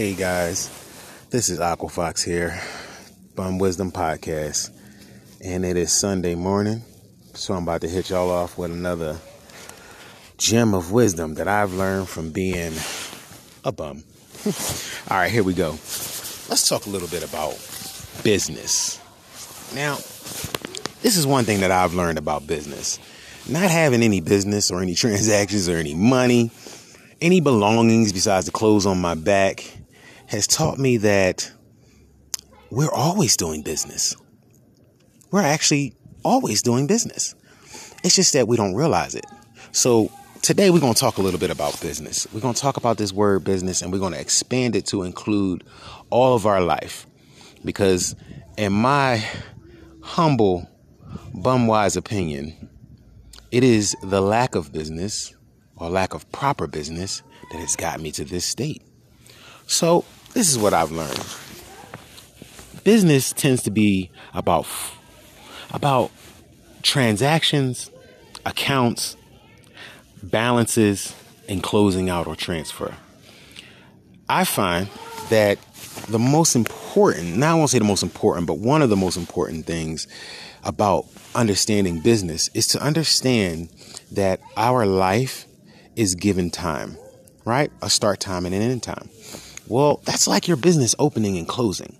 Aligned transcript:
Hey 0.00 0.14
guys, 0.14 0.70
this 1.28 1.50
is 1.50 1.60
Aqua 1.60 1.90
Fox 1.90 2.22
here, 2.22 2.58
Bum 3.36 3.58
Wisdom 3.58 3.92
Podcast, 3.92 4.70
and 5.44 5.62
it 5.62 5.76
is 5.76 5.92
Sunday 5.92 6.34
morning, 6.34 6.82
so 7.34 7.52
I'm 7.52 7.64
about 7.64 7.82
to 7.82 7.88
hit 7.88 8.08
y'all 8.08 8.30
off 8.30 8.56
with 8.56 8.70
another 8.70 9.18
gem 10.38 10.72
of 10.72 10.90
wisdom 10.90 11.34
that 11.34 11.48
I've 11.48 11.74
learned 11.74 12.08
from 12.08 12.30
being 12.30 12.72
a 13.62 13.72
bum. 13.72 14.02
All 15.10 15.18
right, 15.18 15.30
here 15.30 15.42
we 15.42 15.52
go. 15.52 15.72
Let's 15.72 16.66
talk 16.66 16.86
a 16.86 16.88
little 16.88 17.08
bit 17.08 17.22
about 17.22 17.56
business. 18.24 18.98
Now, 19.74 19.96
this 21.02 21.18
is 21.18 21.26
one 21.26 21.44
thing 21.44 21.60
that 21.60 21.70
I've 21.70 21.92
learned 21.92 22.16
about 22.16 22.46
business. 22.46 22.98
Not 23.46 23.70
having 23.70 24.02
any 24.02 24.22
business 24.22 24.70
or 24.70 24.80
any 24.80 24.94
transactions 25.04 25.68
or 25.68 25.76
any 25.76 25.94
money, 25.94 26.50
any 27.20 27.42
belongings 27.42 28.14
besides 28.14 28.46
the 28.46 28.52
clothes 28.52 28.86
on 28.86 28.98
my 28.98 29.14
back 29.14 29.76
has 30.30 30.46
taught 30.46 30.78
me 30.78 30.96
that 30.98 31.50
we're 32.70 32.92
always 32.92 33.36
doing 33.36 33.62
business. 33.62 34.14
We're 35.32 35.42
actually 35.42 35.94
always 36.22 36.62
doing 36.62 36.86
business. 36.86 37.34
It's 38.04 38.14
just 38.14 38.32
that 38.34 38.46
we 38.46 38.56
don't 38.56 38.76
realize 38.76 39.16
it. 39.16 39.26
So, 39.72 40.12
today 40.40 40.70
we're 40.70 40.78
going 40.78 40.94
to 40.94 41.00
talk 41.00 41.18
a 41.18 41.22
little 41.22 41.40
bit 41.40 41.50
about 41.50 41.80
business. 41.80 42.28
We're 42.32 42.40
going 42.40 42.54
to 42.54 42.60
talk 42.60 42.76
about 42.76 42.96
this 42.96 43.12
word 43.12 43.42
business 43.42 43.82
and 43.82 43.92
we're 43.92 43.98
going 43.98 44.12
to 44.12 44.20
expand 44.20 44.76
it 44.76 44.86
to 44.86 45.02
include 45.02 45.64
all 46.10 46.36
of 46.36 46.46
our 46.46 46.60
life. 46.60 47.08
Because, 47.64 48.14
in 48.56 48.72
my 48.72 49.24
humble, 50.00 50.68
bumwise 51.34 51.96
opinion, 51.96 52.68
it 53.50 53.64
is 53.64 53.96
the 54.04 54.20
lack 54.20 54.54
of 54.54 54.72
business 54.72 55.34
or 55.74 55.90
lack 55.90 56.14
of 56.14 56.30
proper 56.30 56.68
business 56.68 57.22
that 57.50 57.58
has 57.58 57.74
got 57.74 58.00
me 58.00 58.12
to 58.12 58.24
this 58.24 58.44
state. 58.44 58.82
So, 59.66 60.04
this 60.32 60.50
is 60.50 60.58
what 60.58 60.72
I've 60.72 60.90
learned. 60.90 61.24
Business 62.84 63.32
tends 63.32 63.62
to 63.64 63.70
be 63.70 64.10
about 64.34 64.66
about 65.72 66.10
transactions, 66.82 67.90
accounts, 68.44 69.16
balances, 70.22 71.14
and 71.48 71.62
closing 71.62 72.08
out 72.08 72.26
or 72.26 72.36
transfer. 72.36 72.94
I 74.28 74.44
find 74.44 74.88
that 75.28 75.58
the 76.08 76.18
most 76.18 76.54
important, 76.54 77.36
now 77.36 77.56
I 77.56 77.58
won't 77.58 77.70
say 77.70 77.78
the 77.78 77.84
most 77.84 78.02
important, 78.02 78.46
but 78.46 78.58
one 78.58 78.82
of 78.82 78.90
the 78.90 78.96
most 78.96 79.16
important 79.16 79.66
things 79.66 80.06
about 80.64 81.06
understanding 81.34 82.00
business 82.00 82.48
is 82.54 82.66
to 82.68 82.80
understand 82.80 83.70
that 84.12 84.40
our 84.56 84.86
life 84.86 85.46
is 85.96 86.14
given 86.14 86.50
time, 86.50 86.96
right? 87.44 87.70
A 87.82 87.90
start 87.90 88.20
time 88.20 88.46
and 88.46 88.54
an 88.54 88.62
end 88.62 88.82
time. 88.82 89.08
Well, 89.70 90.02
that's 90.04 90.26
like 90.26 90.48
your 90.48 90.56
business 90.56 90.96
opening 90.98 91.38
and 91.38 91.46
closing. 91.46 91.96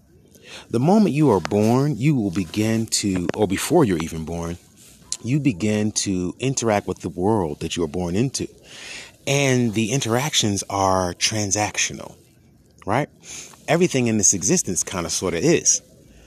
The 0.70 0.80
moment 0.80 1.14
you 1.14 1.30
are 1.30 1.38
born, 1.38 1.96
you 1.96 2.16
will 2.16 2.32
begin 2.32 2.86
to, 2.86 3.28
or 3.36 3.46
before 3.46 3.84
you're 3.84 4.02
even 4.02 4.24
born, 4.24 4.58
you 5.22 5.38
begin 5.38 5.92
to 5.92 6.34
interact 6.40 6.88
with 6.88 6.98
the 6.98 7.08
world 7.08 7.60
that 7.60 7.76
you 7.76 7.84
are 7.84 7.88
born 7.88 8.16
into. 8.16 8.48
And 9.24 9.72
the 9.72 9.92
interactions 9.92 10.64
are 10.68 11.14
transactional, 11.14 12.16
right? 12.86 13.08
Everything 13.68 14.08
in 14.08 14.18
this 14.18 14.34
existence 14.34 14.82
kind 14.82 15.06
of 15.06 15.12
sort 15.12 15.34
of 15.34 15.44
is. 15.44 15.80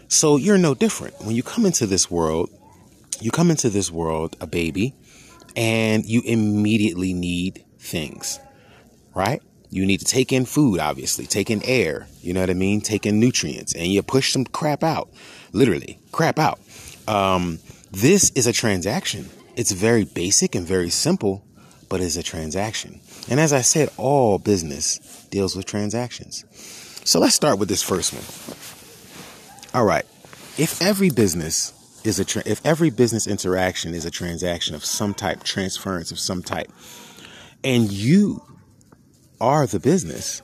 So 0.08 0.38
you're 0.38 0.58
no 0.58 0.74
different. 0.74 1.20
When 1.26 1.36
you 1.36 1.44
come 1.44 1.66
into 1.66 1.86
this 1.86 2.10
world, 2.10 2.50
you 3.20 3.32
come 3.32 3.52
into 3.52 3.70
this 3.70 3.92
world 3.92 4.38
a 4.40 4.48
baby 4.48 4.96
and 5.58 6.06
you 6.06 6.22
immediately 6.24 7.14
need 7.14 7.66
things, 7.80 8.40
right? 9.14 9.42
You 9.74 9.88
need 9.88 10.02
to 10.02 10.06
take 10.06 10.32
in 10.32 10.46
food, 10.46 10.80
obviously, 10.80 11.26
take 11.26 11.50
in 11.50 11.64
air, 11.64 12.08
you 12.22 12.32
know 12.32 12.42
what 12.42 12.52
I 12.52 12.54
mean? 12.54 12.80
Take 12.80 13.08
in 13.08 13.20
nutrients, 13.20 13.74
and 13.74 13.88
you 13.88 14.04
push 14.04 14.32
some 14.32 14.46
crap 14.46 14.84
out, 14.84 15.10
literally, 15.52 15.98
crap 16.12 16.38
out. 16.38 16.60
Um, 17.08 17.58
this 17.92 18.30
is 18.36 18.46
a 18.46 18.54
transaction. 18.54 19.32
It's 19.56 19.72
very 19.72 20.06
basic 20.06 20.54
and 20.54 20.64
very 20.64 20.92
simple, 20.92 21.44
but 21.90 22.02
it's 22.02 22.18
a 22.18 22.22
transaction. 22.22 23.02
And 23.28 23.40
as 23.40 23.52
I 23.52 23.62
said, 23.62 23.90
all 23.98 24.38
business 24.38 25.00
deals 25.32 25.56
with 25.56 25.66
transactions. 25.66 26.46
So 27.04 27.20
let's 27.20 27.34
start 27.34 27.58
with 27.58 27.68
this 27.68 27.82
first 27.82 28.14
one. 28.14 28.24
All 29.74 29.88
right. 29.88 30.06
If 30.56 30.84
every 30.84 31.10
business 31.10 31.74
is 32.04 32.20
a 32.20 32.26
tra- 32.26 32.44
if 32.46 32.64
every 32.64 32.92
business 32.92 33.26
interaction 33.26 33.96
is 33.96 34.06
a 34.06 34.12
transaction 34.12 34.76
of 34.76 34.86
some 34.86 35.16
type, 35.16 35.44
transference 35.44 36.12
of 36.12 36.20
some 36.20 36.44
type, 36.44 36.72
and 37.64 37.92
you 37.92 38.44
are 39.44 39.68
the 39.68 39.80
business, 39.80 40.42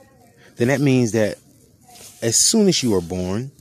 then 0.58 0.68
that 0.68 0.82
means 0.82 1.14
that 1.14 1.38
as 2.22 2.38
soon 2.38 2.68
as 2.68 2.84
you 2.84 2.94
are 2.94 3.02
born, 3.02 3.52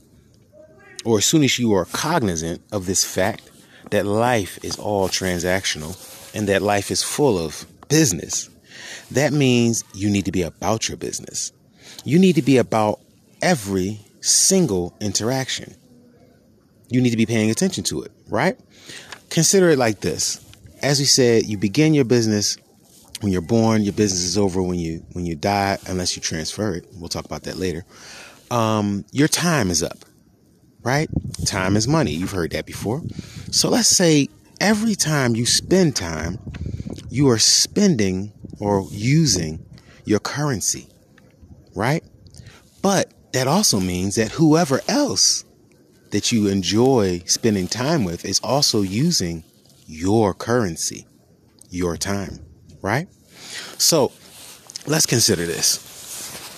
or 1.05 1.19
as 1.19 1.25
soon 1.25 1.43
as 1.43 1.57
you 1.57 1.73
are 1.73 1.85
cognizant 1.85 2.61
of 2.73 2.85
this 2.85 3.05
fact 3.05 3.49
that 3.91 4.05
life 4.05 4.59
is 4.63 4.77
all 4.77 5.07
transactional 5.07 5.95
and 6.35 6.47
that 6.49 6.61
life 6.61 6.91
is 6.91 7.01
full 7.01 7.37
of 7.37 7.65
business, 7.87 8.49
that 9.11 9.31
means 9.31 9.85
you 9.93 10.09
need 10.09 10.25
to 10.25 10.31
be 10.31 10.41
about 10.41 10.89
your 10.89 10.97
business. 10.97 11.53
You 12.03 12.19
need 12.19 12.35
to 12.35 12.41
be 12.41 12.57
about 12.57 12.99
every 13.41 13.99
single 14.19 14.93
interaction. 14.99 15.73
You 16.89 16.99
need 16.99 17.11
to 17.11 17.17
be 17.17 17.25
paying 17.25 17.49
attention 17.49 17.85
to 17.85 18.01
it, 18.01 18.11
right? 18.27 18.59
Consider 19.29 19.69
it 19.69 19.79
like 19.79 20.01
this. 20.01 20.45
As 20.81 20.99
we 20.99 21.05
said, 21.05 21.45
you 21.45 21.57
begin 21.57 21.93
your 21.93 22.05
business 22.05 22.57
when 23.21 23.31
you're 23.31 23.41
born, 23.41 23.83
your 23.83 23.93
business 23.93 24.23
is 24.23 24.37
over 24.37 24.61
when 24.61 24.79
you 24.79 25.05
when 25.13 25.25
you 25.25 25.35
die, 25.35 25.77
unless 25.87 26.15
you 26.15 26.21
transfer 26.21 26.73
it. 26.75 26.85
We'll 26.93 27.09
talk 27.09 27.25
about 27.25 27.43
that 27.43 27.57
later. 27.57 27.85
Um, 28.49 29.05
your 29.11 29.27
time 29.27 29.69
is 29.69 29.83
up, 29.83 30.05
right? 30.83 31.09
Time 31.45 31.75
is 31.75 31.87
money. 31.87 32.11
You've 32.11 32.31
heard 32.31 32.51
that 32.51 32.65
before. 32.65 33.01
So 33.51 33.69
let's 33.69 33.89
say 33.89 34.29
every 34.61 34.95
time 34.95 35.35
you 35.35 35.45
spend 35.45 35.95
time, 35.95 36.39
you 37.09 37.29
are 37.29 37.39
spending 37.39 38.33
or 38.59 38.87
using 38.91 39.65
your 40.05 40.19
currency, 40.19 40.87
right? 41.75 42.03
But 42.81 43.13
that 43.33 43.47
also 43.47 43.79
means 43.79 44.15
that 44.15 44.31
whoever 44.31 44.81
else 44.87 45.43
that 46.11 46.31
you 46.31 46.47
enjoy 46.47 47.21
spending 47.25 47.67
time 47.67 48.03
with 48.03 48.25
is 48.25 48.39
also 48.39 48.81
using 48.81 49.43
your 49.85 50.33
currency, 50.33 51.05
your 51.69 51.97
time 51.97 52.48
right? 52.81 53.07
So 53.77 54.11
let's 54.85 55.05
consider 55.05 55.45
this. 55.45 55.85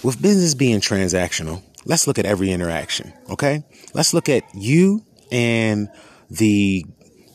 With 0.03 0.21
business 0.21 0.55
being 0.55 0.79
transactional, 0.79 1.61
let's 1.85 2.07
look 2.07 2.17
at 2.17 2.25
every 2.25 2.51
interaction, 2.51 3.13
okay? 3.29 3.63
Let's 3.93 4.13
look 4.13 4.29
at 4.29 4.43
you 4.53 5.05
and 5.31 5.89
the 6.29 6.85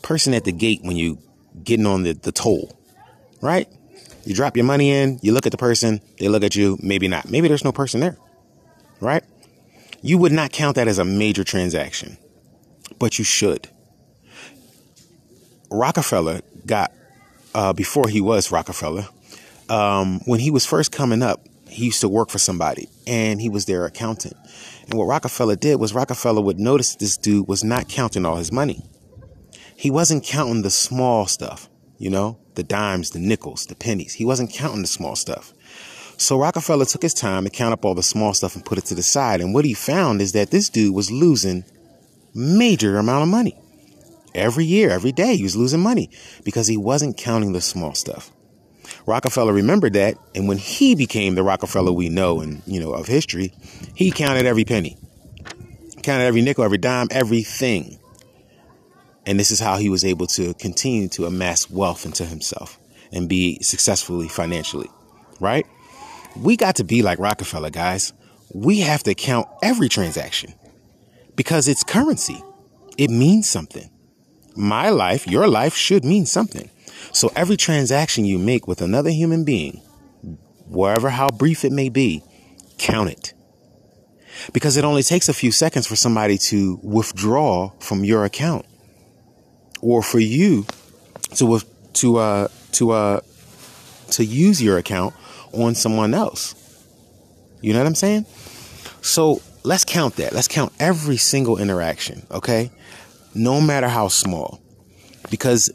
person 0.03 0.35
at 0.35 0.45
the 0.45 0.53
gate 0.53 0.81
when 0.83 0.97
you 0.97 1.19
getting 1.63 1.87
on 1.87 2.03
the, 2.03 2.13
the 2.13 2.33
toll, 2.33 2.79
right? 3.41 3.69
You 4.25 4.35
drop 4.35 4.57
your 4.57 4.65
money 4.65 4.91
in, 4.91 5.21
you 5.23 5.33
look 5.33 5.47
at 5.47 5.53
the 5.53 5.59
person, 5.59 6.01
they 6.19 6.29
look 6.29 6.43
at 6.43 6.57
you, 6.57 6.79
maybe 6.83 7.07
not. 7.09 7.31
Maybe 7.31 7.47
there's 7.49 7.65
no 7.65 7.73
person 7.73 8.01
there, 8.01 8.17
right? 9.01 9.23
You 10.03 10.19
would 10.19 10.33
not 10.33 10.53
count 10.53 10.77
that 10.77 10.89
as 10.89 10.99
a 10.99 11.05
major 11.05 11.45
transaction, 11.45 12.19
but 12.99 13.19
you 13.19 13.25
should. 13.25 13.69
Rockefeller 15.71 16.41
got 16.65 16.93
uh, 17.57 17.73
before 17.73 18.07
he 18.07 18.21
was 18.21 18.53
Rockefeller, 18.53 19.09
um, 19.71 20.21
when 20.27 20.41
he 20.41 20.51
was 20.51 20.67
first 20.67 20.93
coming 20.93 21.23
up, 21.23 21.49
he 21.67 21.87
used 21.87 22.03
to 22.03 22.09
work 22.09 22.29
for 22.29 22.39
somebody 22.39 22.87
and 23.07 23.41
he 23.41 23.49
was 23.49 23.65
their 23.65 23.87
accountant. 23.87 24.37
And 24.87 24.99
what 24.99 25.07
Rockefeller 25.07 25.57
did 25.57 25.81
was 25.81 25.95
Rockefeller 25.95 26.43
would 26.43 26.61
notice 26.61 26.95
this 26.97 27.17
dude 27.17 27.49
was 27.49 27.65
not 27.65 27.89
counting 27.89 28.27
all 28.27 28.37
his 28.37 28.53
money. 28.53 28.85
He 29.75 29.91
wasn't 29.91 30.23
counting 30.23 30.63
the 30.63 30.71
small 30.71 31.27
stuff, 31.27 31.71
you 31.97 32.11
know, 32.11 32.39
the 32.57 32.63
dimes, 32.63 33.11
the 33.11 33.19
nickels, 33.19 33.65
the 33.65 33.75
pennies. 33.75 34.13
He 34.13 34.27
wasn't 34.27 34.53
counting 34.53 34.83
the 34.83 34.87
small 34.87 35.17
stuff. 35.17 35.55
So 36.19 36.39
Rockefeller 36.39 36.85
took 36.85 37.03
his 37.03 37.15
time 37.15 37.45
to 37.45 37.51
count 37.51 37.73
up 37.73 37.87
all 37.87 37.95
the 37.95 38.03
small 38.03 38.35
stuff 38.35 38.55
and 38.55 38.67
put 38.67 38.77
it 38.77 38.85
to 38.87 38.95
the 38.95 39.03
side. 39.03 39.41
And 39.41 39.55
what 39.55 39.65
he 39.65 39.73
found 39.73 40.21
is 40.21 40.33
that 40.33 40.51
this 40.51 40.69
dude 40.69 40.95
was 40.95 41.11
losing 41.11 41.65
major 42.35 42.99
amount 42.99 43.23
of 43.23 43.29
money 43.29 43.59
every 44.37 44.65
year, 44.65 44.91
every 44.91 45.13
day, 45.13 45.37
he 45.37 45.43
was 45.43 45.57
losing 45.57 45.81
money 45.81 46.11
because 46.45 46.67
he 46.67 46.77
wasn't 46.77 47.17
counting 47.17 47.53
the 47.53 47.61
small 47.61 47.95
stuff. 47.95 48.31
Rockefeller 49.07 49.53
remembered 49.53 49.95
that, 49.95 50.17
and 50.35 50.49
when 50.49 50.59
he 50.59 50.95
became 50.95 51.35
the 51.35 51.43
Rockefeller 51.43 51.93
we 51.93 52.09
know 52.09 52.41
and 52.41 52.63
you 52.67 52.81
know 52.81 52.93
of 52.93 53.07
history, 53.07 53.53
he 53.95 54.11
counted 54.11 54.47
every 54.47 54.65
penny, 54.65 54.97
counted 56.03 56.25
every 56.25 56.43
nickel, 56.43 56.65
every 56.65 56.79
dime, 56.79 57.09
everything. 57.11 57.99
And 59.27 59.41
this 59.41 59.51
is 59.51 59.59
how 59.59 59.77
he 59.77 59.89
was 59.89 60.05
able 60.05 60.27
to 60.29 60.55
continue 60.55 61.09
to 61.09 61.27
amass 61.27 61.69
wealth 61.69 62.07
into 62.07 62.25
himself 62.25 62.79
and 63.13 63.29
be 63.29 63.61
successfully 63.61 64.29
financially, 64.29 64.89
right? 65.41 65.67
We 66.37 66.57
got 66.57 66.77
to 66.77 66.85
be 66.85 67.03
like 67.03 67.19
Rockefeller, 67.19 67.71
guys. 67.71 68.13
We 68.55 68.81
have 68.81 69.03
to 69.05 69.15
count 69.15 69.49
every 69.63 69.89
transaction 69.89 70.55
because 71.35 71.67
it's 71.67 71.83
currency. 71.83 72.43
It 72.97 73.11
means 73.11 73.49
something 73.49 73.91
my 74.57 74.91
life, 74.91 75.27
your 75.27 75.47
life 75.47 75.75
should 75.75 76.05
mean 76.05 76.27
something. 76.27 76.71
So 77.13 77.31
every 77.37 77.57
transaction 77.57 78.25
you 78.25 78.39
make 78.39 78.67
with 78.67 78.81
another 78.81 79.11
human 79.11 79.45
being, 79.45 79.81
wherever 80.69 81.11
how 81.11 81.29
brief 81.29 81.65
it 81.65 81.73
may 81.73 81.89
be, 81.89 82.23
count 82.79 83.11
it. 83.11 83.33
Because 84.53 84.77
it 84.77 84.85
only 84.85 85.03
takes 85.03 85.29
a 85.29 85.35
few 85.35 85.51
seconds 85.51 85.87
for 85.87 85.97
somebody 85.97 86.37
to 86.39 86.79
withdraw 86.83 87.71
from 87.79 88.05
your 88.05 88.25
account 88.25 88.67
or 89.81 90.03
for 90.03 90.19
you 90.19 90.67
to 91.37 91.61
to 91.95 92.17
uh 92.19 92.49
to 92.73 92.91
uh 92.91 93.21
to 94.11 94.25
use 94.25 94.63
your 94.63 94.79
account 94.79 95.15
on 95.53 95.75
someone 95.75 96.15
else. 96.15 96.55
You 97.63 97.73
know 97.73 97.81
what 97.81 97.87
I'm 97.87 97.95
saying? 97.95 98.27
So 99.01 99.41
let's 99.65 99.85
count 99.85 100.17
that. 100.17 100.33
Let's 100.33 100.49
count 100.49 100.73
every 100.79 101.17
single 101.17 101.59
interaction, 101.59 102.27
okay? 102.31 102.71
No 103.37 103.61
matter 103.61 103.89
how 103.89 104.09
small. 104.09 104.61
Because 105.31 105.71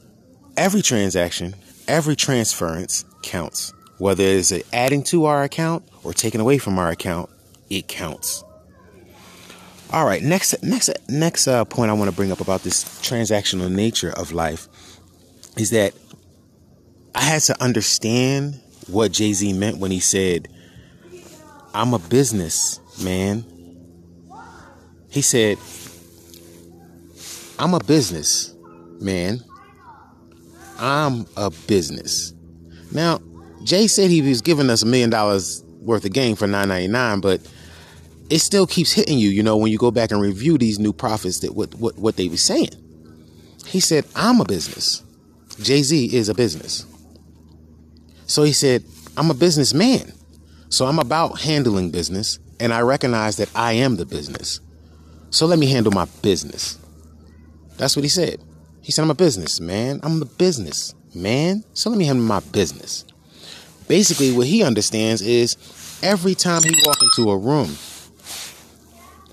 every 0.57 0.81
transaction, 0.81 1.55
every 1.87 2.15
transference 2.15 3.05
counts. 3.21 3.71
Whether 3.99 4.23
it's 4.23 4.51
adding 4.73 5.03
to 5.05 5.25
our 5.25 5.43
account 5.43 5.87
or 6.03 6.11
taking 6.11 6.41
away 6.41 6.57
from 6.57 6.79
our 6.79 6.89
account, 6.89 7.29
it 7.69 7.87
counts. 7.87 8.43
All 9.91 10.05
right, 10.05 10.23
next 10.23 10.63
next 10.63 10.89
next 11.07 11.47
uh, 11.47 11.65
point 11.65 11.91
I 11.91 11.93
want 11.93 12.09
to 12.09 12.15
bring 12.15 12.31
up 12.31 12.39
about 12.39 12.63
this 12.63 12.83
transactional 13.01 13.69
nature 13.69 14.11
of 14.11 14.31
life 14.31 14.67
is 15.57 15.69
that 15.71 15.93
I 17.13 17.21
had 17.21 17.41
to 17.43 17.61
understand 17.61 18.59
what 18.87 19.11
Jay 19.11 19.33
Z 19.33 19.53
meant 19.53 19.77
when 19.77 19.91
he 19.91 19.99
said, 19.99 20.47
"I'm 21.75 21.93
a 21.93 21.99
business 21.99 22.79
man." 23.03 23.45
He 25.09 25.21
said, 25.21 25.57
"I'm 27.61 27.73
a 27.73 27.79
business 27.79 28.55
man. 28.99 29.41
I'm 30.79 31.27
a 31.37 31.51
business." 31.67 32.33
Now, 32.91 33.21
Jay 33.63 33.87
said 33.87 34.09
he 34.09 34.21
was 34.21 34.41
giving 34.41 34.69
us 34.69 34.81
a 34.81 34.85
million 34.85 35.09
dollars 35.09 35.63
worth 35.81 36.03
of 36.05 36.13
game 36.13 36.35
for 36.35 36.47
9.99, 36.47 37.21
but 37.21 37.41
it 38.29 38.39
still 38.39 38.65
keeps 38.65 38.91
hitting 38.91 39.17
you, 39.19 39.29
you 39.29 39.43
know, 39.43 39.57
when 39.57 39.71
you 39.71 39.77
go 39.77 39.91
back 39.91 40.11
and 40.11 40.21
review 40.21 40.57
these 40.57 40.79
new 40.79 40.93
prophets 40.93 41.39
that 41.39 41.55
what 41.55 41.73
what, 41.75 41.97
what 41.97 42.15
they 42.17 42.27
were 42.27 42.37
saying. 42.37 42.69
He 43.65 43.79
said, 43.79 44.05
I'm 44.15 44.41
a 44.41 44.45
business. 44.45 45.03
Jay-Z 45.61 46.15
is 46.15 46.29
a 46.29 46.33
business. 46.33 46.85
So 48.25 48.43
he 48.43 48.53
said, 48.53 48.83
I'm 49.17 49.29
a 49.29 49.35
businessman. 49.35 50.13
So 50.69 50.85
I'm 50.87 50.99
about 50.99 51.41
handling 51.41 51.91
business, 51.91 52.39
and 52.59 52.73
I 52.73 52.81
recognize 52.81 53.37
that 53.37 53.49
I 53.53 53.73
am 53.73 53.97
the 53.97 54.05
business. 54.05 54.61
So 55.29 55.45
let 55.45 55.59
me 55.59 55.67
handle 55.67 55.91
my 55.91 56.05
business. 56.21 56.77
That's 57.81 57.95
what 57.95 58.03
he 58.03 58.09
said. 58.09 58.39
He 58.81 58.91
said, 58.91 59.01
I'm 59.01 59.09
a 59.09 59.15
business, 59.15 59.59
man. 59.59 60.01
I'm 60.03 60.19
the 60.19 60.27
business, 60.27 60.93
man. 61.15 61.63
So 61.73 61.89
let 61.89 61.97
me 61.97 62.05
handle 62.05 62.23
my 62.23 62.39
business. 62.39 63.05
Basically, 63.87 64.31
what 64.31 64.45
he 64.45 64.61
understands 64.61 65.23
is 65.23 65.57
every 66.03 66.35
time 66.35 66.61
he 66.61 66.69
walk 66.85 66.97
into 67.01 67.31
a 67.31 67.35
room, 67.35 67.75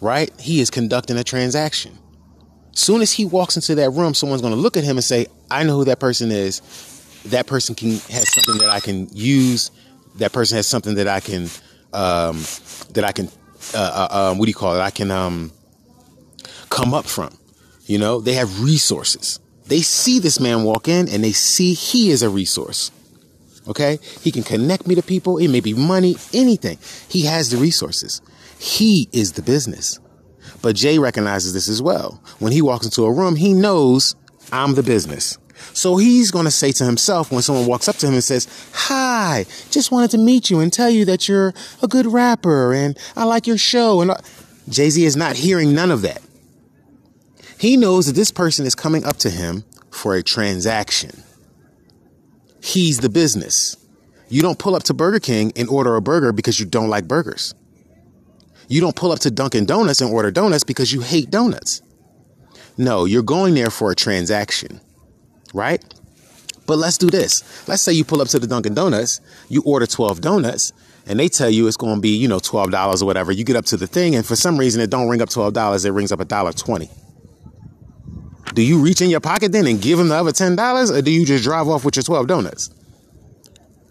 right, 0.00 0.32
he 0.40 0.62
is 0.62 0.70
conducting 0.70 1.18
a 1.18 1.24
transaction. 1.24 1.98
Soon 2.72 3.02
as 3.02 3.12
he 3.12 3.26
walks 3.26 3.56
into 3.56 3.74
that 3.74 3.90
room, 3.90 4.14
someone's 4.14 4.40
going 4.40 4.54
to 4.54 4.58
look 4.58 4.78
at 4.78 4.84
him 4.84 4.96
and 4.96 5.04
say, 5.04 5.26
I 5.50 5.62
know 5.62 5.76
who 5.76 5.84
that 5.84 6.00
person 6.00 6.30
is. 6.30 6.62
That 7.26 7.46
person 7.46 7.74
can 7.74 7.90
has 7.90 8.32
something 8.32 8.56
that 8.60 8.70
I 8.70 8.80
can 8.80 9.10
use. 9.12 9.70
That 10.16 10.32
person 10.32 10.56
has 10.56 10.66
something 10.66 10.94
that 10.94 11.06
I 11.06 11.20
can, 11.20 11.50
um, 11.92 12.38
that 12.94 13.04
I 13.04 13.12
can, 13.12 13.28
uh, 13.74 14.08
uh, 14.10 14.30
um, 14.30 14.38
what 14.38 14.46
do 14.46 14.50
you 14.50 14.54
call 14.54 14.74
it? 14.74 14.80
I 14.80 14.90
can 14.90 15.10
um, 15.10 15.52
come 16.70 16.94
up 16.94 17.04
from. 17.04 17.37
You 17.88 17.98
know, 17.98 18.20
they 18.20 18.34
have 18.34 18.62
resources. 18.62 19.40
They 19.66 19.80
see 19.80 20.18
this 20.18 20.38
man 20.38 20.62
walk 20.62 20.88
in 20.88 21.08
and 21.08 21.24
they 21.24 21.32
see 21.32 21.72
he 21.72 22.10
is 22.10 22.22
a 22.22 22.28
resource. 22.28 22.90
Okay? 23.66 23.98
He 24.20 24.30
can 24.30 24.42
connect 24.42 24.86
me 24.86 24.94
to 24.94 25.02
people. 25.02 25.38
It 25.38 25.48
may 25.48 25.60
be 25.60 25.74
money, 25.74 26.16
anything. 26.32 26.78
He 27.08 27.22
has 27.22 27.50
the 27.50 27.56
resources. 27.56 28.20
He 28.58 29.08
is 29.12 29.32
the 29.32 29.42
business. 29.42 29.98
But 30.60 30.76
Jay 30.76 30.98
recognizes 30.98 31.54
this 31.54 31.68
as 31.68 31.80
well. 31.80 32.22
When 32.38 32.52
he 32.52 32.62
walks 32.62 32.84
into 32.84 33.04
a 33.04 33.12
room, 33.12 33.36
he 33.36 33.54
knows 33.54 34.14
I'm 34.52 34.74
the 34.74 34.82
business. 34.82 35.38
So 35.72 35.96
he's 35.96 36.30
going 36.30 36.44
to 36.44 36.50
say 36.50 36.72
to 36.72 36.84
himself 36.84 37.32
when 37.32 37.42
someone 37.42 37.66
walks 37.66 37.88
up 37.88 37.96
to 37.96 38.06
him 38.06 38.14
and 38.14 38.24
says, 38.24 38.46
Hi, 38.72 39.46
just 39.70 39.90
wanted 39.90 40.10
to 40.12 40.18
meet 40.18 40.50
you 40.50 40.60
and 40.60 40.72
tell 40.72 40.90
you 40.90 41.04
that 41.06 41.26
you're 41.26 41.54
a 41.82 41.88
good 41.88 42.06
rapper 42.06 42.74
and 42.74 42.98
I 43.16 43.24
like 43.24 43.46
your 43.46 43.58
show. 43.58 44.00
And 44.02 44.10
uh, 44.10 44.18
Jay 44.68 44.90
Z 44.90 45.04
is 45.04 45.16
not 45.16 45.36
hearing 45.36 45.74
none 45.74 45.90
of 45.90 46.02
that. 46.02 46.22
He 47.58 47.76
knows 47.76 48.06
that 48.06 48.14
this 48.14 48.30
person 48.30 48.66
is 48.66 48.74
coming 48.74 49.04
up 49.04 49.16
to 49.18 49.30
him 49.30 49.64
for 49.90 50.14
a 50.14 50.22
transaction. 50.22 51.24
He's 52.62 53.00
the 53.00 53.08
business. 53.08 53.76
You 54.28 54.42
don't 54.42 54.58
pull 54.58 54.76
up 54.76 54.84
to 54.84 54.94
Burger 54.94 55.20
King 55.20 55.52
and 55.56 55.68
order 55.68 55.96
a 55.96 56.02
burger 56.02 56.32
because 56.32 56.60
you 56.60 56.66
don't 56.66 56.88
like 56.88 57.08
burgers. 57.08 57.54
You 58.68 58.80
don't 58.80 58.94
pull 58.94 59.10
up 59.10 59.20
to 59.20 59.30
Dunkin' 59.30 59.64
Donuts 59.64 60.00
and 60.00 60.12
order 60.12 60.30
donuts 60.30 60.62
because 60.62 60.92
you 60.92 61.00
hate 61.00 61.30
donuts. 61.30 61.80
No, 62.76 63.06
you're 63.06 63.22
going 63.22 63.54
there 63.54 63.70
for 63.70 63.90
a 63.90 63.96
transaction, 63.96 64.80
right? 65.54 65.82
But 66.66 66.76
let's 66.76 66.98
do 66.98 67.08
this. 67.08 67.42
Let's 67.66 67.82
say 67.82 67.92
you 67.92 68.04
pull 68.04 68.20
up 68.20 68.28
to 68.28 68.38
the 68.38 68.46
Dunkin' 68.46 68.74
Donuts, 68.74 69.20
you 69.48 69.62
order 69.64 69.86
12 69.86 70.20
donuts, 70.20 70.72
and 71.06 71.18
they 71.18 71.28
tell 71.28 71.48
you 71.48 71.66
it's 71.66 71.78
going 71.78 71.94
to 71.94 72.00
be, 72.00 72.10
you 72.10 72.28
know, 72.28 72.38
$12 72.38 73.02
or 73.02 73.06
whatever. 73.06 73.32
You 73.32 73.42
get 73.42 73.56
up 73.56 73.64
to 73.66 73.78
the 73.78 73.86
thing, 73.86 74.14
and 74.14 74.24
for 74.24 74.36
some 74.36 74.58
reason 74.58 74.82
it 74.82 74.90
don't 74.90 75.08
ring 75.08 75.22
up 75.22 75.30
$12, 75.30 75.86
it 75.86 75.90
rings 75.90 76.12
up 76.12 76.20
$1.20. 76.20 77.07
Do 78.54 78.62
you 78.62 78.80
reach 78.80 79.00
in 79.00 79.10
your 79.10 79.20
pocket 79.20 79.52
then 79.52 79.66
and 79.66 79.80
give 79.80 79.98
them 79.98 80.08
the 80.08 80.16
other 80.16 80.32
$10, 80.32 80.90
or 80.90 81.02
do 81.02 81.10
you 81.10 81.24
just 81.24 81.44
drive 81.44 81.68
off 81.68 81.84
with 81.84 81.96
your 81.96 82.02
12 82.02 82.26
donuts? 82.26 82.70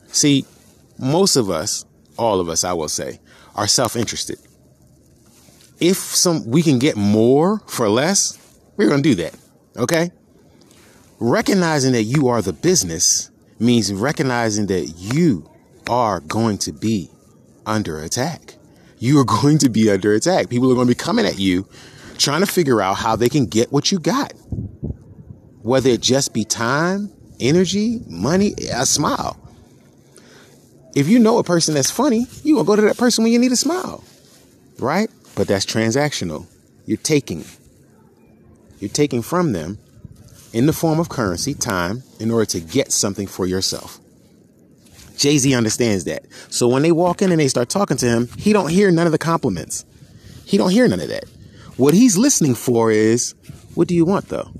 See, 0.07 0.45
most 0.97 1.35
of 1.35 1.49
us, 1.49 1.85
all 2.17 2.39
of 2.39 2.49
us, 2.49 2.63
I 2.63 2.73
will 2.73 2.89
say, 2.89 3.19
are 3.55 3.67
self 3.67 3.95
interested 3.95 4.39
if 5.79 5.97
some 5.97 6.45
we 6.49 6.63
can 6.63 6.79
get 6.79 6.95
more 6.95 7.59
for 7.67 7.89
less, 7.89 8.37
we're 8.75 8.89
going 8.89 9.03
to 9.03 9.09
do 9.09 9.15
that. 9.15 9.35
Okay? 9.77 10.11
Recognizing 11.19 11.93
that 11.93 12.03
you 12.03 12.27
are 12.27 12.41
the 12.41 12.53
business 12.53 13.29
means 13.59 13.91
recognizing 13.93 14.67
that 14.67 14.93
you 14.97 15.49
are 15.89 16.19
going 16.21 16.57
to 16.59 16.71
be 16.71 17.09
under 17.65 17.99
attack. 17.99 18.55
You 18.99 19.19
are 19.19 19.25
going 19.41 19.57
to 19.59 19.69
be 19.69 19.89
under 19.89 20.13
attack. 20.13 20.49
People 20.49 20.71
are 20.71 20.75
going 20.75 20.87
to 20.87 20.91
be 20.91 20.95
coming 20.95 21.25
at 21.25 21.39
you 21.39 21.67
trying 22.17 22.41
to 22.41 22.47
figure 22.47 22.81
out 22.81 22.95
how 22.95 23.15
they 23.15 23.29
can 23.29 23.45
get 23.45 23.71
what 23.71 23.91
you 23.91 23.99
got. 23.99 24.33
Whether 25.61 25.89
it 25.89 26.01
just 26.01 26.33
be 26.33 26.43
time, 26.43 27.11
energy, 27.39 28.01
money, 28.07 28.53
a 28.71 28.85
smile. 28.85 29.37
If 30.95 31.07
you 31.07 31.19
know 31.19 31.37
a 31.37 31.43
person 31.43 31.73
that's 31.73 31.91
funny, 31.91 32.25
you 32.43 32.55
will 32.55 32.63
go 32.63 32.75
to 32.75 32.81
that 32.83 32.97
person 32.97 33.23
when 33.23 33.33
you 33.33 33.39
need 33.39 33.51
a 33.51 33.57
smile. 33.57 34.03
Right? 34.79 35.09
But 35.35 35.47
that's 35.47 35.65
transactional. 35.65 36.47
You're 36.85 36.97
taking. 36.97 37.45
You're 38.79 38.89
taking 38.89 39.21
from 39.21 39.51
them 39.51 39.77
in 40.53 40.65
the 40.65 40.73
form 40.73 40.99
of 40.99 41.09
currency, 41.09 41.53
time, 41.53 42.03
in 42.19 42.31
order 42.31 42.45
to 42.45 42.59
get 42.59 42.91
something 42.91 43.27
for 43.27 43.45
yourself. 43.45 43.99
Jay 45.17 45.37
Z 45.37 45.53
understands 45.53 46.05
that. 46.05 46.25
So 46.49 46.67
when 46.67 46.83
they 46.83 46.91
walk 46.91 47.21
in 47.21 47.31
and 47.31 47.41
they 47.41 47.47
start 47.47 47.69
talking 47.69 47.97
to 47.97 48.05
him, 48.05 48.29
he 48.37 48.53
don't 48.53 48.69
hear 48.69 48.91
none 48.91 49.07
of 49.07 49.11
the 49.11 49.17
compliments. 49.17 49.85
He 50.45 50.57
don't 50.57 50.69
hear 50.69 50.87
none 50.87 50.99
of 50.99 51.09
that. 51.09 51.25
What 51.77 51.93
he's 51.93 52.17
listening 52.17 52.55
for 52.55 52.91
is, 52.91 53.35
what 53.75 53.87
do 53.87 53.93
you 53.95 54.03
want 54.03 54.29
though? 54.29 54.51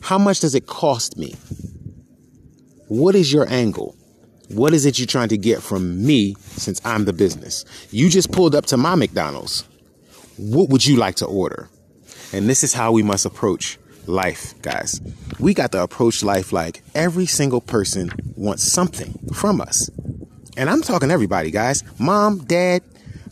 How 0.00 0.18
much 0.18 0.40
does 0.40 0.54
it 0.54 0.66
cost 0.66 1.18
me? 1.18 1.34
What 2.86 3.14
is 3.14 3.32
your 3.32 3.48
angle? 3.48 3.96
What 4.48 4.72
is 4.72 4.86
it 4.86 4.98
you're 4.98 5.06
trying 5.06 5.30
to 5.30 5.38
get 5.38 5.62
from 5.62 6.04
me 6.04 6.34
since 6.40 6.80
I'm 6.84 7.06
the 7.06 7.12
business? 7.12 7.64
You 7.90 8.08
just 8.08 8.30
pulled 8.30 8.54
up 8.54 8.66
to 8.66 8.76
my 8.76 8.94
McDonald's. 8.94 9.64
What 10.36 10.68
would 10.70 10.86
you 10.86 10.96
like 10.96 11.16
to 11.16 11.26
order? 11.26 11.68
And 12.32 12.48
this 12.48 12.62
is 12.62 12.72
how 12.72 12.92
we 12.92 13.02
must 13.02 13.26
approach 13.26 13.78
life, 14.06 14.54
guys. 14.62 15.00
We 15.40 15.54
got 15.54 15.72
to 15.72 15.82
approach 15.82 16.22
life 16.22 16.52
like 16.52 16.82
every 16.94 17.26
single 17.26 17.60
person 17.60 18.10
wants 18.36 18.62
something 18.62 19.18
from 19.34 19.60
us. 19.60 19.90
And 20.56 20.70
I'm 20.70 20.82
talking 20.82 21.10
everybody, 21.10 21.50
guys. 21.50 21.82
Mom, 21.98 22.44
dad, 22.44 22.82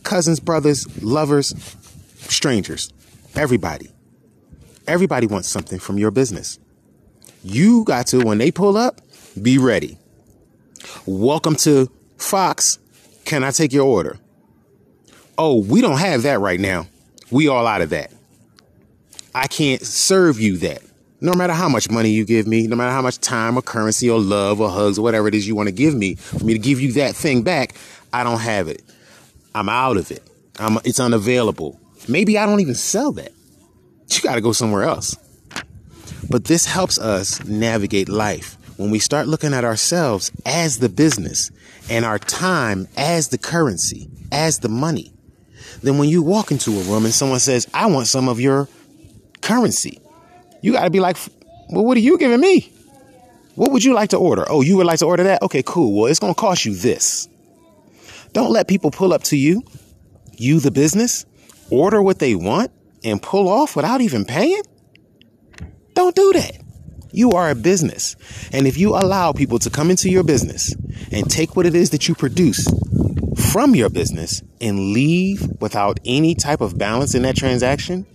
cousins, 0.03 0.39
brothers, 0.39 1.03
lovers, 1.03 1.53
strangers. 2.29 2.91
Everybody. 3.35 3.89
Everybody 4.87 5.27
wants 5.27 5.47
something 5.47 5.79
from 5.79 5.97
your 5.97 6.11
business. 6.11 6.59
You 7.43 7.83
got 7.85 8.07
to, 8.07 8.23
when 8.25 8.37
they 8.37 8.51
pull 8.51 8.77
up, 8.77 9.01
be 9.41 9.57
ready. 9.57 9.97
Welcome 11.05 11.55
to 11.57 11.89
Fox. 12.17 12.79
Can 13.25 13.43
I 13.43 13.51
take 13.51 13.73
your 13.73 13.87
order? 13.87 14.17
Oh, 15.37 15.61
we 15.61 15.81
don't 15.81 15.97
have 15.97 16.23
that 16.23 16.39
right 16.39 16.59
now. 16.59 16.87
We 17.31 17.47
all 17.47 17.65
out 17.65 17.81
of 17.81 17.89
that. 17.91 18.11
I 19.33 19.47
can't 19.47 19.81
serve 19.81 20.39
you 20.39 20.57
that. 20.57 20.81
No 21.21 21.33
matter 21.33 21.53
how 21.53 21.69
much 21.69 21.89
money 21.89 22.09
you 22.09 22.25
give 22.25 22.47
me, 22.47 22.67
no 22.67 22.75
matter 22.75 22.91
how 22.91 23.01
much 23.01 23.19
time 23.19 23.57
or 23.57 23.61
currency 23.61 24.09
or 24.09 24.19
love 24.19 24.59
or 24.59 24.69
hugs 24.69 24.99
or 24.99 25.03
whatever 25.03 25.27
it 25.27 25.35
is 25.35 25.47
you 25.47 25.55
want 25.55 25.67
to 25.67 25.71
give 25.71 25.93
me, 25.95 26.15
for 26.15 26.43
me 26.43 26.53
to 26.53 26.59
give 26.59 26.81
you 26.81 26.91
that 26.93 27.15
thing 27.15 27.43
back, 27.43 27.75
I 28.11 28.23
don't 28.23 28.39
have 28.39 28.67
it. 28.67 28.83
I'm 29.55 29.69
out 29.69 29.97
of 29.97 30.11
it. 30.11 30.23
I'm, 30.59 30.77
it's 30.83 30.99
unavailable. 30.99 31.79
Maybe 32.11 32.37
I 32.37 32.45
don't 32.45 32.59
even 32.59 32.75
sell 32.75 33.11
that. 33.13 33.31
You 34.09 34.21
got 34.21 34.35
to 34.35 34.41
go 34.41 34.51
somewhere 34.51 34.83
else. 34.83 35.15
But 36.29 36.45
this 36.45 36.65
helps 36.65 36.99
us 36.99 37.43
navigate 37.45 38.09
life 38.09 38.57
when 38.77 38.91
we 38.91 38.99
start 38.99 39.27
looking 39.27 39.53
at 39.53 39.63
ourselves 39.63 40.31
as 40.45 40.79
the 40.79 40.89
business 40.89 41.49
and 41.89 42.05
our 42.05 42.19
time 42.19 42.87
as 42.97 43.29
the 43.29 43.37
currency, 43.37 44.09
as 44.31 44.59
the 44.59 44.69
money 44.69 45.13
then 45.81 45.97
when 45.97 46.09
you 46.09 46.21
walk 46.21 46.51
into 46.51 46.79
a 46.79 46.83
room 46.83 47.05
and 47.05 47.13
someone 47.13 47.39
says, 47.39 47.67
I 47.73 47.87
want 47.87 48.07
some 48.07 48.29
of 48.29 48.39
your 48.39 48.67
currency, 49.41 49.99
you 50.61 50.73
got 50.73 50.83
to 50.83 50.89
be 50.89 50.99
like, 50.99 51.17
well, 51.69 51.83
what 51.85 51.97
are 51.97 52.01
you 52.01 52.17
giving 52.17 52.39
me? 52.39 52.71
What 53.55 53.71
would 53.71 53.83
you 53.83 53.93
like 53.93 54.11
to 54.11 54.17
order? 54.17 54.45
Oh, 54.47 54.61
you 54.61 54.77
would 54.77 54.85
like 54.85 54.99
to 54.99 55.05
order 55.05 55.23
that? 55.23 55.41
Okay, 55.41 55.63
cool. 55.65 55.99
Well, 55.99 56.05
it's 56.09 56.19
going 56.19 56.33
to 56.33 56.39
cost 56.39 56.65
you 56.65 56.75
this. 56.75 57.27
Don't 58.33 58.51
let 58.51 58.67
people 58.67 58.91
pull 58.91 59.13
up 59.13 59.23
to 59.23 59.37
you, 59.37 59.63
you 60.33 60.59
the 60.59 60.71
business, 60.71 61.25
order 61.71 62.01
what 62.01 62.19
they 62.19 62.35
want 62.35 62.71
and 63.03 63.21
pull 63.21 63.49
off 63.49 63.75
without 63.75 64.01
even 64.01 64.25
paying. 64.25 64.61
Don't 65.93 66.15
do 66.15 66.33
that. 66.33 66.57
You 67.11 67.31
are 67.31 67.49
a 67.49 67.55
business. 67.55 68.15
And 68.53 68.67
if 68.67 68.77
you 68.77 68.95
allow 68.95 69.33
people 69.33 69.59
to 69.59 69.69
come 69.69 69.89
into 69.89 70.09
your 70.09 70.23
business 70.23 70.75
and 71.11 71.29
take 71.29 71.55
what 71.55 71.65
it 71.65 71.75
is 71.75 71.89
that 71.89 72.07
you 72.07 72.15
produce 72.15 72.65
from 73.51 73.75
your 73.75 73.89
business 73.89 74.41
and 74.61 74.93
leave 74.93 75.47
without 75.59 75.99
any 76.05 76.35
type 76.35 76.61
of 76.61 76.77
balance 76.77 77.15
in 77.15 77.23
that 77.23 77.35
transaction, 77.35 78.05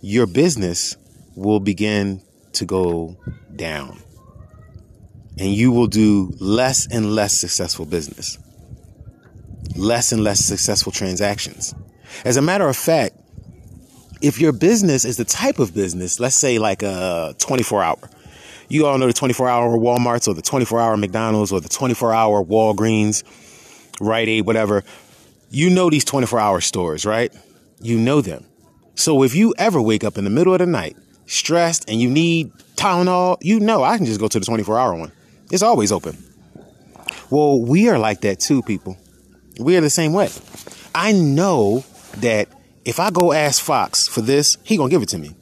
your 0.00 0.26
business 0.26 0.96
will 1.34 1.60
begin 1.60 2.22
to 2.52 2.64
go 2.64 3.16
down. 3.54 4.00
And 5.38 5.52
you 5.52 5.72
will 5.72 5.88
do 5.88 6.32
less 6.40 6.86
and 6.90 7.14
less 7.14 7.34
successful 7.34 7.84
business, 7.84 8.38
less 9.76 10.12
and 10.12 10.22
less 10.22 10.40
successful 10.40 10.92
transactions. 10.92 11.74
As 12.24 12.36
a 12.36 12.42
matter 12.42 12.68
of 12.68 12.76
fact, 12.76 13.16
if 14.22 14.40
your 14.40 14.52
business 14.52 15.04
is 15.04 15.16
the 15.16 15.24
type 15.24 15.58
of 15.58 15.74
business, 15.74 16.18
let's 16.18 16.36
say 16.36 16.58
like 16.58 16.82
a 16.82 17.34
24 17.38 17.82
hour, 17.82 18.10
you 18.68 18.86
all 18.86 18.98
know 18.98 19.06
the 19.06 19.12
24 19.12 19.48
hour 19.48 19.76
Walmarts 19.76 20.26
or 20.26 20.34
the 20.34 20.42
24 20.42 20.80
hour 20.80 20.96
McDonald's 20.96 21.52
or 21.52 21.60
the 21.60 21.68
24 21.68 22.12
hour 22.12 22.42
Walgreens, 22.42 23.22
Rite 24.00 24.28
Aid, 24.28 24.46
whatever. 24.46 24.82
You 25.50 25.70
know 25.70 25.90
these 25.90 26.04
24 26.04 26.40
hour 26.40 26.60
stores, 26.60 27.06
right? 27.06 27.32
You 27.80 27.98
know 27.98 28.20
them. 28.20 28.44
So 28.94 29.22
if 29.22 29.34
you 29.34 29.54
ever 29.58 29.80
wake 29.80 30.02
up 30.02 30.18
in 30.18 30.24
the 30.24 30.30
middle 30.30 30.52
of 30.52 30.58
the 30.58 30.66
night 30.66 30.96
stressed 31.26 31.88
and 31.88 32.00
you 32.00 32.10
need 32.10 32.50
Tylenol, 32.76 33.36
you 33.42 33.60
know 33.60 33.82
I 33.82 33.96
can 33.96 34.06
just 34.06 34.20
go 34.20 34.28
to 34.28 34.40
the 34.40 34.46
24 34.46 34.78
hour 34.78 34.94
one. 34.94 35.12
It's 35.52 35.62
always 35.62 35.92
open. 35.92 36.16
Well, 37.30 37.60
we 37.60 37.88
are 37.88 37.98
like 37.98 38.22
that 38.22 38.40
too, 38.40 38.62
people. 38.62 38.96
We 39.60 39.76
are 39.76 39.80
the 39.80 39.90
same 39.90 40.12
way. 40.12 40.30
I 40.94 41.12
know 41.12 41.84
that 42.20 42.48
if 42.84 43.00
I 43.00 43.10
go 43.10 43.32
ask 43.32 43.62
Fox 43.62 44.06
for 44.08 44.20
this, 44.20 44.56
he 44.62 44.76
gonna 44.76 44.90
give 44.90 45.02
it 45.02 45.08
to 45.10 45.18
me. 45.18 45.34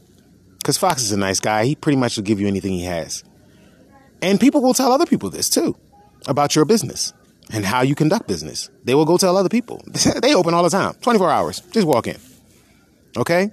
Cause 0.64 0.78
Fox 0.78 1.02
is 1.02 1.12
a 1.12 1.16
nice 1.16 1.40
guy. 1.40 1.66
He 1.66 1.74
pretty 1.74 1.96
much 1.96 2.16
will 2.16 2.24
give 2.24 2.40
you 2.40 2.46
anything 2.46 2.72
he 2.72 2.84
has. 2.84 3.22
And 4.22 4.40
people 4.40 4.62
will 4.62 4.74
tell 4.74 4.92
other 4.92 5.06
people 5.06 5.28
this 5.28 5.50
too 5.50 5.76
about 6.26 6.56
your 6.56 6.64
business 6.64 7.12
and 7.52 7.64
how 7.64 7.82
you 7.82 7.94
conduct 7.94 8.26
business. 8.26 8.70
They 8.84 8.94
will 8.94 9.04
go 9.04 9.18
tell 9.18 9.36
other 9.36 9.50
people. 9.50 9.82
they 10.22 10.34
open 10.34 10.54
all 10.54 10.62
the 10.62 10.70
time, 10.70 10.94
24 11.02 11.30
hours. 11.30 11.60
Just 11.72 11.86
walk 11.86 12.06
in. 12.06 12.16
Okay? 13.16 13.52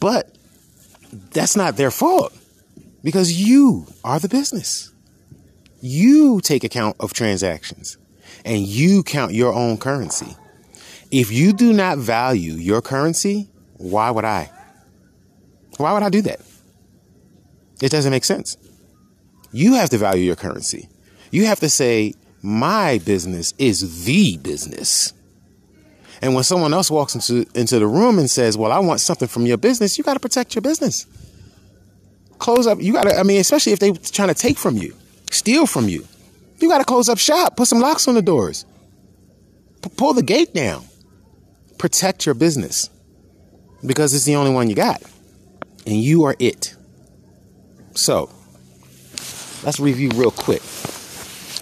But 0.00 0.36
that's 1.30 1.56
not 1.56 1.76
their 1.76 1.90
fault 1.90 2.36
because 3.04 3.32
you 3.32 3.86
are 4.04 4.18
the 4.18 4.28
business. 4.28 4.92
You 5.80 6.40
take 6.40 6.64
account 6.64 6.96
of 7.00 7.12
transactions 7.12 7.98
and 8.44 8.62
you 8.62 9.02
count 9.02 9.32
your 9.32 9.52
own 9.52 9.78
currency. 9.78 10.36
If 11.12 11.30
you 11.30 11.52
do 11.52 11.74
not 11.74 11.98
value 11.98 12.54
your 12.54 12.80
currency, 12.80 13.50
why 13.74 14.10
would 14.10 14.24
I? 14.24 14.50
Why 15.76 15.92
would 15.92 16.02
I 16.02 16.08
do 16.08 16.22
that? 16.22 16.40
It 17.82 17.90
doesn't 17.90 18.10
make 18.10 18.24
sense. 18.24 18.56
You 19.52 19.74
have 19.74 19.90
to 19.90 19.98
value 19.98 20.24
your 20.24 20.36
currency. 20.36 20.88
You 21.30 21.44
have 21.44 21.60
to 21.60 21.68
say, 21.68 22.14
my 22.40 22.98
business 23.04 23.52
is 23.58 24.06
the 24.06 24.38
business. 24.38 25.12
And 26.22 26.34
when 26.34 26.44
someone 26.44 26.72
else 26.72 26.90
walks 26.90 27.14
into, 27.14 27.46
into 27.54 27.78
the 27.78 27.86
room 27.86 28.18
and 28.18 28.30
says, 28.30 28.56
Well, 28.56 28.72
I 28.72 28.78
want 28.78 29.00
something 29.00 29.28
from 29.28 29.44
your 29.44 29.58
business, 29.58 29.98
you 29.98 30.04
got 30.04 30.14
to 30.14 30.20
protect 30.20 30.54
your 30.54 30.62
business. 30.62 31.06
Close 32.38 32.66
up. 32.66 32.80
You 32.80 32.92
got 32.92 33.04
to, 33.04 33.18
I 33.18 33.22
mean, 33.22 33.40
especially 33.40 33.72
if 33.72 33.80
they're 33.80 33.92
trying 33.92 34.28
to 34.28 34.34
take 34.34 34.56
from 34.56 34.76
you, 34.76 34.96
steal 35.30 35.66
from 35.66 35.88
you. 35.88 36.06
You 36.58 36.68
got 36.68 36.78
to 36.78 36.84
close 36.84 37.08
up 37.08 37.18
shop, 37.18 37.56
put 37.56 37.68
some 37.68 37.80
locks 37.80 38.08
on 38.08 38.14
the 38.14 38.22
doors, 38.22 38.64
P- 39.82 39.90
pull 39.96 40.14
the 40.14 40.22
gate 40.22 40.54
down 40.54 40.84
protect 41.82 42.26
your 42.26 42.34
business 42.36 42.90
because 43.84 44.14
it's 44.14 44.24
the 44.24 44.36
only 44.36 44.52
one 44.52 44.70
you 44.70 44.76
got 44.76 45.02
and 45.84 45.96
you 45.96 46.22
are 46.22 46.36
it. 46.38 46.76
So, 47.96 48.30
let's 49.64 49.80
review 49.80 50.10
real 50.14 50.30
quick. 50.30 50.62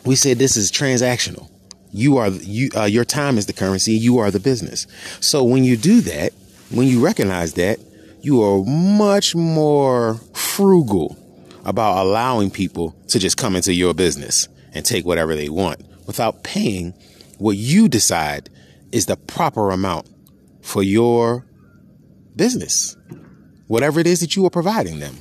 We 0.05 0.17
said 0.17 0.37
this 0.37 0.59
is 0.59 0.71
transactional. 0.71 1.51
You 1.91 2.19
are 2.19 2.29
you 2.29 2.69
uh, 2.77 2.85
your 2.85 3.07
time 3.07 3.39
is 3.39 3.47
the 3.47 3.55
currency, 3.55 3.93
you 3.93 4.19
are 4.19 4.31
the 4.31 4.41
business. 4.41 4.87
So 5.21 5.43
when 5.43 5.65
you 5.65 5.79
do 5.79 6.03
that, 6.03 6.35
when 6.69 6.87
you 6.87 7.03
recognize 7.03 7.55
that, 7.55 7.79
you 8.21 8.43
are 8.43 8.63
much 8.63 9.35
more 9.35 10.17
frugal 10.35 11.17
about 11.65 11.97
allowing 11.97 12.51
people 12.51 12.95
to 13.09 13.19
just 13.19 13.39
come 13.39 13.57
into 13.57 13.73
your 13.73 13.95
business 13.95 14.49
and 14.75 14.85
take 14.85 15.07
whatever 15.07 15.35
they 15.35 15.49
want 15.49 15.81
without 16.07 16.45
paying 16.45 16.93
what 17.39 17.57
you 17.57 17.89
decide 17.89 18.51
is 18.93 19.07
the 19.07 19.17
proper 19.17 19.71
amount 19.71 20.09
for 20.63 20.83
your 20.83 21.47
business. 22.37 22.97
Whatever 23.67 24.01
it 24.01 24.07
is 24.07 24.21
that 24.21 24.37
you 24.37 24.45
are 24.47 24.51
providing 24.51 24.99
them, 24.99 25.19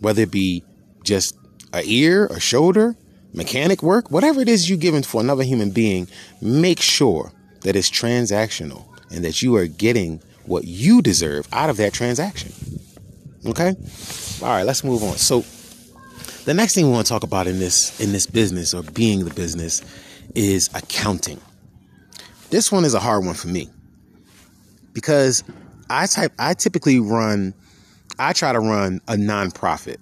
whether 0.00 0.22
it 0.22 0.30
be 0.30 0.64
just 1.02 1.36
a 1.72 1.82
ear, 1.84 2.26
a 2.26 2.40
shoulder, 2.40 2.96
mechanic 3.32 3.82
work, 3.82 4.10
whatever 4.10 4.40
it 4.40 4.48
is 4.48 4.68
you're 4.68 4.78
giving 4.78 5.02
for 5.02 5.20
another 5.20 5.42
human 5.42 5.70
being, 5.70 6.06
make 6.40 6.80
sure 6.80 7.32
that 7.62 7.74
it's 7.76 7.90
transactional 7.90 8.86
and 9.10 9.24
that 9.24 9.42
you 9.42 9.56
are 9.56 9.66
getting 9.66 10.22
what 10.46 10.64
you 10.64 11.02
deserve 11.02 11.48
out 11.52 11.70
of 11.70 11.76
that 11.78 11.92
transaction. 11.92 12.52
Okay? 13.46 13.74
All 14.42 14.48
right, 14.48 14.62
let's 14.62 14.84
move 14.84 15.02
on. 15.02 15.16
So 15.16 15.44
the 16.44 16.54
next 16.54 16.74
thing 16.74 16.86
we 16.86 16.92
want 16.92 17.06
to 17.06 17.12
talk 17.12 17.22
about 17.22 17.46
in 17.46 17.58
this 17.58 17.98
in 18.00 18.12
this 18.12 18.26
business 18.26 18.74
or 18.74 18.82
being 18.82 19.24
the 19.24 19.34
business 19.34 19.82
is 20.34 20.68
accounting. 20.74 21.40
This 22.54 22.70
one 22.70 22.84
is 22.84 22.94
a 22.94 23.00
hard 23.00 23.24
one 23.24 23.34
for 23.34 23.48
me 23.48 23.68
because 24.92 25.42
I 25.90 26.06
type 26.06 26.32
I 26.38 26.54
typically 26.54 27.00
run 27.00 27.52
I 28.20 28.32
try 28.32 28.52
to 28.52 28.60
run 28.60 29.00
a 29.08 29.14
nonprofit. 29.14 29.96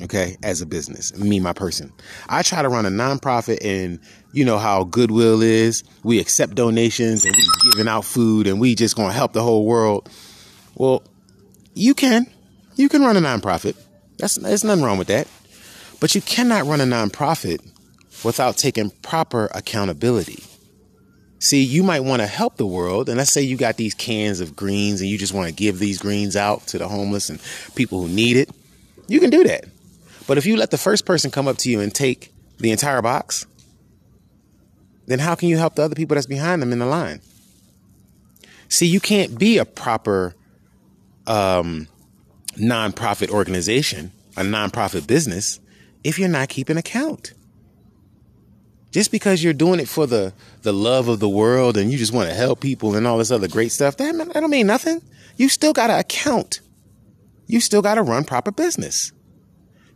Okay, 0.00 0.38
as 0.42 0.62
a 0.62 0.66
business, 0.66 1.14
me, 1.18 1.40
my 1.40 1.52
person. 1.52 1.92
I 2.30 2.42
try 2.42 2.62
to 2.62 2.70
run 2.70 2.86
a 2.86 2.88
nonprofit 2.88 3.58
and 3.62 4.00
you 4.32 4.46
know 4.46 4.56
how 4.56 4.84
Goodwill 4.84 5.42
is. 5.42 5.84
We 6.04 6.18
accept 6.20 6.54
donations 6.54 7.26
and 7.26 7.36
we 7.36 7.70
giving 7.70 7.86
out 7.86 8.06
food 8.06 8.46
and 8.46 8.58
we 8.58 8.74
just 8.74 8.96
gonna 8.96 9.12
help 9.12 9.34
the 9.34 9.42
whole 9.42 9.66
world. 9.66 10.08
Well, 10.74 11.02
you 11.74 11.92
can. 11.92 12.32
You 12.76 12.88
can 12.88 13.02
run 13.02 13.18
a 13.18 13.20
nonprofit. 13.20 13.76
That's 14.16 14.36
there's 14.36 14.64
nothing 14.64 14.82
wrong 14.82 14.96
with 14.96 15.08
that. 15.08 15.28
But 16.00 16.14
you 16.14 16.22
cannot 16.22 16.64
run 16.64 16.80
a 16.80 16.84
nonprofit 16.84 17.60
without 18.24 18.56
taking 18.56 18.88
proper 19.02 19.50
accountability. 19.54 20.42
See, 21.40 21.62
you 21.62 21.82
might 21.82 22.00
want 22.00 22.20
to 22.20 22.26
help 22.26 22.56
the 22.56 22.66
world. 22.66 23.08
And 23.08 23.18
let's 23.18 23.32
say 23.32 23.42
you 23.42 23.56
got 23.56 23.76
these 23.76 23.94
cans 23.94 24.40
of 24.40 24.56
greens 24.56 25.00
and 25.00 25.08
you 25.08 25.16
just 25.16 25.32
want 25.32 25.48
to 25.48 25.54
give 25.54 25.78
these 25.78 25.98
greens 25.98 26.36
out 26.36 26.66
to 26.68 26.78
the 26.78 26.88
homeless 26.88 27.30
and 27.30 27.40
people 27.74 28.02
who 28.02 28.08
need 28.08 28.36
it. 28.36 28.50
You 29.06 29.20
can 29.20 29.30
do 29.30 29.44
that. 29.44 29.64
But 30.26 30.36
if 30.36 30.46
you 30.46 30.56
let 30.56 30.70
the 30.70 30.78
first 30.78 31.06
person 31.06 31.30
come 31.30 31.48
up 31.48 31.56
to 31.58 31.70
you 31.70 31.80
and 31.80 31.94
take 31.94 32.32
the 32.58 32.70
entire 32.70 33.00
box, 33.00 33.46
then 35.06 35.20
how 35.20 35.34
can 35.34 35.48
you 35.48 35.56
help 35.56 35.76
the 35.76 35.82
other 35.82 35.94
people 35.94 36.16
that's 36.16 36.26
behind 36.26 36.60
them 36.60 36.72
in 36.72 36.80
the 36.80 36.86
line? 36.86 37.20
See, 38.68 38.86
you 38.86 39.00
can't 39.00 39.38
be 39.38 39.56
a 39.58 39.64
proper 39.64 40.34
um, 41.26 41.88
nonprofit 42.56 43.30
organization, 43.30 44.12
a 44.36 44.42
nonprofit 44.42 45.06
business, 45.06 45.60
if 46.04 46.18
you're 46.18 46.28
not 46.28 46.50
keeping 46.50 46.76
account. 46.76 47.32
Just 48.90 49.10
because 49.10 49.44
you're 49.44 49.52
doing 49.52 49.80
it 49.80 49.88
for 49.88 50.06
the, 50.06 50.32
the 50.62 50.72
love 50.72 51.08
of 51.08 51.20
the 51.20 51.28
world 51.28 51.76
and 51.76 51.92
you 51.92 51.98
just 51.98 52.12
want 52.12 52.30
to 52.30 52.34
help 52.34 52.60
people 52.60 52.94
and 52.94 53.06
all 53.06 53.18
this 53.18 53.30
other 53.30 53.48
great 53.48 53.70
stuff, 53.70 53.96
that, 53.98 54.16
that 54.16 54.32
don't 54.32 54.50
mean 54.50 54.66
nothing. 54.66 55.02
You 55.36 55.48
still 55.48 55.72
got 55.72 55.88
to 55.88 55.98
account. 55.98 56.60
You 57.46 57.60
still 57.60 57.82
got 57.82 57.96
to 57.96 58.02
run 58.02 58.24
proper 58.24 58.50
business. 58.50 59.12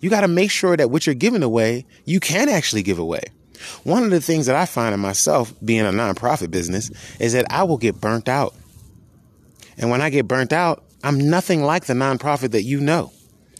You 0.00 0.10
got 0.10 0.22
to 0.22 0.28
make 0.28 0.50
sure 0.50 0.76
that 0.76 0.90
what 0.90 1.06
you're 1.06 1.14
giving 1.14 1.42
away, 1.42 1.86
you 2.04 2.20
can 2.20 2.48
actually 2.48 2.82
give 2.82 2.98
away. 2.98 3.22
One 3.84 4.02
of 4.02 4.10
the 4.10 4.20
things 4.20 4.46
that 4.46 4.56
I 4.56 4.66
find 4.66 4.92
in 4.92 5.00
myself 5.00 5.54
being 5.64 5.86
a 5.86 5.90
nonprofit 5.90 6.50
business 6.50 6.90
is 7.20 7.32
that 7.32 7.50
I 7.50 7.62
will 7.62 7.78
get 7.78 8.00
burnt 8.00 8.28
out. 8.28 8.54
And 9.78 9.90
when 9.90 10.02
I 10.02 10.10
get 10.10 10.28
burnt 10.28 10.52
out, 10.52 10.84
I'm 11.04 11.30
nothing 11.30 11.62
like 11.62 11.86
the 11.86 11.94
nonprofit 11.94 12.50
that 12.50 12.62
you 12.62 12.80
know. 12.80 13.12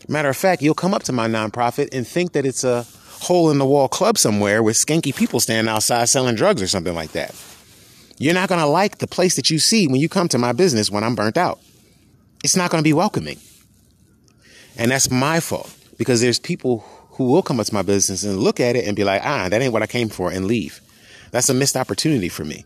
Matter 0.08 0.28
of 0.28 0.36
fact, 0.36 0.62
you'll 0.62 0.74
come 0.74 0.94
up 0.94 1.04
to 1.04 1.12
my 1.12 1.28
nonprofit 1.28 1.88
and 1.92 2.06
think 2.06 2.32
that 2.32 2.44
it's 2.44 2.64
a 2.64 2.84
hole 3.22 3.50
in 3.50 3.58
the 3.58 3.64
wall 3.64 3.88
club 3.88 4.18
somewhere 4.18 4.62
with 4.62 4.76
skanky 4.76 5.14
people 5.14 5.40
standing 5.40 5.72
outside 5.72 6.06
selling 6.06 6.34
drugs 6.34 6.60
or 6.60 6.66
something 6.66 6.94
like 6.94 7.12
that. 7.12 7.34
You're 8.18 8.34
not 8.34 8.48
going 8.48 8.60
to 8.60 8.66
like 8.66 8.98
the 8.98 9.06
place 9.06 9.36
that 9.36 9.50
you 9.50 9.58
see 9.58 9.88
when 9.88 10.00
you 10.00 10.08
come 10.08 10.28
to 10.28 10.38
my 10.38 10.52
business 10.52 10.90
when 10.90 11.02
I'm 11.04 11.14
burnt 11.14 11.36
out. 11.36 11.60
It's 12.44 12.56
not 12.56 12.70
going 12.70 12.82
to 12.82 12.86
be 12.86 12.92
welcoming. 12.92 13.38
And 14.76 14.90
that's 14.90 15.10
my 15.10 15.40
fault 15.40 15.74
because 15.98 16.20
there's 16.20 16.38
people 16.38 16.84
who 17.12 17.24
will 17.24 17.42
come 17.42 17.60
up 17.60 17.66
to 17.66 17.74
my 17.74 17.82
business 17.82 18.24
and 18.24 18.38
look 18.38 18.58
at 18.60 18.76
it 18.76 18.86
and 18.86 18.96
be 18.96 19.04
like, 19.04 19.22
ah, 19.24 19.48
that 19.48 19.60
ain't 19.60 19.72
what 19.72 19.82
I 19.82 19.86
came 19.86 20.08
for 20.08 20.30
and 20.30 20.46
leave. 20.46 20.80
That's 21.30 21.48
a 21.48 21.54
missed 21.54 21.76
opportunity 21.76 22.28
for 22.28 22.44
me. 22.44 22.64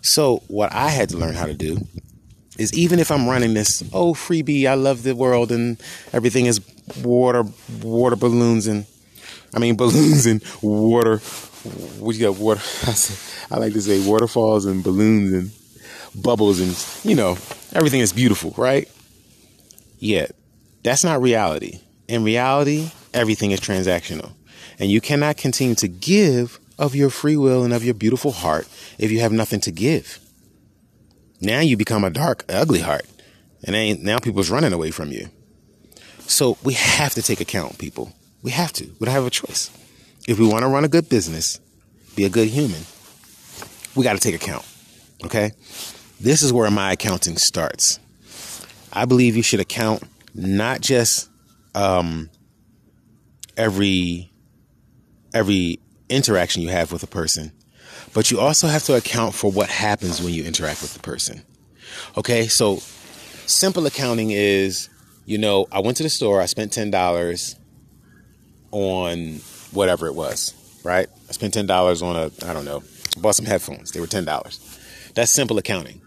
So, 0.00 0.42
what 0.48 0.72
I 0.72 0.88
had 0.88 1.08
to 1.10 1.16
learn 1.16 1.34
how 1.34 1.46
to 1.46 1.54
do 1.54 1.78
is 2.58 2.72
even 2.72 2.98
if 2.98 3.10
I'm 3.10 3.28
running 3.28 3.54
this, 3.54 3.82
oh, 3.92 4.14
freebie, 4.14 4.66
I 4.66 4.74
love 4.74 5.02
the 5.02 5.14
world 5.14 5.50
and 5.50 5.80
everything 6.12 6.46
is 6.46 6.60
water, 7.02 7.44
water 7.82 8.16
balloons 8.16 8.66
and, 8.66 8.86
I 9.56 9.58
mean, 9.58 9.76
balloons 9.78 10.26
and 10.26 10.42
water. 10.62 11.20
You 12.00 12.20
got? 12.20 12.36
Water. 12.36 12.60
I 13.50 13.58
like 13.58 13.72
to 13.72 13.82
say 13.82 14.06
waterfalls 14.06 14.66
and 14.66 14.84
balloons 14.84 15.32
and 15.32 16.22
bubbles 16.22 16.60
and, 16.60 17.08
you 17.08 17.16
know, 17.16 17.32
everything 17.72 18.00
is 18.00 18.12
beautiful, 18.12 18.54
right? 18.56 18.88
Yet, 19.98 20.34
that's 20.82 21.04
not 21.04 21.20
reality. 21.20 21.80
In 22.08 22.22
reality, 22.22 22.90
everything 23.12 23.50
is 23.50 23.60
transactional. 23.60 24.32
And 24.78 24.90
you 24.90 25.00
cannot 25.00 25.36
continue 25.36 25.74
to 25.76 25.88
give 25.88 26.60
of 26.78 26.94
your 26.94 27.10
free 27.10 27.36
will 27.36 27.64
and 27.64 27.72
of 27.72 27.84
your 27.84 27.94
beautiful 27.94 28.32
heart 28.32 28.68
if 28.98 29.10
you 29.10 29.20
have 29.20 29.32
nothing 29.32 29.60
to 29.60 29.72
give. 29.72 30.20
Now 31.40 31.60
you 31.60 31.76
become 31.76 32.04
a 32.04 32.10
dark, 32.10 32.44
ugly 32.48 32.80
heart. 32.80 33.06
And 33.64 34.02
now 34.02 34.18
people's 34.18 34.50
running 34.50 34.72
away 34.72 34.90
from 34.90 35.10
you. 35.10 35.28
So 36.20 36.58
we 36.62 36.74
have 36.74 37.14
to 37.14 37.22
take 37.22 37.40
account, 37.40 37.78
people. 37.78 38.12
We 38.46 38.52
have 38.52 38.72
to. 38.74 38.84
We 38.84 39.06
don't 39.06 39.12
have 39.12 39.26
a 39.26 39.30
choice. 39.30 39.72
If 40.28 40.38
we 40.38 40.46
want 40.46 40.62
to 40.62 40.68
run 40.68 40.84
a 40.84 40.88
good 40.88 41.08
business, 41.08 41.58
be 42.14 42.24
a 42.26 42.28
good 42.28 42.46
human, 42.46 42.80
we 43.96 44.04
got 44.04 44.12
to 44.12 44.20
take 44.20 44.36
account. 44.36 44.64
Okay? 45.24 45.50
This 46.20 46.42
is 46.42 46.52
where 46.52 46.70
my 46.70 46.92
accounting 46.92 47.38
starts. 47.38 47.98
I 48.92 49.04
believe 49.04 49.36
you 49.36 49.42
should 49.42 49.58
account 49.58 50.04
not 50.32 50.80
just 50.80 51.28
um, 51.74 52.30
every 53.56 54.30
every 55.34 55.80
interaction 56.08 56.62
you 56.62 56.68
have 56.68 56.92
with 56.92 57.02
a 57.02 57.08
person, 57.08 57.50
but 58.14 58.30
you 58.30 58.38
also 58.38 58.68
have 58.68 58.84
to 58.84 58.94
account 58.94 59.34
for 59.34 59.50
what 59.50 59.68
happens 59.68 60.22
when 60.22 60.32
you 60.32 60.44
interact 60.44 60.82
with 60.82 60.94
the 60.94 61.00
person. 61.00 61.42
Okay, 62.16 62.46
so 62.46 62.76
simple 63.46 63.86
accounting 63.86 64.30
is, 64.30 64.88
you 65.24 65.36
know, 65.36 65.66
I 65.72 65.80
went 65.80 65.96
to 65.96 66.04
the 66.04 66.10
store, 66.10 66.40
I 66.40 66.46
spent 66.46 66.72
ten 66.72 66.92
dollars 66.92 67.56
on 68.76 69.40
whatever 69.72 70.06
it 70.06 70.14
was, 70.14 70.54
right? 70.84 71.08
I 71.28 71.32
spent 71.32 71.54
ten 71.54 71.66
dollars 71.66 72.02
on 72.02 72.14
a, 72.14 72.26
I 72.46 72.52
don't 72.52 72.64
know, 72.66 72.82
bought 73.18 73.34
some 73.34 73.46
headphones. 73.46 73.92
They 73.92 74.00
were 74.00 74.06
ten 74.06 74.24
dollars. 74.24 74.60
That's 75.14 75.32
simple 75.32 75.56
accounting. 75.56 76.02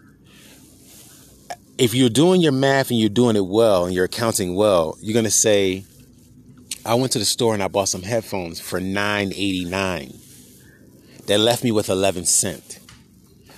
If 1.78 1.94
you're 1.94 2.10
doing 2.10 2.40
your 2.40 2.52
math 2.52 2.90
and 2.90 3.00
you're 3.00 3.08
doing 3.08 3.36
it 3.36 3.46
well 3.46 3.86
and 3.86 3.94
you're 3.94 4.04
accounting 4.04 4.54
well, 4.54 4.96
you're 5.00 5.14
gonna 5.14 5.30
say, 5.30 5.84
I 6.86 6.94
went 6.94 7.12
to 7.12 7.18
the 7.18 7.24
store 7.24 7.54
and 7.54 7.62
I 7.62 7.68
bought 7.68 7.88
some 7.88 8.02
headphones 8.02 8.60
for 8.60 8.80
nine 8.80 9.32
eighty 9.32 9.64
nine. 9.64 10.12
That 11.26 11.38
left 11.38 11.62
me 11.64 11.70
with 11.70 11.88
11 11.88 12.24
cent. 12.24 12.80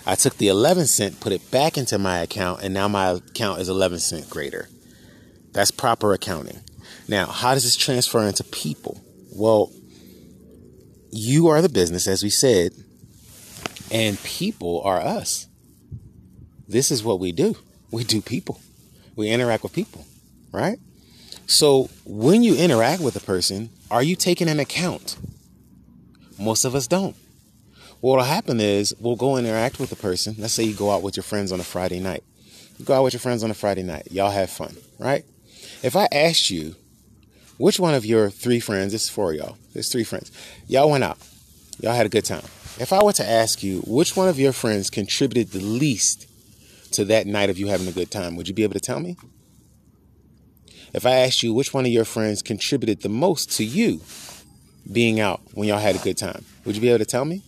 I 0.04 0.14
took 0.14 0.36
the 0.36 0.48
11 0.48 0.86
cent, 0.88 1.20
put 1.20 1.32
it 1.32 1.50
back 1.50 1.78
into 1.78 1.98
my 1.98 2.18
account, 2.18 2.62
and 2.62 2.74
now 2.74 2.88
my 2.88 3.10
account 3.10 3.60
is 3.60 3.68
11 3.68 4.00
cent 4.00 4.28
greater. 4.28 4.68
That's 5.52 5.70
proper 5.70 6.12
accounting. 6.12 6.60
Now, 7.08 7.26
how 7.26 7.54
does 7.54 7.64
this 7.64 7.76
transfer 7.76 8.22
into 8.22 8.44
people? 8.44 9.01
Well, 9.34 9.72
you 11.10 11.48
are 11.48 11.62
the 11.62 11.68
business, 11.68 12.06
as 12.06 12.22
we 12.22 12.30
said, 12.30 12.72
and 13.90 14.22
people 14.22 14.82
are 14.82 15.00
us. 15.00 15.46
This 16.68 16.90
is 16.90 17.02
what 17.02 17.20
we 17.20 17.32
do. 17.32 17.56
We 17.90 18.04
do 18.04 18.20
people. 18.22 18.60
We 19.16 19.30
interact 19.30 19.62
with 19.62 19.72
people, 19.72 20.06
right? 20.52 20.78
So 21.46 21.90
when 22.04 22.42
you 22.42 22.56
interact 22.56 23.02
with 23.02 23.16
a 23.16 23.20
person, 23.20 23.70
are 23.90 24.02
you 24.02 24.16
taking 24.16 24.48
an 24.48 24.60
account? 24.60 25.16
Most 26.38 26.64
of 26.64 26.74
us 26.74 26.86
don't. 26.86 27.16
What'll 28.00 28.24
happen 28.24 28.60
is 28.60 28.94
we'll 28.98 29.16
go 29.16 29.36
interact 29.36 29.78
with 29.78 29.92
a 29.92 29.96
person. 29.96 30.34
Let's 30.38 30.54
say 30.54 30.64
you 30.64 30.74
go 30.74 30.90
out 30.90 31.02
with 31.02 31.16
your 31.16 31.24
friends 31.24 31.52
on 31.52 31.60
a 31.60 31.64
Friday 31.64 32.00
night. 32.00 32.24
You 32.78 32.84
go 32.84 32.94
out 32.94 33.04
with 33.04 33.12
your 33.12 33.20
friends 33.20 33.44
on 33.44 33.50
a 33.50 33.54
Friday 33.54 33.82
night. 33.82 34.08
Y'all 34.10 34.30
have 34.30 34.50
fun, 34.50 34.76
right? 34.98 35.24
If 35.82 35.94
I 35.94 36.08
asked 36.10 36.50
you, 36.50 36.74
which 37.62 37.78
one 37.78 37.94
of 37.94 38.04
your 38.04 38.28
three 38.28 38.58
friends, 38.58 38.90
this 38.90 39.04
is 39.04 39.08
for 39.08 39.32
y'all, 39.32 39.56
there's 39.72 39.88
three 39.88 40.02
friends, 40.02 40.32
y'all 40.66 40.90
went 40.90 41.04
out, 41.04 41.16
y'all 41.78 41.94
had 41.94 42.06
a 42.06 42.08
good 42.08 42.24
time. 42.24 42.42
If 42.80 42.92
I 42.92 43.00
were 43.04 43.12
to 43.12 43.24
ask 43.24 43.62
you 43.62 43.82
which 43.86 44.16
one 44.16 44.28
of 44.28 44.36
your 44.36 44.52
friends 44.52 44.90
contributed 44.90 45.52
the 45.52 45.64
least 45.64 46.26
to 46.94 47.04
that 47.04 47.28
night 47.28 47.50
of 47.50 47.58
you 47.58 47.68
having 47.68 47.86
a 47.86 47.92
good 47.92 48.10
time, 48.10 48.34
would 48.34 48.48
you 48.48 48.54
be 48.54 48.64
able 48.64 48.74
to 48.74 48.80
tell 48.80 48.98
me? 48.98 49.16
If 50.92 51.06
I 51.06 51.12
asked 51.18 51.44
you 51.44 51.54
which 51.54 51.72
one 51.72 51.86
of 51.86 51.92
your 51.92 52.04
friends 52.04 52.42
contributed 52.42 53.02
the 53.02 53.08
most 53.08 53.52
to 53.58 53.64
you 53.64 54.00
being 54.90 55.20
out 55.20 55.40
when 55.54 55.68
y'all 55.68 55.78
had 55.78 55.94
a 55.94 56.00
good 56.00 56.18
time, 56.18 56.44
would 56.64 56.74
you 56.74 56.82
be 56.82 56.88
able 56.88 56.98
to 56.98 57.04
tell 57.04 57.24
me? 57.24 57.44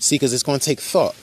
See, 0.00 0.16
because 0.16 0.34
it's 0.34 0.42
going 0.42 0.58
to 0.58 0.64
take 0.66 0.80
thought. 0.80 1.16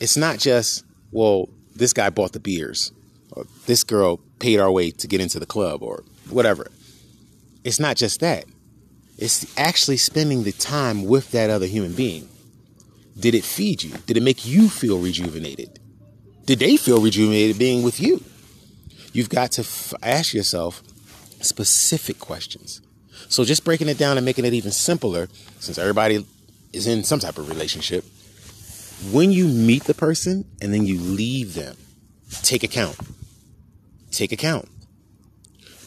It's 0.00 0.16
not 0.16 0.38
just, 0.38 0.86
well, 1.12 1.50
this 1.76 1.92
guy 1.92 2.08
bought 2.08 2.32
the 2.32 2.40
beers, 2.40 2.92
or 3.32 3.44
this 3.66 3.84
girl 3.84 4.20
paid 4.38 4.58
our 4.58 4.72
way 4.72 4.90
to 4.92 5.06
get 5.06 5.20
into 5.20 5.38
the 5.38 5.44
club, 5.44 5.82
or 5.82 6.02
whatever. 6.30 6.70
It's 7.64 7.80
not 7.80 7.96
just 7.96 8.20
that. 8.20 8.44
It's 9.16 9.46
actually 9.58 9.96
spending 9.96 10.44
the 10.44 10.52
time 10.52 11.04
with 11.04 11.30
that 11.32 11.50
other 11.50 11.66
human 11.66 11.94
being. 11.94 12.28
Did 13.18 13.34
it 13.34 13.44
feed 13.44 13.82
you? 13.82 13.94
Did 14.06 14.16
it 14.16 14.22
make 14.22 14.46
you 14.46 14.68
feel 14.68 14.98
rejuvenated? 14.98 15.78
Did 16.44 16.58
they 16.58 16.76
feel 16.76 17.00
rejuvenated 17.00 17.58
being 17.58 17.82
with 17.82 18.00
you? 18.00 18.22
You've 19.12 19.30
got 19.30 19.52
to 19.52 19.62
f- 19.62 19.94
ask 20.02 20.34
yourself 20.34 20.82
specific 21.40 22.18
questions. 22.18 22.82
So 23.28 23.44
just 23.44 23.64
breaking 23.64 23.88
it 23.88 23.98
down 23.98 24.18
and 24.18 24.24
making 24.24 24.44
it 24.44 24.52
even 24.52 24.72
simpler, 24.72 25.28
since 25.60 25.78
everybody 25.78 26.26
is 26.72 26.86
in 26.86 27.04
some 27.04 27.20
type 27.20 27.38
of 27.38 27.48
relationship, 27.48 28.04
when 29.12 29.30
you 29.30 29.46
meet 29.46 29.84
the 29.84 29.94
person 29.94 30.44
and 30.60 30.74
then 30.74 30.84
you 30.84 30.98
leave 30.98 31.54
them, 31.54 31.76
take 32.42 32.62
account. 32.62 32.98
Take 34.10 34.32
account. 34.32 34.68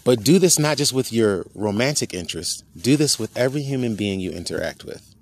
But 0.08 0.24
do 0.24 0.40
this 0.40 0.58
not 0.58 0.78
just 0.78 0.94
with 0.94 1.12
your 1.12 1.46
romantic 1.54 2.14
interest, 2.14 2.64
do 2.82 2.96
this 2.96 3.20
with 3.20 3.36
every 3.36 3.62
human 3.62 3.98
being 3.98 4.22
you 4.22 4.32
interact 4.32 4.86
with. 4.86 5.14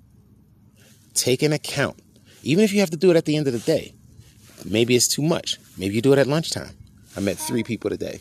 Take 1.12 1.42
an 1.42 1.52
account. 1.52 2.00
Even 2.44 2.62
if 2.62 2.72
you 2.72 2.78
have 2.78 2.90
to 2.90 2.96
do 2.96 3.10
it 3.10 3.16
at 3.16 3.24
the 3.24 3.36
end 3.36 3.48
of 3.48 3.52
the 3.52 3.58
day. 3.58 3.96
Maybe 4.64 4.94
it's 4.94 5.08
too 5.08 5.22
much. 5.22 5.56
Maybe 5.76 5.96
you 5.96 6.02
do 6.02 6.12
it 6.12 6.20
at 6.20 6.28
lunchtime. 6.28 6.70
I 7.16 7.20
met 7.20 7.36
three 7.36 7.64
people 7.64 7.90
today. 7.90 8.20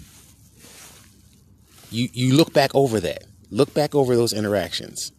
You 1.91 2.09
you 2.13 2.33
look 2.33 2.51
back 2.51 2.73
over 2.73 2.99
that. 2.99 3.25
Look 3.51 3.75
back 3.75 3.93
over 3.93 4.15
those 4.15 4.33
interactions 4.33 5.11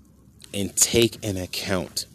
and 0.53 0.75
take 0.75 1.25
an 1.25 1.37
account 1.37 2.07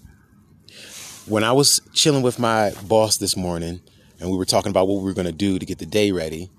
when 1.25 1.45
I 1.45 1.53
was 1.53 1.79
chilling 1.93 2.21
with 2.21 2.37
my 2.37 2.73
boss 2.83 3.15
this 3.15 3.37
morning 3.37 3.79
and 4.19 4.29
we 4.29 4.35
were 4.35 4.43
talking 4.43 4.71
about 4.71 4.89
what 4.89 4.97
we 4.97 5.05
were 5.05 5.13
going 5.13 5.25
to 5.25 5.31
do 5.31 5.57
to 5.57 5.65
get 5.65 5.77
the 5.79 5.85
day 5.85 6.11
ready, 6.11 6.49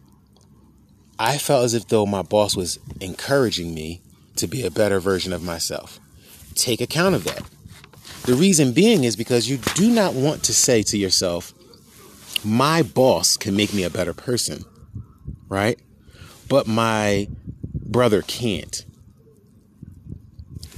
I 1.23 1.39
felt 1.39 1.65
as 1.65 1.73
if 1.73 1.87
though 1.87 2.05
my 2.05 2.23
boss 2.23 2.57
was 2.57 2.81
encouraging 3.01 3.73
me 3.73 4.03
to 4.35 4.49
be 4.49 4.67
a 4.67 4.73
better 4.73 4.99
version 4.99 5.33
of 5.33 5.41
myself. 5.41 6.01
Take 6.57 6.81
account 6.81 7.15
of 7.15 7.23
that. 7.23 7.45
The 8.25 8.35
reason 8.35 8.73
being 8.73 9.05
is 9.05 9.15
because 9.15 9.49
you 9.49 9.59
do 9.77 9.89
not 9.89 10.15
want 10.15 10.43
to 10.43 10.53
say 10.53 10.83
to 10.83 10.99
yourself, 10.99 11.55
my 12.45 12.83
boss 12.83 13.37
can 13.37 13.55
make 13.55 13.73
me 13.73 13.85
a 13.85 13.91
better 13.91 14.13
person, 14.13 14.65
right? 15.49 15.79
But 16.49 16.67
my 16.67 17.29
brother 17.73 18.23
can't. 18.23 18.85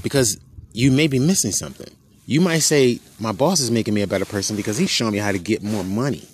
Because 0.02 0.38
you 0.74 0.92
may 0.92 1.06
be 1.06 1.18
missing 1.18 1.52
something. 1.52 1.88
You 2.26 2.42
might 2.42 2.58
say, 2.58 3.00
my 3.18 3.32
boss 3.32 3.60
is 3.60 3.70
making 3.70 3.94
me 3.94 4.02
a 4.02 4.06
better 4.06 4.26
person 4.26 4.56
because 4.56 4.76
he's 4.76 4.90
showing 4.90 5.12
me 5.12 5.18
how 5.18 5.32
to 5.32 5.38
get 5.38 5.62
more 5.62 5.84
money. 5.84 6.28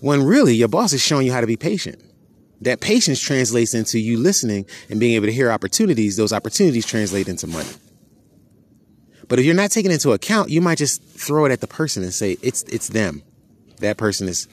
When 0.00 0.24
really, 0.24 0.56
your 0.56 0.66
boss 0.66 0.92
is 0.92 1.00
showing 1.00 1.24
you 1.24 1.32
how 1.32 1.40
to 1.40 1.46
be 1.46 1.56
patient. 1.56 2.02
That 2.62 2.80
patience 2.80 3.20
translates 3.20 3.74
into 3.74 3.98
you 3.98 4.18
listening 4.18 4.66
and 4.88 5.00
being 5.00 5.14
able 5.14 5.26
to 5.26 5.32
hear 5.32 5.50
opportunities. 5.50 6.16
Those 6.16 6.32
opportunities 6.32 6.86
translate 6.86 7.28
into 7.28 7.46
money. 7.46 7.68
But 9.28 9.38
if 9.38 9.44
you're 9.44 9.54
not 9.54 9.70
taking 9.70 9.90
into 9.90 10.12
account, 10.12 10.50
you 10.50 10.60
might 10.60 10.78
just 10.78 11.02
throw 11.02 11.44
it 11.44 11.52
at 11.52 11.60
the 11.60 11.66
person 11.66 12.02
and 12.02 12.12
say, 12.12 12.36
it's, 12.42 12.62
it's 12.64 12.88
them. 12.88 13.22
That 13.80 13.96
person 13.96 14.28
is 14.28 14.46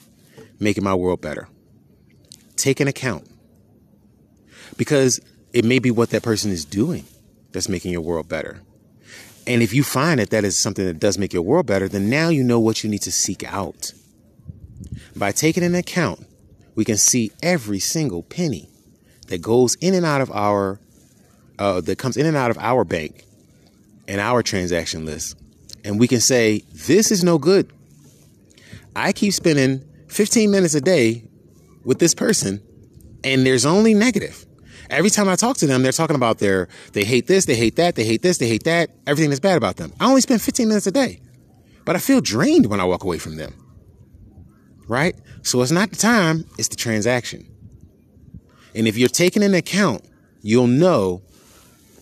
making 0.60 0.84
my 0.84 0.96
world 0.96 1.22
better. 1.22 1.48
Take 2.56 2.80
an 2.80 2.88
account. 2.88 3.28
Because 4.78 5.20
it 5.54 5.66
may 5.66 5.80
be 5.80 5.92
what 5.92 6.10
that 6.12 6.24
person 6.24 6.52
is 6.52 6.66
doing 6.66 7.06
that's 7.52 7.70
making 7.70 7.92
your 7.92 8.02
world 8.02 8.28
better. 8.28 8.62
And 9.46 9.62
if 9.62 9.74
you 9.74 9.84
find 9.84 10.20
that 10.20 10.30
that 10.30 10.44
is 10.44 10.58
something 10.58 10.86
that 10.86 11.00
does 11.00 11.18
make 11.18 11.34
your 11.34 11.42
world 11.42 11.66
better, 11.66 11.88
then 11.88 12.10
now 12.10 12.30
you 12.30 12.44
know 12.44 12.60
what 12.60 12.84
you 12.84 12.90
need 12.90 13.02
to 13.04 13.12
seek 13.12 13.44
out. 13.44 13.94
By 15.16 15.32
taking 15.32 15.64
an 15.64 15.76
account, 15.76 16.26
we 16.80 16.86
can 16.86 16.96
see 16.96 17.30
every 17.44 17.78
single 17.78 18.24
penny 18.24 18.70
that 19.28 19.42
goes 19.42 19.76
in 19.82 19.94
and 19.94 20.06
out 20.06 20.22
of 20.22 20.32
our, 20.32 20.80
uh, 21.60 21.82
that 21.82 21.98
comes 21.98 22.16
in 22.16 22.26
and 22.26 22.38
out 22.38 22.52
of 22.52 22.58
our 22.58 22.86
bank 22.86 23.26
and 24.08 24.22
our 24.22 24.42
transaction 24.42 25.06
list. 25.06 25.38
And 25.84 26.00
we 26.00 26.08
can 26.08 26.22
say, 26.22 26.64
this 26.72 27.12
is 27.12 27.22
no 27.22 27.38
good. 27.38 27.74
I 28.96 29.12
keep 29.12 29.34
spending 29.34 29.84
15 30.08 30.50
minutes 30.50 30.74
a 30.74 30.80
day 30.80 31.26
with 31.84 32.00
this 32.00 32.16
person 32.16 32.62
and 33.26 33.46
there's 33.46 33.66
only 33.66 33.94
negative. 33.94 34.46
Every 34.90 35.10
time 35.10 35.28
I 35.28 35.36
talk 35.36 35.58
to 35.58 35.68
them, 35.68 35.84
they're 35.84 35.92
talking 35.92 36.16
about 36.16 36.40
their, 36.40 36.70
they 36.94 37.04
hate 37.04 37.28
this, 37.28 37.44
they 37.44 37.58
hate 37.58 37.76
that, 37.76 37.96
they 37.96 38.06
hate 38.06 38.22
this, 38.22 38.38
they 38.38 38.48
hate 38.48 38.64
that, 38.64 38.90
everything 39.06 39.32
that's 39.32 39.42
bad 39.42 39.58
about 39.58 39.76
them. 39.76 39.92
I 40.00 40.08
only 40.08 40.22
spend 40.22 40.42
15 40.42 40.70
minutes 40.70 40.88
a 40.88 40.92
day, 40.92 41.20
but 41.84 41.98
I 41.98 42.00
feel 42.00 42.22
drained 42.22 42.68
when 42.68 42.80
I 42.80 42.86
walk 42.86 43.04
away 43.04 43.20
from 43.20 43.36
them. 43.36 43.54
Right? 44.90 45.16
So 45.44 45.62
it's 45.62 45.72
not 45.72 45.92
the 45.92 45.96
time, 45.96 46.46
it's 46.58 46.68
the 46.68 46.76
transaction. 46.76 47.48
And 48.76 48.88
if 48.88 48.98
you're 48.98 49.08
taking 49.08 49.44
an 49.44 49.54
account, 49.54 50.04
you'll 50.42 50.68
know 50.68 51.22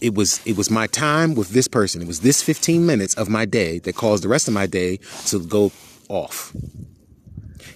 it 0.01 0.15
was 0.15 0.45
it 0.45 0.57
was 0.57 0.69
my 0.69 0.87
time 0.87 1.35
with 1.35 1.49
this 1.49 1.67
person. 1.67 2.01
It 2.01 2.07
was 2.07 2.21
this 2.21 2.41
15 2.41 2.85
minutes 2.85 3.13
of 3.15 3.29
my 3.29 3.45
day 3.45 3.79
that 3.79 3.95
caused 3.95 4.23
the 4.23 4.27
rest 4.27 4.47
of 4.47 4.53
my 4.53 4.65
day 4.65 4.97
to 5.27 5.39
go 5.39 5.71
off. 6.09 6.55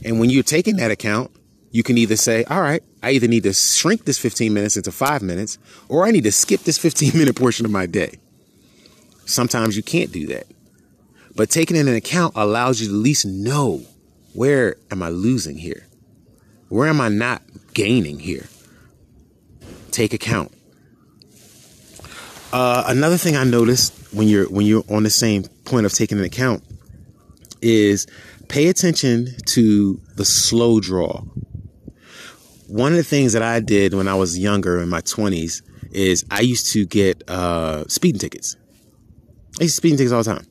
And 0.04 0.20
when 0.20 0.30
you're 0.30 0.44
taking 0.44 0.78
that 0.78 0.92
account, 0.92 1.32
you 1.72 1.84
can 1.84 1.98
either 1.98 2.16
say, 2.16 2.44
all 2.46 2.62
right, 2.62 2.84
I 3.04 3.12
either 3.12 3.28
need 3.28 3.44
to 3.44 3.54
shrink 3.54 4.06
this 4.06 4.18
15 4.18 4.54
minutes 4.54 4.78
into 4.78 4.92
five 4.92 5.22
minutes, 5.22 5.58
or 5.90 6.06
I 6.06 6.12
need 6.12 6.24
to 6.24 6.32
skip 6.32 6.62
this 6.62 6.78
15 6.78 7.12
minute 7.18 7.36
portion 7.36 7.66
of 7.66 7.72
my 7.72 7.86
day. 7.86 8.20
Sometimes 9.26 9.78
you 9.78 9.84
can't 9.84 10.12
do 10.12 10.28
that. 10.28 10.48
But 11.36 11.50
taking 11.50 11.78
into 11.78 11.96
account 11.96 12.34
allows 12.36 12.82
you 12.82 12.88
to 12.88 12.94
at 12.94 13.00
least 13.00 13.26
know 13.26 13.86
where 14.34 14.76
am 14.90 15.04
I 15.04 15.10
losing 15.10 15.58
here? 15.58 15.88
Where 16.70 16.88
am 16.88 17.02
I 17.02 17.10
not 17.10 17.42
gaining 17.74 18.20
here? 18.20 18.48
Take 19.92 20.14
account. 20.14 20.52
Uh, 22.54 22.84
another 22.88 23.18
thing 23.18 23.36
I 23.36 23.44
noticed 23.44 23.94
when 24.14 24.28
you're 24.28 24.50
when 24.50 24.66
you're 24.66 24.84
on 24.90 25.04
the 25.04 25.10
same 25.10 25.44
point 25.66 25.86
of 25.86 25.94
taking 25.94 26.18
an 26.18 26.24
account 26.24 26.64
is 27.62 28.08
pay 28.50 28.68
attention 28.68 29.28
to 29.48 30.00
the 30.16 30.26
slow 30.26 30.80
draw. 30.80 31.22
One 32.68 32.92
of 32.92 32.98
the 32.98 33.04
things 33.04 33.34
that 33.34 33.42
I 33.42 33.60
did 33.60 33.94
when 33.94 34.08
I 34.08 34.16
was 34.16 34.38
younger 34.38 34.82
in 34.82 34.90
my 34.90 35.02
20s 35.02 35.62
is 35.92 36.26
I 36.32 36.42
used 36.42 36.72
to 36.74 36.86
get 36.86 37.30
uh, 37.30 37.86
speeding 37.88 38.20
tickets. 38.20 38.56
I 39.60 39.64
used 39.64 39.76
to 39.76 39.78
speeding 39.78 39.98
tickets 39.98 40.14
all 40.14 40.24
the 40.24 40.36
time, 40.36 40.46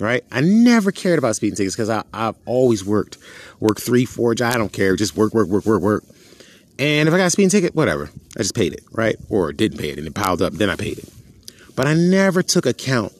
right? 0.00 0.24
I 0.30 0.40
never 0.40 0.92
cared 0.92 1.18
about 1.18 1.36
speeding 1.36 1.56
tickets 1.56 1.76
because 1.76 1.88
I've 1.88 2.36
always 2.46 2.84
worked, 2.84 3.18
work 3.58 3.80
three, 3.80 4.04
four 4.04 4.34
jobs. 4.34 4.54
I 4.54 4.58
don't 4.58 4.72
care, 4.72 4.96
just 4.96 5.16
work, 5.16 5.34
work, 5.34 5.48
work, 5.48 5.66
work, 5.66 5.82
work. 5.82 6.04
And 6.78 7.08
if 7.08 7.14
I 7.14 7.18
got 7.18 7.26
a 7.26 7.30
speeding 7.30 7.50
ticket, 7.50 7.74
whatever, 7.74 8.10
I 8.36 8.40
just 8.40 8.54
paid 8.54 8.72
it, 8.72 8.84
right? 8.92 9.16
Or 9.28 9.52
didn't 9.52 9.78
pay 9.78 9.90
it 9.90 9.98
and 9.98 10.06
it 10.06 10.14
piled 10.14 10.40
up, 10.40 10.54
then 10.54 10.70
I 10.70 10.76
paid 10.76 10.98
it. 10.98 11.08
But 11.76 11.86
I 11.86 11.94
never 11.94 12.42
took 12.42 12.66
account 12.66 13.12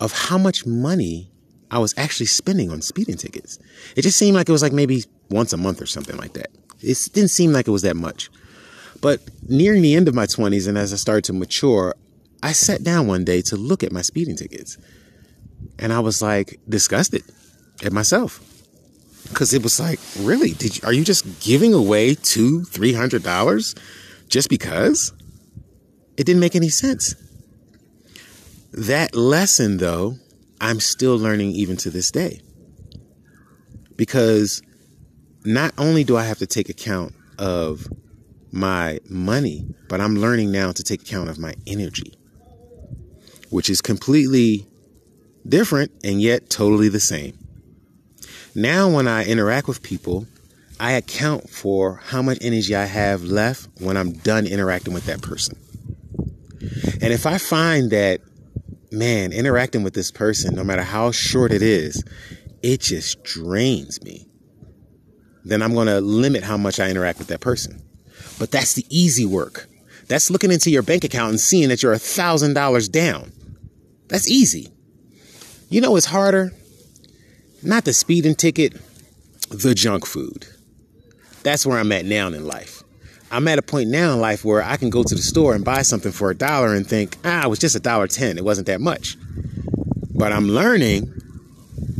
of 0.00 0.12
how 0.12 0.38
much 0.38 0.66
money 0.66 1.30
I 1.70 1.78
was 1.78 1.94
actually 1.96 2.26
spending 2.26 2.70
on 2.70 2.82
speeding 2.82 3.16
tickets. 3.16 3.58
It 3.96 4.02
just 4.02 4.18
seemed 4.18 4.34
like 4.34 4.48
it 4.48 4.52
was 4.52 4.62
like 4.62 4.72
maybe 4.72 5.04
once 5.30 5.52
a 5.52 5.56
month 5.56 5.80
or 5.80 5.86
something 5.86 6.16
like 6.16 6.34
that. 6.34 6.50
It 6.80 6.98
didn't 7.12 7.30
seem 7.30 7.52
like 7.52 7.66
it 7.66 7.70
was 7.70 7.82
that 7.82 7.96
much. 7.96 8.30
But 9.00 9.20
nearing 9.48 9.82
the 9.82 9.94
end 9.94 10.08
of 10.08 10.14
my 10.14 10.26
20s 10.26 10.68
and 10.68 10.78
as 10.78 10.92
I 10.92 10.96
started 10.96 11.24
to 11.24 11.32
mature, 11.32 11.94
I 12.42 12.52
sat 12.52 12.84
down 12.84 13.06
one 13.06 13.24
day 13.24 13.40
to 13.42 13.56
look 13.56 13.82
at 13.82 13.92
my 13.92 14.02
speeding 14.02 14.36
tickets. 14.36 14.76
And 15.78 15.92
I 15.92 16.00
was 16.00 16.22
like 16.22 16.60
disgusted 16.68 17.22
at 17.84 17.92
myself. 17.92 18.40
Cause 19.32 19.54
it 19.54 19.62
was 19.62 19.80
like, 19.80 19.98
really? 20.20 20.52
Did 20.52 20.76
you, 20.76 20.82
are 20.86 20.92
you 20.92 21.02
just 21.02 21.40
giving 21.40 21.72
away 21.72 22.14
two, 22.14 22.64
three 22.64 22.92
hundred 22.92 23.22
dollars 23.22 23.74
just 24.28 24.48
because? 24.48 25.12
It 26.16 26.24
didn't 26.24 26.40
make 26.40 26.54
any 26.54 26.68
sense. 26.68 27.14
That 28.72 29.14
lesson, 29.14 29.78
though, 29.78 30.16
I'm 30.60 30.80
still 30.80 31.16
learning 31.16 31.52
even 31.52 31.76
to 31.78 31.90
this 31.90 32.10
day. 32.10 32.40
Because 33.96 34.62
not 35.44 35.72
only 35.78 36.04
do 36.04 36.16
I 36.16 36.24
have 36.24 36.38
to 36.38 36.46
take 36.46 36.68
account 36.68 37.14
of 37.38 37.86
my 38.52 39.00
money, 39.08 39.66
but 39.88 40.00
I'm 40.00 40.16
learning 40.16 40.52
now 40.52 40.72
to 40.72 40.82
take 40.82 41.02
account 41.02 41.28
of 41.28 41.38
my 41.38 41.54
energy, 41.66 42.14
which 43.50 43.68
is 43.68 43.80
completely 43.80 44.66
different 45.46 45.92
and 46.02 46.20
yet 46.20 46.50
totally 46.50 46.88
the 46.88 47.00
same. 47.00 47.38
Now, 48.54 48.88
when 48.88 49.08
I 49.08 49.24
interact 49.24 49.66
with 49.66 49.82
people, 49.82 50.26
I 50.78 50.92
account 50.92 51.50
for 51.50 51.96
how 51.96 52.22
much 52.22 52.38
energy 52.40 52.74
I 52.74 52.84
have 52.84 53.22
left 53.24 53.68
when 53.80 53.96
I'm 53.96 54.12
done 54.12 54.46
interacting 54.46 54.94
with 54.94 55.06
that 55.06 55.22
person. 55.22 55.58
And 57.00 57.12
if 57.12 57.26
I 57.26 57.38
find 57.38 57.90
that 57.90 58.20
man, 58.90 59.32
interacting 59.32 59.82
with 59.82 59.94
this 59.94 60.10
person, 60.10 60.54
no 60.54 60.64
matter 60.64 60.82
how 60.82 61.10
short 61.10 61.52
it 61.52 61.62
is, 61.62 62.02
it 62.62 62.80
just 62.80 63.22
drains 63.24 64.02
me. 64.02 64.26
Then 65.44 65.60
I'm 65.60 65.74
going 65.74 65.88
to 65.88 66.00
limit 66.00 66.42
how 66.42 66.56
much 66.56 66.80
I 66.80 66.88
interact 66.88 67.18
with 67.18 67.28
that 67.28 67.40
person. 67.40 67.82
But 68.38 68.50
that's 68.50 68.74
the 68.74 68.86
easy 68.88 69.26
work. 69.26 69.68
That's 70.08 70.30
looking 70.30 70.52
into 70.52 70.70
your 70.70 70.82
bank 70.82 71.04
account 71.04 71.30
and 71.30 71.40
seeing 71.40 71.68
that 71.68 71.82
you're 71.82 71.92
a 71.92 71.98
thousand 71.98 72.54
dollars 72.54 72.88
down. 72.88 73.32
That's 74.08 74.30
easy. 74.30 74.73
You 75.68 75.80
know 75.80 75.92
what's 75.92 76.06
harder? 76.06 76.52
Not 77.62 77.84
the 77.84 77.92
speeding 77.92 78.34
ticket, 78.34 78.74
the 79.50 79.74
junk 79.74 80.06
food. 80.06 80.46
That's 81.42 81.66
where 81.66 81.78
I'm 81.78 81.92
at 81.92 82.04
now 82.04 82.28
in 82.28 82.46
life. 82.46 82.82
I'm 83.30 83.48
at 83.48 83.58
a 83.58 83.62
point 83.62 83.88
now 83.88 84.12
in 84.12 84.20
life 84.20 84.44
where 84.44 84.62
I 84.62 84.76
can 84.76 84.90
go 84.90 85.02
to 85.02 85.14
the 85.14 85.22
store 85.22 85.54
and 85.54 85.64
buy 85.64 85.82
something 85.82 86.12
for 86.12 86.30
a 86.30 86.34
dollar 86.34 86.74
and 86.74 86.86
think, 86.86 87.16
ah, 87.24 87.44
it 87.44 87.48
was 87.48 87.58
just 87.58 87.74
a 87.74 87.80
dollar 87.80 88.06
ten. 88.06 88.38
It 88.38 88.44
wasn't 88.44 88.66
that 88.66 88.80
much. 88.80 89.16
But 90.14 90.32
I'm 90.32 90.48
learning 90.48 91.06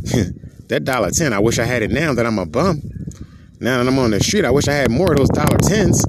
that 0.67 0.83
dollar 0.83 1.11
ten. 1.11 1.33
I 1.33 1.39
wish 1.39 1.59
I 1.59 1.65
had 1.65 1.81
it 1.81 1.91
now 1.91 2.13
that 2.13 2.25
I'm 2.25 2.39
a 2.39 2.45
bum. 2.45 2.81
Now 3.59 3.79
that 3.79 3.87
I'm 3.87 3.99
on 3.99 4.11
the 4.11 4.19
street, 4.19 4.45
I 4.45 4.51
wish 4.51 4.67
I 4.67 4.73
had 4.73 4.91
more 4.91 5.11
of 5.11 5.17
those 5.17 5.29
dollar 5.29 5.57
tens. 5.57 6.05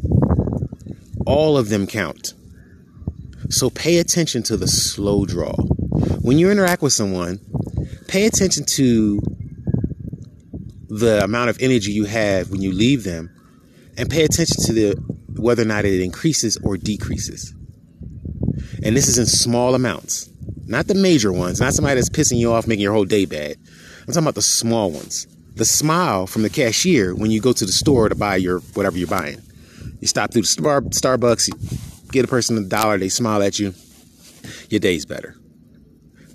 All 1.27 1.57
of 1.57 1.71
them 1.71 1.87
count. 1.87 2.35
So 3.49 3.71
pay 3.71 3.99
attention 3.99 4.43
to 4.45 4.57
the 4.57 4.69
slow 4.69 5.25
draw. 5.25 5.55
When 6.21 6.39
you 6.39 6.51
interact 6.51 6.83
with 6.83 6.93
someone, 6.93 7.41
pay 8.09 8.27
attention 8.27 8.65
to 8.65 9.21
the 10.89 11.23
amount 11.23 11.51
of 11.51 11.59
energy 11.61 11.93
you 11.93 12.05
have 12.05 12.51
when 12.51 12.63
you 12.63 12.73
leave 12.73 13.05
them 13.05 13.31
and 13.97 14.11
pay 14.11 14.25
attention 14.25 14.63
to 14.65 14.73
the 14.73 14.95
whether 15.39 15.63
or 15.63 15.67
not 15.67 15.85
it 15.85 16.01
increases 16.01 16.57
or 16.63 16.77
decreases. 16.77 17.55
And 18.83 18.97
this 18.97 19.09
is 19.09 19.19
in 19.19 19.27
small 19.27 19.75
amounts, 19.75 20.31
not 20.67 20.87
the 20.87 20.95
major 20.95 21.33
ones, 21.33 21.61
not 21.61 21.75
somebody 21.75 21.97
that's 21.97 22.09
pissing 22.09 22.39
you 22.39 22.53
off, 22.53 22.67
making 22.67 22.83
your 22.83 22.93
whole 22.93 23.05
day 23.05 23.25
bad. 23.25 23.57
I'm 24.01 24.07
talking 24.07 24.23
about 24.23 24.35
the 24.35 24.43
small 24.43 24.91
ones. 24.91 25.27
The 25.55 25.65
smile 25.65 26.27
from 26.27 26.43
the 26.43 26.51
cashier 26.51 27.15
when 27.15 27.31
you 27.31 27.41
go 27.41 27.53
to 27.53 27.65
the 27.65 27.73
store 27.73 28.09
to 28.09 28.15
buy 28.15 28.37
your 28.37 28.61
whatever 28.75 28.99
you're 28.99 29.09
buying. 29.09 29.41
You 30.01 30.09
stop 30.09 30.33
through 30.33 30.43
the 30.43 30.49
Star- 30.49 30.83
Starbucks, 30.83 31.49
you 31.49 32.11
get 32.13 32.25
a 32.25 32.29
person 32.29 32.59
a 32.59 32.63
dollar, 32.63 32.99
they 32.99 33.09
smile 33.09 33.43
at 33.43 33.59
you, 33.59 33.75
your 34.69 34.81
day's 34.81 35.07
better. 35.07 35.37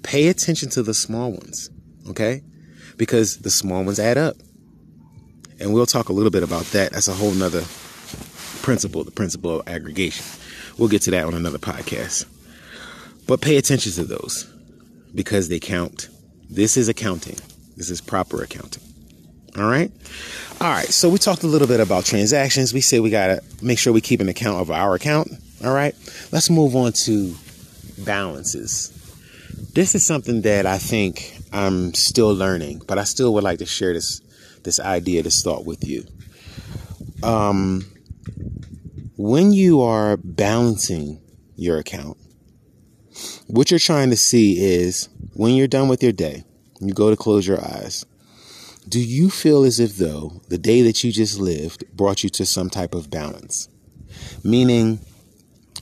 Pay 0.04 0.28
attention 0.28 0.70
to 0.72 0.84
the 0.84 0.94
small 0.94 1.32
ones, 1.32 1.70
okay? 2.10 2.42
Because 2.98 3.40
the 3.40 3.50
small 3.50 3.84
ones 3.84 4.00
add 4.00 4.18
up. 4.18 4.36
And 5.60 5.74
we'll 5.74 5.86
talk 5.86 6.10
a 6.10 6.14
little 6.14 6.32
bit 6.32 6.44
about 6.44 6.66
that. 6.68 6.92
That's 6.92 7.08
a 7.08 7.14
whole 7.14 7.32
nother 7.32 7.64
principle, 8.62 9.04
the 9.04 9.12
principle 9.12 9.60
of 9.60 9.68
aggregation. 9.68 10.26
We'll 10.78 10.90
get 10.90 11.04
to 11.04 11.12
that 11.12 11.26
on 11.26 11.34
another 11.34 11.60
podcast. 11.60 12.26
But 13.28 13.42
pay 13.42 13.58
attention 13.58 13.92
to 13.94 14.04
those 14.04 14.52
because 15.14 15.50
they 15.50 15.60
count. 15.60 16.10
This 16.50 16.78
is 16.78 16.90
accounting. 16.90 17.38
This 17.78 17.90
is 17.90 18.02
proper 18.02 18.42
accounting. 18.44 18.84
All 19.58 19.70
right. 19.70 19.92
All 20.60 20.70
right. 20.70 20.88
So 20.88 21.10
we 21.10 21.18
talked 21.18 21.44
a 21.44 21.48
little 21.48 21.68
bit 21.68 21.80
about 21.80 22.06
transactions. 22.06 22.74
We 22.74 22.82
said 22.82 23.02
we 23.02 23.10
got 23.10 23.28
to 23.28 23.42
make 23.62 23.80
sure 23.80 23.94
we 23.94 24.02
keep 24.02 24.22
an 24.22 24.30
account 24.30 24.62
of 24.62 24.72
our 24.72 24.96
account. 24.96 25.32
All 25.64 25.74
right. 25.74 25.94
Let's 26.32 26.50
move 26.50 26.76
on 26.76 26.94
to 26.94 27.36
balances. 28.00 28.98
This 29.74 29.96
is 29.96 30.06
something 30.06 30.42
that 30.42 30.66
I 30.66 30.78
think 30.78 31.40
I'm 31.54 31.94
still 31.94 32.34
learning, 32.34 32.84
but 32.88 32.98
I 32.98 33.04
still 33.04 33.34
would 33.34 33.44
like 33.44 33.60
to 33.60 33.66
share 33.66 33.94
this 33.94 34.22
this 34.64 34.80
idea, 34.80 35.24
this 35.24 35.42
thought 35.42 35.66
with 35.66 35.88
you. 35.88 36.06
Um, 37.24 37.86
when 39.18 39.52
you 39.52 39.82
are 39.82 40.18
balancing 40.18 41.22
your 41.56 41.78
account, 41.78 42.18
what 43.48 43.72
you're 43.72 43.80
trying 43.80 44.10
to 44.10 44.18
see 44.18 44.60
is 44.60 45.10
when 45.34 45.54
you're 45.54 45.68
done 45.68 45.88
with 45.88 46.04
your 46.04 46.12
day, 46.12 46.44
you 46.80 46.94
go 46.94 47.10
to 47.10 47.16
close 47.16 47.48
your 47.48 47.64
eyes. 47.64 48.06
Do 48.88 49.00
you 49.00 49.30
feel 49.30 49.64
as 49.64 49.80
if 49.80 49.98
though 49.98 50.42
the 50.50 50.58
day 50.58 50.82
that 50.82 51.04
you 51.04 51.12
just 51.12 51.40
lived 51.40 51.86
brought 51.96 52.24
you 52.24 52.30
to 52.32 52.46
some 52.46 52.70
type 52.70 52.96
of 52.96 53.10
balance? 53.10 53.70
Meaning, 54.44 55.00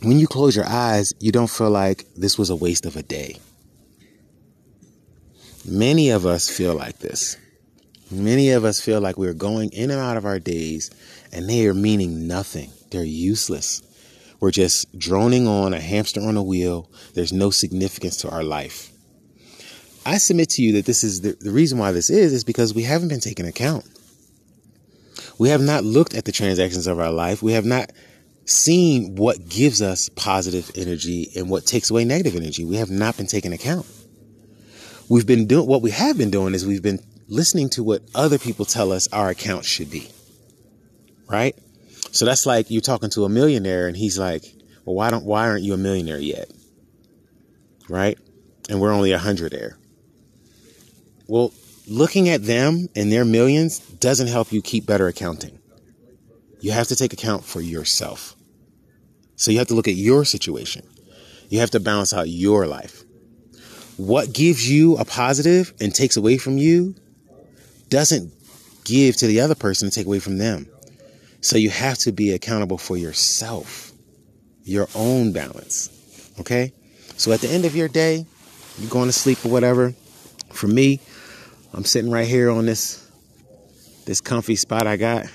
when 0.02 0.20
you 0.20 0.28
close 0.28 0.56
your 0.56 0.66
eyes, 0.66 1.14
you 1.20 1.32
don't 1.32 1.50
feel 1.50 1.70
like 1.70 2.06
this 2.16 2.38
was 2.38 2.50
a 2.50 2.56
waste 2.56 2.86
of 2.86 2.96
a 2.96 3.04
day. 3.04 3.38
Many 5.70 6.10
of 6.10 6.26
us 6.26 6.50
feel 6.50 6.76
like 6.76 7.00
this. 7.00 7.38
Many 8.12 8.52
of 8.52 8.66
us 8.66 8.82
feel 8.82 9.00
like 9.00 9.18
we're 9.18 9.34
going 9.34 9.70
in 9.70 9.92
and 9.92 10.00
out 10.00 10.18
of 10.18 10.26
our 10.26 10.40
days 10.40 10.90
and 11.32 11.48
they 11.48 11.68
are 11.68 11.76
meaning 11.76 12.28
nothing. 12.28 12.72
They're 12.90 13.04
useless. 13.04 13.84
We're 14.40 14.52
just 14.52 14.98
droning 14.98 15.48
on 15.48 15.74
a 15.74 15.80
hamster 15.80 16.22
on 16.22 16.38
a 16.38 16.44
wheel. 16.44 16.90
There's 17.14 17.34
no 17.34 17.52
significance 17.52 18.18
to 18.18 18.30
our 18.30 18.44
life. 18.44 18.92
I 20.06 20.18
submit 20.18 20.50
to 20.52 20.64
you 20.64 20.74
that 20.74 20.86
this 20.86 21.04
is 21.04 21.22
the, 21.22 21.38
the 21.40 21.52
reason 21.52 21.78
why 21.78 21.92
this 21.92 22.10
is, 22.10 22.34
is 22.34 22.44
because 22.44 22.74
we 22.74 22.84
haven't 22.84 23.10
been 23.10 23.20
taken 23.20 23.46
account. 23.46 23.86
We 25.38 25.50
have 25.50 25.62
not 25.62 25.84
looked 25.84 26.16
at 26.16 26.26
the 26.26 26.32
transactions 26.32 26.88
of 26.88 27.00
our 27.00 27.12
life. 27.12 27.44
We 27.44 27.54
have 27.54 27.66
not 27.66 27.92
seen 28.46 29.16
what 29.16 29.48
gives 29.48 29.82
us 29.82 30.10
positive 30.10 30.72
energy 30.76 31.30
and 31.36 31.50
what 31.50 31.68
takes 31.68 31.92
away 31.92 32.06
negative 32.06 32.36
energy. 32.36 32.66
We 32.66 32.78
have 32.78 32.90
not 32.90 33.18
been 33.18 33.28
taken 33.28 33.54
account. 33.54 33.86
We've 35.10 35.26
been 35.26 35.48
doing 35.48 35.68
what 35.68 35.82
we 35.82 35.92
have 35.92 36.18
been 36.18 36.30
doing 36.30 36.54
is 36.54 36.66
we've 36.68 36.84
been 36.84 37.00
listening 37.28 37.70
to 37.72 37.84
what 37.84 38.04
other 38.14 38.38
people 38.38 38.66
tell 38.66 38.92
us 38.92 39.08
our 39.12 39.30
account 39.30 39.66
should 39.66 39.90
be. 39.90 40.08
Right? 41.28 41.56
So 42.12 42.26
that's 42.26 42.46
like 42.46 42.70
you're 42.70 42.82
talking 42.82 43.10
to 43.12 43.26
a 43.26 43.30
millionaire 43.30 43.88
and 43.88 43.98
he's 43.98 44.18
like, 44.20 44.44
well, 44.86 44.96
why 44.96 45.10
don't, 45.10 45.26
why 45.26 45.48
aren't 45.48 45.64
you 45.64 45.74
a 45.74 45.78
millionaire 45.78 46.20
yet? 46.20 46.52
Right? 47.88 48.18
And 48.70 48.80
we're 48.80 48.94
only 48.94 49.12
a 49.12 49.18
hundred 49.18 49.52
there. 49.52 49.78
Well, 51.28 51.54
looking 51.88 52.30
at 52.30 52.44
them 52.44 52.88
and 52.96 53.12
their 53.12 53.26
millions 53.26 53.80
doesn't 53.80 54.28
help 54.28 54.52
you 54.52 54.62
keep 54.62 54.86
better 54.86 55.08
accounting. 55.08 55.60
You 56.62 56.72
have 56.72 56.88
to 56.88 56.96
take 56.96 57.14
account 57.14 57.44
for 57.44 57.62
yourself. 57.62 58.36
So 59.36 59.50
you 59.52 59.58
have 59.58 59.68
to 59.68 59.76
look 59.76 59.88
at 59.88 59.96
your 59.96 60.26
situation. 60.26 60.86
You 61.50 61.60
have 61.60 61.72
to 61.72 61.80
balance 61.80 62.14
out 62.14 62.30
your 62.30 62.68
life. 62.68 63.04
What 64.00 64.32
gives 64.32 64.72
you 64.72 64.96
a 64.96 65.04
positive 65.04 65.74
and 65.82 65.94
takes 65.94 66.16
away 66.16 66.38
from 66.38 66.58
you 66.58 66.96
doesn't 67.90 68.32
give 68.86 69.18
to 69.18 69.28
the 69.28 69.42
other 69.42 69.56
person 69.56 69.88
and 69.88 69.94
take 69.94 70.06
away 70.06 70.20
from 70.20 70.38
them. 70.38 70.70
So 71.42 71.58
you 71.58 71.70
have 71.70 71.98
to 71.98 72.14
be 72.14 72.32
accountable 72.32 72.78
for 72.78 72.96
yourself, 72.96 73.92
your 74.64 74.88
own 74.96 75.34
balance. 75.34 75.90
Okay? 76.40 76.72
So 77.18 77.34
at 77.34 77.42
the 77.42 77.50
end 77.50 77.66
of 77.66 77.76
your 77.76 77.90
day, 77.90 78.26
you're 78.78 78.90
going 78.90 79.10
to 79.10 79.12
sleep 79.12 79.46
or 79.46 79.50
whatever. 79.50 79.94
For 80.54 80.68
me, 80.68 81.02
I'm 81.74 81.84
sitting 81.84 82.10
right 82.10 82.26
here 82.26 82.50
on 82.50 82.66
this 82.66 83.06
this 84.06 84.22
comfy 84.22 84.56
spot 84.56 84.88
I 84.88 84.96
got. 84.96 85.26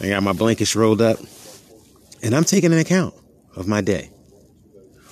I 0.00 0.08
got 0.08 0.24
my 0.24 0.32
blankets 0.32 0.74
rolled 0.74 1.00
up. 1.00 1.20
And 2.20 2.34
I'm 2.34 2.42
taking 2.42 2.72
an 2.72 2.80
account 2.80 3.14
of 3.54 3.68
my 3.68 3.80
day. 3.80 4.10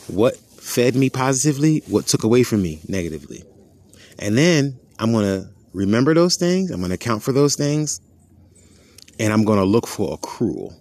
What 0.09 0.37
fed 0.63 0.95
me 0.95 1.11
positively, 1.11 1.83
what 1.89 2.07
took 2.07 2.23
away 2.23 2.45
from 2.45 2.63
me 2.63 2.81
negatively. 2.89 3.43
And 4.19 4.39
then 4.39 4.79
I'm 4.99 5.13
going 5.13 5.25
to 5.25 5.51
remember 5.73 6.15
those 6.15 6.37
things. 6.37 6.71
I'm 6.71 6.79
going 6.79 6.91
to 6.91 6.95
account 6.95 7.25
for 7.25 7.33
those 7.33 7.57
things. 7.57 8.01
And 9.19 9.33
I'm 9.33 9.45
going 9.45 9.59
to 9.59 9.65
look 9.65 9.89
for 9.89 10.17
accrual. 10.17 10.73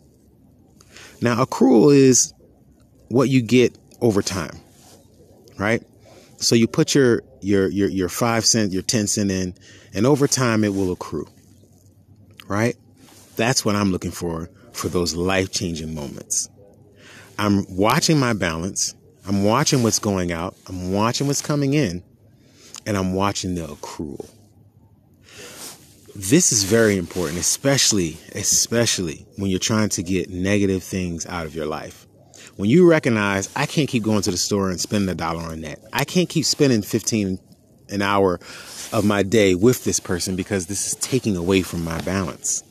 Now, 1.19 1.43
accrual 1.43 1.93
is 1.93 2.33
what 3.09 3.29
you 3.29 3.41
get 3.41 3.77
over 4.01 4.21
time, 4.21 4.57
right? 5.57 5.83
So 6.37 6.55
you 6.55 6.67
put 6.67 6.95
your 6.95 7.21
your 7.41 7.67
your 7.67 7.89
your 7.89 8.09
five 8.09 8.45
cent, 8.45 8.71
your 8.71 8.81
ten 8.81 9.07
cent 9.07 9.29
in, 9.29 9.53
and 9.93 10.05
over 10.05 10.27
time 10.27 10.63
it 10.63 10.73
will 10.73 10.91
accrue. 10.91 11.27
Right? 12.47 12.75
That's 13.35 13.65
what 13.65 13.75
I'm 13.75 13.91
looking 13.91 14.11
for 14.11 14.49
for 14.73 14.87
those 14.87 15.15
life 15.15 15.51
changing 15.51 15.93
moments. 15.93 16.49
I'm 17.37 17.65
watching 17.69 18.19
my 18.19 18.33
balance. 18.33 18.95
I'm 19.27 19.43
watching 19.43 19.83
what's 19.83 19.99
going 19.99 20.31
out. 20.31 20.55
I'm 20.67 20.91
watching 20.91 21.27
what's 21.27 21.41
coming 21.41 21.73
in, 21.73 22.03
and 22.85 22.97
I'm 22.97 23.13
watching 23.13 23.55
the 23.55 23.67
accrual. 23.67 24.29
This 26.15 26.51
is 26.51 26.63
very 26.63 26.97
important, 26.97 27.39
especially 27.39 28.17
especially 28.35 29.25
when 29.37 29.49
you're 29.49 29.59
trying 29.59 29.89
to 29.89 30.03
get 30.03 30.29
negative 30.29 30.83
things 30.83 31.25
out 31.25 31.45
of 31.45 31.55
your 31.55 31.65
life. 31.65 32.05
When 32.57 32.69
you 32.69 32.89
recognize 32.89 33.49
I 33.55 33.65
can't 33.65 33.87
keep 33.87 34.03
going 34.03 34.21
to 34.23 34.31
the 34.31 34.37
store 34.37 34.69
and 34.69 34.79
spending 34.79 35.09
a 35.09 35.15
dollar 35.15 35.41
on 35.41 35.61
that. 35.61 35.79
I 35.93 36.03
can't 36.03 36.27
keep 36.27 36.45
spending 36.45 36.81
15 36.81 37.39
an 37.89 38.01
hour 38.01 38.39
of 38.91 39.05
my 39.05 39.23
day 39.23 39.55
with 39.55 39.83
this 39.83 39.99
person 39.99 40.35
because 40.35 40.65
this 40.65 40.87
is 40.87 40.95
taking 40.95 41.37
away 41.37 41.61
from 41.61 41.83
my 41.83 42.01
balance. 42.01 42.63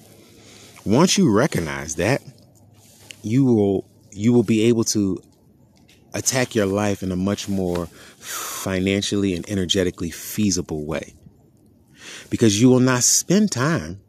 Once 0.85 1.17
you 1.17 1.33
recognize 1.33 1.97
that, 1.97 2.23
you 3.23 3.45
will 3.45 3.87
you 4.13 4.33
will 4.33 4.43
be 4.43 4.65
able 4.65 4.85
to 4.85 5.23
attack 6.13 6.55
your 6.55 6.67
life 6.67 7.03
in 7.03 7.13
a 7.13 7.17
much 7.17 7.49
more 7.49 7.87
financially 8.19 9.35
and 9.35 9.49
energetically 9.49 10.11
feasible 10.11 10.85
way. 10.85 11.15
Because 12.29 12.61
you 12.61 12.69
will 12.69 12.81
not 12.81 13.03
spend 13.03 13.53
time, 13.53 14.01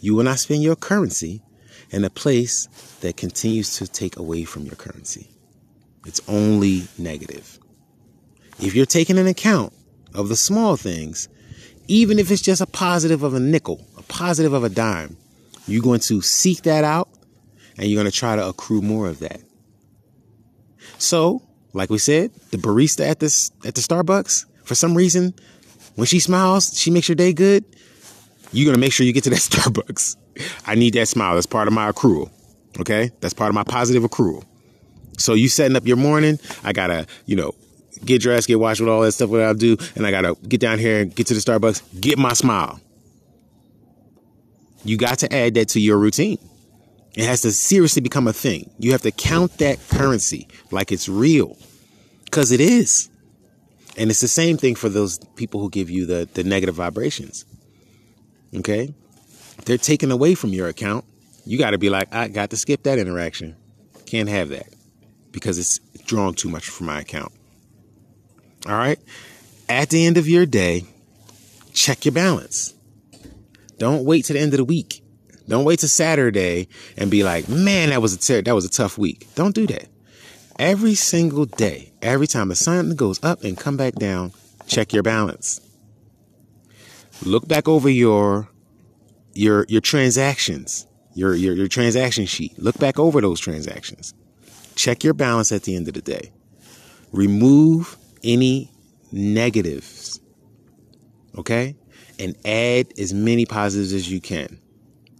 you 0.00 0.14
will 0.14 0.24
not 0.24 0.38
spend 0.38 0.62
your 0.62 0.76
currency 0.76 1.42
in 1.90 2.04
a 2.04 2.10
place 2.10 2.68
that 3.00 3.16
continues 3.16 3.76
to 3.76 3.86
take 3.86 4.16
away 4.16 4.44
from 4.44 4.64
your 4.64 4.76
currency. 4.76 5.28
It's 6.06 6.20
only 6.28 6.86
negative. 6.98 7.58
If 8.60 8.74
you're 8.74 8.86
taking 8.86 9.18
an 9.18 9.26
account 9.26 9.72
of 10.14 10.28
the 10.28 10.36
small 10.36 10.76
things, 10.76 11.28
even 11.86 12.18
if 12.18 12.30
it's 12.30 12.42
just 12.42 12.60
a 12.60 12.66
positive 12.66 13.22
of 13.22 13.34
a 13.34 13.40
nickel, 13.40 13.86
a 13.96 14.02
positive 14.02 14.52
of 14.52 14.64
a 14.64 14.68
dime, 14.68 15.16
you're 15.66 15.82
going 15.82 16.00
to 16.00 16.20
seek 16.22 16.62
that 16.62 16.84
out 16.84 17.08
and 17.76 17.86
you're 17.86 18.00
going 18.00 18.10
to 18.10 18.16
try 18.16 18.36
to 18.36 18.46
accrue 18.46 18.82
more 18.82 19.08
of 19.08 19.20
that. 19.20 19.40
So, 20.98 21.42
like 21.72 21.90
we 21.90 21.98
said, 21.98 22.32
the 22.50 22.58
barista 22.58 23.08
at 23.08 23.20
this 23.20 23.50
at 23.64 23.74
the 23.74 23.80
Starbucks, 23.80 24.44
for 24.64 24.74
some 24.74 24.96
reason, 24.96 25.34
when 25.94 26.06
she 26.06 26.20
smiles, 26.20 26.78
she 26.78 26.90
makes 26.90 27.08
your 27.08 27.16
day 27.16 27.32
good. 27.32 27.64
You're 28.52 28.66
gonna 28.66 28.78
make 28.78 28.92
sure 28.92 29.06
you 29.06 29.12
get 29.12 29.24
to 29.24 29.30
that 29.30 29.38
Starbucks. 29.38 30.16
I 30.66 30.74
need 30.74 30.94
that 30.94 31.08
smile. 31.08 31.34
That's 31.34 31.46
part 31.46 31.68
of 31.68 31.74
my 31.74 31.90
accrual. 31.90 32.30
Okay? 32.80 33.10
That's 33.20 33.34
part 33.34 33.48
of 33.48 33.54
my 33.54 33.64
positive 33.64 34.02
accrual. 34.02 34.44
So 35.18 35.34
you 35.34 35.48
setting 35.48 35.76
up 35.76 35.86
your 35.86 35.96
morning, 35.96 36.38
I 36.62 36.72
gotta, 36.72 37.06
you 37.26 37.36
know, 37.36 37.54
get 38.04 38.22
dressed, 38.22 38.46
get 38.46 38.60
washed 38.60 38.80
with 38.80 38.88
all 38.88 39.00
that 39.02 39.12
stuff, 39.12 39.30
what 39.30 39.40
I 39.40 39.52
do, 39.52 39.76
and 39.96 40.06
I 40.06 40.10
gotta 40.10 40.36
get 40.46 40.60
down 40.60 40.78
here 40.78 41.00
and 41.00 41.14
get 41.14 41.26
to 41.28 41.34
the 41.34 41.40
Starbucks, 41.40 42.00
get 42.00 42.18
my 42.18 42.32
smile. 42.32 42.80
You 44.84 44.96
got 44.96 45.18
to 45.20 45.34
add 45.34 45.54
that 45.54 45.70
to 45.70 45.80
your 45.80 45.98
routine. 45.98 46.38
It 47.18 47.26
has 47.26 47.42
to 47.42 47.52
seriously 47.52 48.00
become 48.00 48.26
a 48.26 48.32
thing. 48.32 48.70
You 48.78 48.92
have 48.92 49.02
to 49.02 49.10
count 49.10 49.58
that 49.58 49.78
currency 49.90 50.48
like 50.70 50.92
it's 50.92 51.08
real. 51.08 51.58
Cause 52.30 52.52
it 52.52 52.60
is. 52.60 53.10
And 53.96 54.08
it's 54.08 54.20
the 54.20 54.28
same 54.28 54.56
thing 54.56 54.74
for 54.74 54.88
those 54.88 55.18
people 55.36 55.60
who 55.60 55.68
give 55.68 55.90
you 55.90 56.06
the, 56.06 56.28
the 56.32 56.44
negative 56.44 56.76
vibrations. 56.76 57.44
Okay? 58.54 58.94
They're 59.64 59.76
taken 59.76 60.10
away 60.10 60.34
from 60.34 60.50
your 60.50 60.68
account 60.68 61.04
you 61.48 61.56
got 61.56 61.70
to 61.70 61.78
be 61.78 61.88
like, 61.88 62.14
I 62.14 62.28
got 62.28 62.50
to 62.50 62.58
skip 62.58 62.82
that 62.82 62.98
interaction. 62.98 63.56
Can't 64.04 64.28
have 64.28 64.50
that 64.50 64.68
because 65.32 65.58
it's 65.58 65.78
drawn 66.04 66.34
too 66.34 66.50
much 66.50 66.68
from 66.68 66.88
my 66.88 67.00
account. 67.00 67.32
All 68.66 68.74
right. 68.74 68.98
At 69.66 69.88
the 69.88 70.04
end 70.04 70.18
of 70.18 70.28
your 70.28 70.44
day, 70.44 70.84
check 71.72 72.04
your 72.04 72.12
balance. 72.12 72.74
Don't 73.78 74.04
wait 74.04 74.26
to 74.26 74.34
the 74.34 74.40
end 74.40 74.52
of 74.52 74.58
the 74.58 74.64
week. 74.64 75.02
Don't 75.48 75.64
wait 75.64 75.80
to 75.80 75.88
Saturday 75.88 76.68
and 76.96 77.10
be 77.10 77.24
like, 77.24 77.48
man, 77.48 77.90
that 77.90 78.02
was 78.02 78.14
a 78.14 78.18
ter- 78.18 78.42
that 78.42 78.54
was 78.54 78.64
a 78.64 78.70
tough 78.70 78.98
week. 78.98 79.26
Don't 79.34 79.54
do 79.54 79.66
that. 79.66 79.88
Every 80.58 80.94
single 80.94 81.46
day, 81.46 81.92
every 82.02 82.26
time 82.26 82.48
the 82.48 82.56
sun 82.56 82.94
goes 82.96 83.22
up 83.24 83.44
and 83.44 83.56
come 83.56 83.76
back 83.76 83.94
down, 83.94 84.32
check 84.66 84.92
your 84.92 85.02
balance. 85.02 85.60
Look 87.24 87.48
back 87.48 87.68
over 87.68 87.88
your 87.88 88.48
your 89.34 89.64
your 89.68 89.80
transactions 89.80 90.88
your, 91.18 91.34
your, 91.34 91.54
your 91.54 91.68
transaction 91.68 92.26
sheet. 92.26 92.56
Look 92.58 92.78
back 92.78 92.98
over 92.98 93.20
those 93.20 93.40
transactions. 93.40 94.14
Check 94.76 95.02
your 95.02 95.14
balance 95.14 95.50
at 95.50 95.64
the 95.64 95.74
end 95.74 95.88
of 95.88 95.94
the 95.94 96.00
day. 96.00 96.30
Remove 97.12 97.96
any 98.22 98.70
negatives. 99.10 100.20
Okay? 101.36 101.76
And 102.20 102.36
add 102.44 102.92
as 102.98 103.12
many 103.12 103.46
positives 103.46 103.92
as 103.92 104.10
you 104.10 104.20
can. 104.20 104.60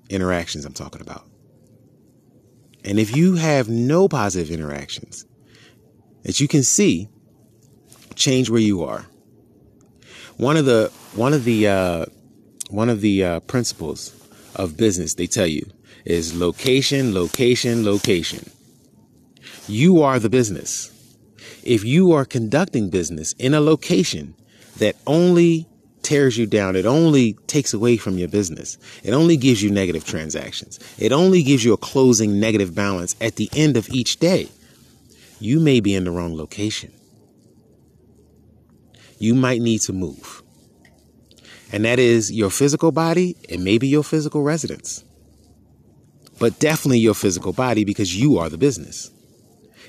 Interactions, 0.08 0.64
I'm 0.64 0.72
talking 0.72 1.00
about. 1.00 1.28
And 2.84 2.98
if 2.98 3.16
you 3.16 3.34
have 3.34 3.68
no 3.68 4.08
positive 4.08 4.50
interactions 4.50 5.26
that 6.22 6.40
you 6.40 6.48
can 6.48 6.62
see, 6.62 7.08
change 8.14 8.50
where 8.50 8.60
you 8.60 8.82
are. 8.84 9.06
One 10.36 10.56
of 10.56 10.64
the 10.64 10.90
one 11.14 11.34
of 11.34 11.44
the 11.44 11.68
uh, 11.68 12.06
one 12.70 12.88
of 12.88 13.00
the 13.00 13.24
uh, 13.24 13.40
principles 13.40 14.14
of 14.54 14.76
business 14.76 15.14
they 15.14 15.26
tell 15.26 15.46
you 15.46 15.66
is 16.04 16.38
location, 16.38 17.12
location, 17.14 17.84
location. 17.84 18.50
You 19.66 20.02
are 20.02 20.18
the 20.18 20.30
business. 20.30 20.92
If 21.62 21.84
you 21.84 22.12
are 22.12 22.24
conducting 22.24 22.88
business 22.88 23.32
in 23.34 23.52
a 23.52 23.60
location 23.60 24.34
that 24.78 24.96
only 25.06 25.66
tears 26.02 26.36
you 26.38 26.46
down, 26.46 26.76
it 26.76 26.86
only 26.86 27.34
takes 27.46 27.72
away 27.74 27.96
from 27.96 28.18
your 28.18 28.28
business, 28.28 28.78
it 29.02 29.12
only 29.12 29.36
gives 29.36 29.62
you 29.62 29.70
negative 29.70 30.04
transactions, 30.04 30.78
it 30.98 31.12
only 31.12 31.42
gives 31.42 31.64
you 31.64 31.72
a 31.72 31.78
closing 31.78 32.40
negative 32.40 32.74
balance 32.74 33.16
at 33.20 33.36
the 33.36 33.48
end 33.52 33.76
of 33.76 33.88
each 33.90 34.18
day, 34.18 34.48
you 35.40 35.60
may 35.60 35.80
be 35.80 35.94
in 35.94 36.04
the 36.04 36.10
wrong 36.10 36.36
location. 36.36 36.92
You 39.18 39.34
might 39.34 39.60
need 39.60 39.80
to 39.82 39.92
move. 39.92 40.42
And 41.72 41.84
that 41.84 41.98
is 41.98 42.30
your 42.30 42.50
physical 42.50 42.92
body 42.92 43.36
and 43.50 43.64
maybe 43.64 43.88
your 43.88 44.04
physical 44.04 44.42
residence 44.42 45.04
but 46.38 46.58
definitely 46.58 46.98
your 46.98 47.14
physical 47.14 47.52
body 47.52 47.84
because 47.84 48.16
you 48.16 48.38
are 48.38 48.48
the 48.48 48.58
business. 48.58 49.10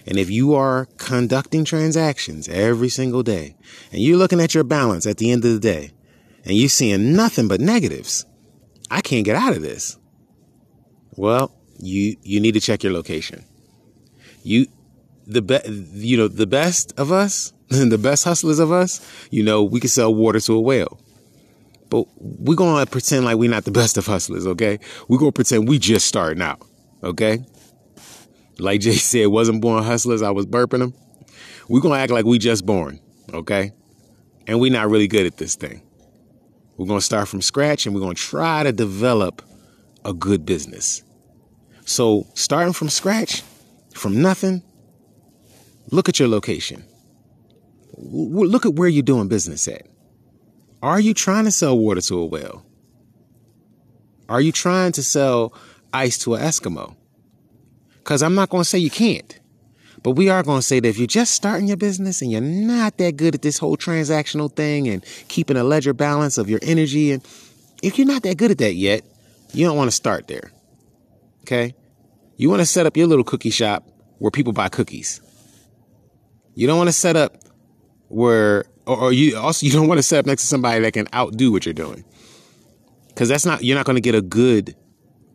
And 0.08 0.18
if 0.18 0.30
you 0.30 0.56
are 0.56 0.88
conducting 0.98 1.66
transactions 1.66 2.48
every 2.48 2.90
single 2.90 3.22
day 3.22 3.56
and 3.92 4.02
you're 4.02 4.18
looking 4.18 4.42
at 4.42 4.56
your 4.56 4.64
balance 4.64 5.06
at 5.06 5.18
the 5.18 5.32
end 5.32 5.46
of 5.46 5.54
the 5.54 5.60
day 5.60 5.92
and 6.50 6.58
you're 6.58 6.68
seeing 6.68 7.14
nothing 7.14 7.48
but 7.48 7.62
negatives, 7.62 8.26
I 8.90 9.02
can't 9.02 9.24
get 9.24 9.36
out 9.36 9.56
of 9.56 9.62
this. 9.62 10.00
Well, 11.16 11.56
you, 11.78 12.16
you 12.24 12.40
need 12.40 12.54
to 12.54 12.60
check 12.60 12.82
your 12.82 12.92
location. 12.92 13.46
You, 14.42 14.66
the 15.28 15.44
be, 15.44 15.60
you 15.94 16.18
know, 16.18 16.28
the 16.28 16.48
best 16.48 16.92
of 16.98 17.12
us, 17.12 17.54
the 17.68 18.00
best 18.00 18.24
hustlers 18.24 18.58
of 18.58 18.72
us, 18.72 19.00
you 19.30 19.44
know, 19.44 19.64
we 19.64 19.80
can 19.80 19.90
sell 19.90 20.12
water 20.12 20.40
to 20.40 20.54
a 20.54 20.60
whale. 20.60 21.00
But 21.92 22.08
we're 22.18 22.56
going 22.56 22.84
to 22.84 22.90
pretend 22.90 23.26
like 23.26 23.38
we're 23.38 23.52
not 23.52 23.66
the 23.66 23.72
best 23.72 24.00
of 24.00 24.08
hustlers, 24.08 24.48
okay? 24.48 24.80
We're 25.08 25.20
going 25.20 25.32
to 25.32 25.36
pretend 25.36 25.70
we 25.70 25.78
just 25.78 26.08
starting 26.08 26.42
out, 26.42 26.66
okay? 27.04 27.46
Like 28.58 28.82
Jay 28.82 28.94
said, 28.96 29.28
wasn't 29.28 29.62
born 29.62 29.84
hustlers, 29.84 30.24
I 30.24 30.32
was 30.32 30.48
burping 30.48 30.80
them. 30.80 30.96
We're 31.68 31.82
going 31.82 31.94
to 31.94 32.00
act 32.00 32.12
like 32.12 32.26
we 32.26 32.40
just 32.40 32.66
born, 32.66 33.00
okay? 33.36 33.72
And 34.48 34.60
we're 34.60 34.74
not 34.74 34.90
really 34.90 35.08
good 35.08 35.28
at 35.28 35.38
this 35.38 35.56
thing. 35.56 35.84
We're 36.80 36.86
going 36.86 37.02
to 37.02 37.06
start 37.06 37.28
from 37.28 37.42
scratch 37.42 37.86
and 37.86 37.94
we're 37.94 38.00
going 38.00 38.16
to 38.16 38.22
try 38.22 38.64
to 38.64 38.72
develop 38.72 39.42
a 40.06 40.14
good 40.14 40.46
business. 40.46 41.04
So, 41.84 42.26
starting 42.36 42.72
from 42.72 42.88
scratch, 42.88 43.44
from 43.94 44.22
nothing, 44.22 44.64
look 45.92 46.08
at 46.08 46.20
your 46.20 46.30
location. 46.30 46.86
Look 47.98 48.66
at 48.66 48.76
where 48.76 48.88
you're 48.88 49.04
doing 49.04 49.28
business 49.28 49.68
at. 49.68 49.88
Are 50.82 51.02
you 51.02 51.14
trying 51.14 51.44
to 51.44 51.52
sell 51.52 51.78
water 51.78 52.00
to 52.00 52.20
a 52.20 52.26
well? 52.26 52.66
Are 54.30 54.40
you 54.40 54.54
trying 54.54 54.94
to 54.94 55.04
sell 55.04 55.54
ice 55.92 56.18
to 56.20 56.36
an 56.36 56.42
Eskimo? 56.44 56.96
Because 57.98 58.24
I'm 58.24 58.36
not 58.36 58.50
going 58.50 58.64
to 58.64 58.70
say 58.70 58.80
you 58.80 58.90
can't. 58.90 59.38
But 60.04 60.12
we 60.12 60.30
are 60.30 60.44
going 60.44 60.60
to 60.60 60.66
say 60.66 60.80
that 60.80 60.88
if 60.88 60.98
you're 60.98 61.08
just 61.08 61.34
starting 61.34 61.68
your 61.68 61.78
business 61.78 62.22
and 62.22 62.32
you're 62.32 62.42
not 62.42 62.98
that 62.98 63.18
good 63.18 63.36
at 63.36 63.42
this 63.42 63.58
whole 63.58 63.76
transactional 63.76 64.54
thing 64.54 64.88
and 64.88 65.04
keeping 65.28 65.58
a 65.58 65.64
ledger 65.64 65.94
balance 65.94 66.38
of 66.38 66.50
your 66.50 66.60
energy, 66.64 67.12
and 67.12 67.26
if 67.84 67.98
you're 67.98 68.08
not 68.08 68.24
that 68.24 68.38
good 68.38 68.52
at 68.52 68.60
that 68.60 68.76
yet, 68.76 69.04
you 69.54 69.66
don't 69.66 69.78
want 69.78 69.90
to 69.90 69.96
start 69.96 70.28
there. 70.28 70.52
Okay? 71.42 71.74
You 72.38 72.50
want 72.50 72.62
to 72.62 72.66
set 72.66 72.86
up 72.86 72.96
your 72.96 73.08
little 73.08 73.26
cookie 73.26 73.50
shop 73.50 73.88
where 74.20 74.32
people 74.32 74.54
buy 74.54 74.70
cookies. 74.70 75.22
You 76.56 76.68
don't 76.68 76.78
want 76.78 76.88
to 76.88 76.94
set 76.94 77.16
up 77.16 77.38
where, 78.08 78.66
or, 78.86 79.12
you 79.12 79.38
also, 79.38 79.66
you 79.66 79.72
don't 79.72 79.88
want 79.88 79.98
to 79.98 80.04
set 80.04 80.20
up 80.20 80.26
next 80.26 80.44
to 80.44 80.48
somebody 80.48 80.82
that 80.82 80.94
can 80.94 81.08
outdo 81.14 81.52
what 81.52 81.66
you're 81.66 81.74
doing. 81.74 82.06
Cause 83.16 83.28
that's 83.28 83.46
not, 83.46 83.64
you're 83.66 83.76
not 83.76 83.86
going 83.86 83.98
to 83.98 84.02
get 84.02 84.16
a 84.16 84.22
good, 84.22 84.76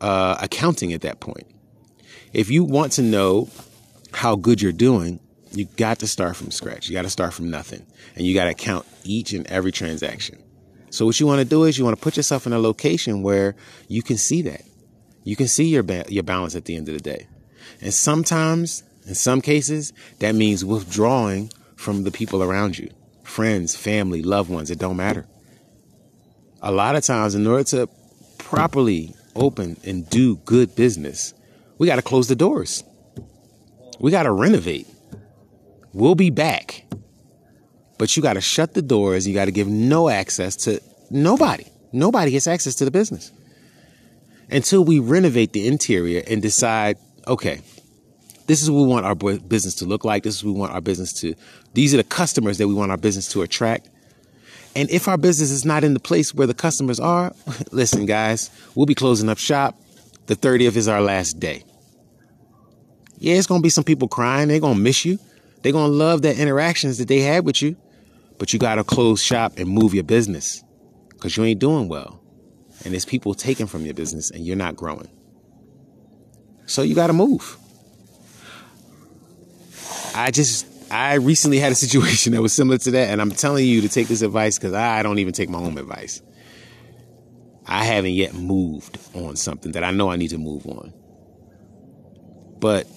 uh, 0.01 0.37
accounting 0.41 0.91
at 0.93 1.01
that 1.01 1.19
point. 1.19 1.45
If 2.33 2.49
you 2.49 2.63
want 2.63 2.93
to 2.93 3.03
know 3.03 3.49
how 4.15 4.35
good 4.35 4.61
you're 4.61 4.71
doing, 4.71 5.19
you 5.51 5.65
got 5.77 5.99
to 5.99 6.07
start 6.07 6.35
from 6.35 6.51
scratch. 6.51 6.89
You 6.89 6.95
got 6.95 7.03
to 7.03 7.09
start 7.09 7.33
from 7.33 7.49
nothing 7.49 7.85
and 8.15 8.25
you 8.25 8.33
got 8.33 8.45
to 8.45 8.53
count 8.53 8.85
each 9.03 9.33
and 9.33 9.45
every 9.47 9.71
transaction. 9.71 10.41
So 10.89 11.05
what 11.05 11.19
you 11.19 11.27
want 11.27 11.39
to 11.39 11.45
do 11.45 11.65
is 11.65 11.77
you 11.77 11.83
want 11.83 11.97
to 11.97 12.03
put 12.03 12.15
yourself 12.15 12.47
in 12.47 12.53
a 12.53 12.59
location 12.59 13.21
where 13.21 13.55
you 13.87 14.01
can 14.01 14.17
see 14.17 14.41
that. 14.43 14.61
You 15.23 15.35
can 15.35 15.47
see 15.47 15.65
your 15.65 15.83
ba- 15.83 16.05
your 16.07 16.23
balance 16.23 16.55
at 16.55 16.65
the 16.65 16.75
end 16.75 16.87
of 16.87 16.93
the 16.93 17.01
day. 17.01 17.27
And 17.81 17.93
sometimes, 17.93 18.83
in 19.05 19.15
some 19.15 19.41
cases, 19.41 19.91
that 20.19 20.35
means 20.35 20.63
withdrawing 20.63 21.51
from 21.75 22.03
the 22.03 22.11
people 22.11 22.41
around 22.41 22.77
you. 22.77 22.89
Friends, 23.23 23.75
family, 23.75 24.21
loved 24.21 24.49
ones, 24.49 24.71
it 24.71 24.79
don't 24.79 24.95
matter. 24.95 25.27
A 26.61 26.71
lot 26.71 26.95
of 26.95 27.03
times 27.03 27.35
in 27.35 27.45
order 27.45 27.63
to 27.65 27.89
properly 28.37 29.13
open 29.35 29.77
and 29.83 30.09
do 30.09 30.37
good 30.37 30.75
business, 30.75 31.33
we 31.77 31.87
got 31.87 31.97
to 31.97 32.01
close 32.01 32.27
the 32.27 32.35
doors. 32.35 32.83
We 33.99 34.11
got 34.11 34.23
to 34.23 34.31
renovate. 34.31 34.87
We'll 35.93 36.15
be 36.15 36.29
back. 36.29 36.85
But 37.97 38.15
you 38.15 38.23
got 38.23 38.33
to 38.33 38.41
shut 38.41 38.73
the 38.73 38.81
doors. 38.81 39.27
You 39.27 39.33
got 39.33 39.45
to 39.45 39.51
give 39.51 39.67
no 39.67 40.09
access 40.09 40.55
to 40.57 40.81
nobody. 41.09 41.65
Nobody 41.91 42.31
gets 42.31 42.47
access 42.47 42.75
to 42.75 42.85
the 42.85 42.91
business 42.91 43.31
until 44.51 44.83
we 44.83 44.99
renovate 44.99 45.53
the 45.53 45.67
interior 45.67 46.21
and 46.27 46.41
decide, 46.41 46.97
okay, 47.27 47.61
this 48.47 48.61
is 48.61 48.69
what 48.69 48.81
we 48.81 48.87
want 48.87 49.05
our 49.05 49.15
business 49.15 49.75
to 49.75 49.85
look 49.85 50.05
like. 50.05 50.23
This 50.23 50.35
is 50.35 50.43
what 50.43 50.53
we 50.53 50.59
want 50.59 50.73
our 50.73 50.81
business 50.81 51.13
to, 51.21 51.35
these 51.73 51.93
are 51.93 51.97
the 51.97 52.03
customers 52.03 52.57
that 52.57 52.67
we 52.67 52.73
want 52.73 52.91
our 52.91 52.97
business 52.97 53.29
to 53.29 53.41
attract. 53.41 53.89
And 54.75 54.89
if 54.89 55.07
our 55.07 55.17
business 55.17 55.51
is 55.51 55.63
not 55.63 55.83
in 55.83 55.93
the 55.93 55.99
place 55.99 56.33
where 56.33 56.47
the 56.47 56.53
customers 56.53 56.99
are, 56.99 57.33
listen, 57.71 58.05
guys, 58.05 58.49
we'll 58.75 58.85
be 58.85 58.95
closing 58.95 59.29
up 59.29 59.37
shop. 59.37 59.79
The 60.27 60.35
30th 60.35 60.75
is 60.75 60.87
our 60.87 61.01
last 61.01 61.39
day. 61.39 61.63
Yeah, 63.17 63.35
it's 63.35 63.47
to 63.47 63.63
be 63.63 63.69
some 63.69 63.83
people 63.83 64.07
crying. 64.07 64.47
They're 64.47 64.59
to 64.77 64.81
miss 64.81 65.05
you. 65.05 65.19
They're 65.61 65.71
to 65.89 65.95
love 65.95 66.21
the 66.21 66.39
interactions 66.39 66.97
that 66.97 67.07
they 67.07 67.21
had 67.21 67.45
with 67.45 67.61
you. 67.61 67.75
But 68.37 68.53
you 68.53 68.59
got 68.59 68.75
to 68.75 68.83
close 68.83 69.21
shop 69.21 69.53
and 69.57 69.69
move 69.69 69.93
your 69.93 70.03
business 70.03 70.63
because 71.09 71.37
you 71.37 71.43
ain't 71.43 71.59
doing 71.59 71.87
well. 71.87 72.21
And 72.83 72.93
there's 72.93 73.05
people 73.05 73.33
taking 73.33 73.65
from 73.65 73.85
your 73.85 73.93
business 73.93 74.29
and 74.29 74.45
you're 74.45 74.57
not 74.57 74.75
growing. 74.75 75.09
So 76.65 76.81
you 76.81 76.95
got 76.95 77.07
to 77.07 77.13
move. 77.13 77.57
I 80.13 80.31
just, 80.31 80.65
I 80.91 81.15
recently 81.15 81.59
had 81.59 81.71
a 81.71 81.75
situation 81.75 82.33
that 82.33 82.41
was 82.41 82.53
similar 82.53 82.77
to 82.79 82.91
that. 82.91 83.09
And 83.09 83.21
I'm 83.21 83.31
telling 83.31 83.65
you 83.65 83.81
to 83.81 83.89
take 83.89 84.07
this 84.07 84.21
advice 84.21 84.57
because 84.57 84.73
I 84.73 85.03
don't 85.03 85.19
even 85.19 85.33
take 85.33 85.49
my 85.49 85.59
own 85.59 85.77
advice. 85.77 86.21
I 87.65 87.83
haven't 87.83 88.11
yet 88.11 88.33
moved 88.33 88.99
on 89.15 89.35
something 89.35 89.71
that 89.71 89.83
I 89.83 89.91
know 89.91 90.11
I 90.11 90.17
need 90.17 90.29
to 90.29 90.37
move 90.37 90.67
on. 90.67 90.93
But 92.59 92.87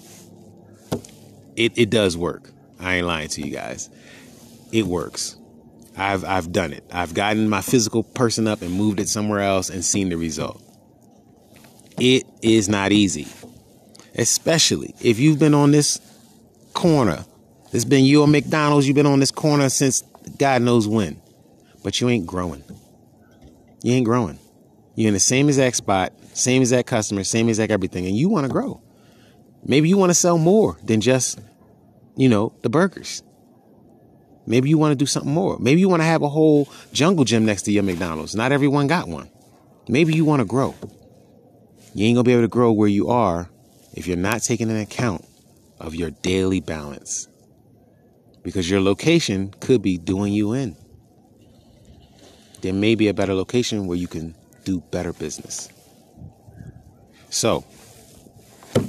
it, 1.58 1.76
it 1.76 1.90
does 1.90 2.16
work. 2.16 2.50
I 2.78 2.96
ain't 2.96 3.06
lying 3.06 3.28
to 3.30 3.42
you 3.42 3.52
guys. 3.52 3.90
It 4.72 4.86
works. 4.86 5.36
I've 5.96 6.24
I've 6.24 6.52
done 6.52 6.72
it. 6.72 6.84
I've 6.92 7.14
gotten 7.14 7.48
my 7.48 7.60
physical 7.60 8.04
person 8.04 8.46
up 8.46 8.62
and 8.62 8.72
moved 8.72 9.00
it 9.00 9.08
somewhere 9.08 9.40
else 9.40 9.68
and 9.68 9.84
seen 9.84 10.10
the 10.10 10.16
result. 10.16 10.62
It 11.98 12.24
is 12.42 12.68
not 12.68 12.92
easy. 12.92 13.26
Especially 14.14 14.94
if 15.00 15.18
you've 15.18 15.38
been 15.38 15.54
on 15.54 15.72
this 15.72 16.00
corner. 16.74 17.24
It's 17.72 17.84
been 17.84 18.04
you 18.04 18.22
or 18.22 18.28
McDonald's, 18.28 18.86
you've 18.86 18.94
been 18.94 19.06
on 19.06 19.20
this 19.20 19.30
corner 19.30 19.68
since 19.68 20.02
God 20.38 20.62
knows 20.62 20.88
when. 20.88 21.20
But 21.82 22.00
you 22.00 22.08
ain't 22.08 22.26
growing. 22.26 22.62
You 23.82 23.92
ain't 23.92 24.06
growing. 24.06 24.38
You're 24.94 25.08
in 25.08 25.14
the 25.14 25.20
same 25.20 25.48
exact 25.48 25.76
spot, 25.76 26.12
same 26.32 26.62
exact 26.62 26.88
customer, 26.88 27.24
same 27.24 27.48
exact 27.48 27.70
everything, 27.70 28.06
and 28.06 28.16
you 28.16 28.28
want 28.28 28.46
to 28.46 28.52
grow. 28.52 28.80
Maybe 29.64 29.88
you 29.88 29.96
want 29.96 30.10
to 30.10 30.14
sell 30.14 30.38
more 30.38 30.78
than 30.82 31.00
just, 31.00 31.38
you 32.18 32.28
know, 32.28 32.52
the 32.62 32.68
burgers. 32.68 33.22
Maybe 34.44 34.68
you 34.68 34.76
want 34.76 34.92
to 34.92 34.96
do 34.96 35.06
something 35.06 35.32
more. 35.32 35.56
Maybe 35.58 35.80
you 35.80 35.88
want 35.88 36.00
to 36.00 36.06
have 36.06 36.22
a 36.22 36.28
whole 36.28 36.68
jungle 36.92 37.24
gym 37.24 37.44
next 37.44 37.62
to 37.62 37.72
your 37.72 37.84
McDonald's. 37.84 38.34
Not 38.34 38.50
everyone 38.50 38.88
got 38.88 39.06
one. 39.06 39.30
Maybe 39.88 40.14
you 40.14 40.24
want 40.24 40.40
to 40.40 40.44
grow. 40.44 40.74
You 41.94 42.06
ain't 42.06 42.16
going 42.16 42.24
to 42.24 42.28
be 42.28 42.32
able 42.32 42.42
to 42.42 42.48
grow 42.48 42.72
where 42.72 42.88
you 42.88 43.08
are 43.08 43.48
if 43.94 44.06
you're 44.06 44.16
not 44.16 44.42
taking 44.42 44.68
an 44.68 44.78
account 44.78 45.24
of 45.78 45.94
your 45.94 46.10
daily 46.10 46.60
balance. 46.60 47.28
Because 48.42 48.68
your 48.68 48.80
location 48.80 49.54
could 49.60 49.80
be 49.80 49.96
doing 49.96 50.32
you 50.32 50.54
in. 50.54 50.76
There 52.62 52.72
may 52.72 52.96
be 52.96 53.06
a 53.08 53.14
better 53.14 53.34
location 53.34 53.86
where 53.86 53.98
you 53.98 54.08
can 54.08 54.34
do 54.64 54.80
better 54.90 55.12
business. 55.12 55.68
So, 57.30 57.64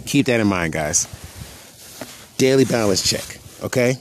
keep 0.05 0.25
that 0.25 0.39
in 0.39 0.47
mind, 0.47 0.73
guys. 0.73 1.07
Daily 2.39 2.63
balance 2.63 3.03
check, 3.03 3.37
okay? 3.61 3.97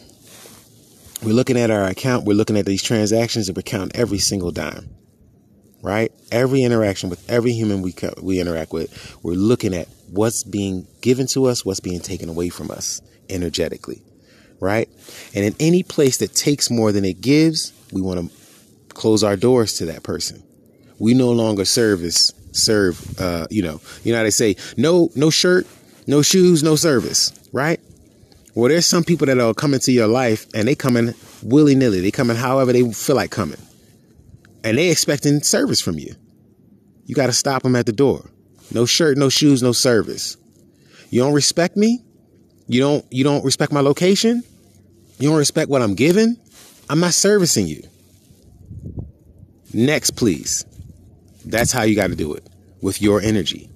We're 1.24 1.32
looking 1.32 1.58
at 1.58 1.72
our 1.72 1.86
account, 1.86 2.24
we're 2.24 2.34
looking 2.34 2.56
at 2.56 2.66
these 2.66 2.84
transactions, 2.84 3.48
and 3.48 3.56
we're 3.56 3.62
counting 3.62 4.00
every 4.00 4.18
single 4.18 4.52
dime, 4.52 4.88
right? 5.82 6.12
Every 6.30 6.62
interaction 6.62 7.10
with 7.10 7.28
every 7.28 7.50
human 7.50 7.82
we, 7.82 7.96
we 8.22 8.38
interact 8.38 8.72
with, 8.72 9.18
we're 9.24 9.32
looking 9.32 9.74
at 9.74 9.88
what's 10.12 10.44
being 10.44 10.86
given 11.00 11.26
to 11.26 11.46
us, 11.46 11.64
what's 11.64 11.80
being 11.80 11.98
taken 11.98 12.28
away 12.28 12.48
from 12.48 12.70
us 12.70 13.00
energetically, 13.28 14.04
right? 14.60 14.88
And 15.34 15.44
in 15.44 15.56
any 15.58 15.82
place 15.82 16.18
that 16.18 16.32
takes 16.32 16.70
more 16.70 16.92
than 16.92 17.04
it 17.04 17.20
gives, 17.20 17.72
we 17.92 18.00
want 18.00 18.20
to 18.20 18.94
close 18.94 19.24
our 19.24 19.34
doors 19.34 19.72
to 19.78 19.86
that 19.86 20.04
person. 20.04 20.44
We 21.00 21.12
no 21.12 21.32
longer 21.32 21.64
service 21.64 22.30
serve. 22.52 23.20
Uh, 23.20 23.48
you 23.50 23.64
know, 23.64 23.80
you 24.04 24.12
know 24.12 24.18
how 24.18 24.24
they 24.24 24.30
say 24.30 24.54
no, 24.76 25.10
no 25.16 25.28
shirt, 25.28 25.66
no 26.06 26.22
shoes, 26.22 26.62
no 26.62 26.76
service, 26.76 27.32
right? 27.52 27.80
Well, 28.54 28.68
there's 28.68 28.86
some 28.86 29.04
people 29.04 29.26
that 29.26 29.38
are 29.38 29.54
coming 29.54 29.80
to 29.80 29.92
your 29.92 30.08
life 30.08 30.46
and 30.54 30.66
they 30.66 30.74
coming 30.74 31.14
willy 31.42 31.74
nilly. 31.74 32.00
They 32.00 32.10
coming 32.10 32.36
however 32.36 32.72
they 32.72 32.90
feel 32.92 33.16
like 33.16 33.30
coming, 33.30 33.60
and 34.64 34.78
they 34.78 34.90
expecting 34.90 35.42
service 35.42 35.80
from 35.80 35.98
you. 35.98 36.14
You 37.06 37.14
got 37.14 37.26
to 37.26 37.32
stop 37.32 37.62
them 37.62 37.76
at 37.76 37.86
the 37.86 37.92
door. 37.92 38.30
No 38.72 38.84
shirt, 38.84 39.16
no 39.16 39.28
shoes, 39.28 39.62
no 39.62 39.72
service. 39.72 40.36
You 41.10 41.22
don't 41.22 41.32
respect 41.32 41.76
me. 41.76 42.04
You 42.66 42.80
don't. 42.80 43.04
You 43.10 43.24
don't 43.24 43.44
respect 43.44 43.72
my 43.72 43.80
location. 43.80 44.42
You 45.18 45.30
don't 45.30 45.38
respect 45.38 45.70
what 45.70 45.80
I'm 45.80 45.94
giving. 45.94 46.36
I'm 46.90 47.00
not 47.00 47.14
servicing 47.14 47.66
you. 47.66 47.82
Next, 49.72 50.12
please. 50.12 50.64
That's 51.44 51.72
how 51.72 51.82
you 51.82 51.96
got 51.96 52.08
to 52.08 52.16
do 52.16 52.34
it 52.34 52.46
with 52.82 53.00
your 53.00 53.20
energy. 53.20 53.70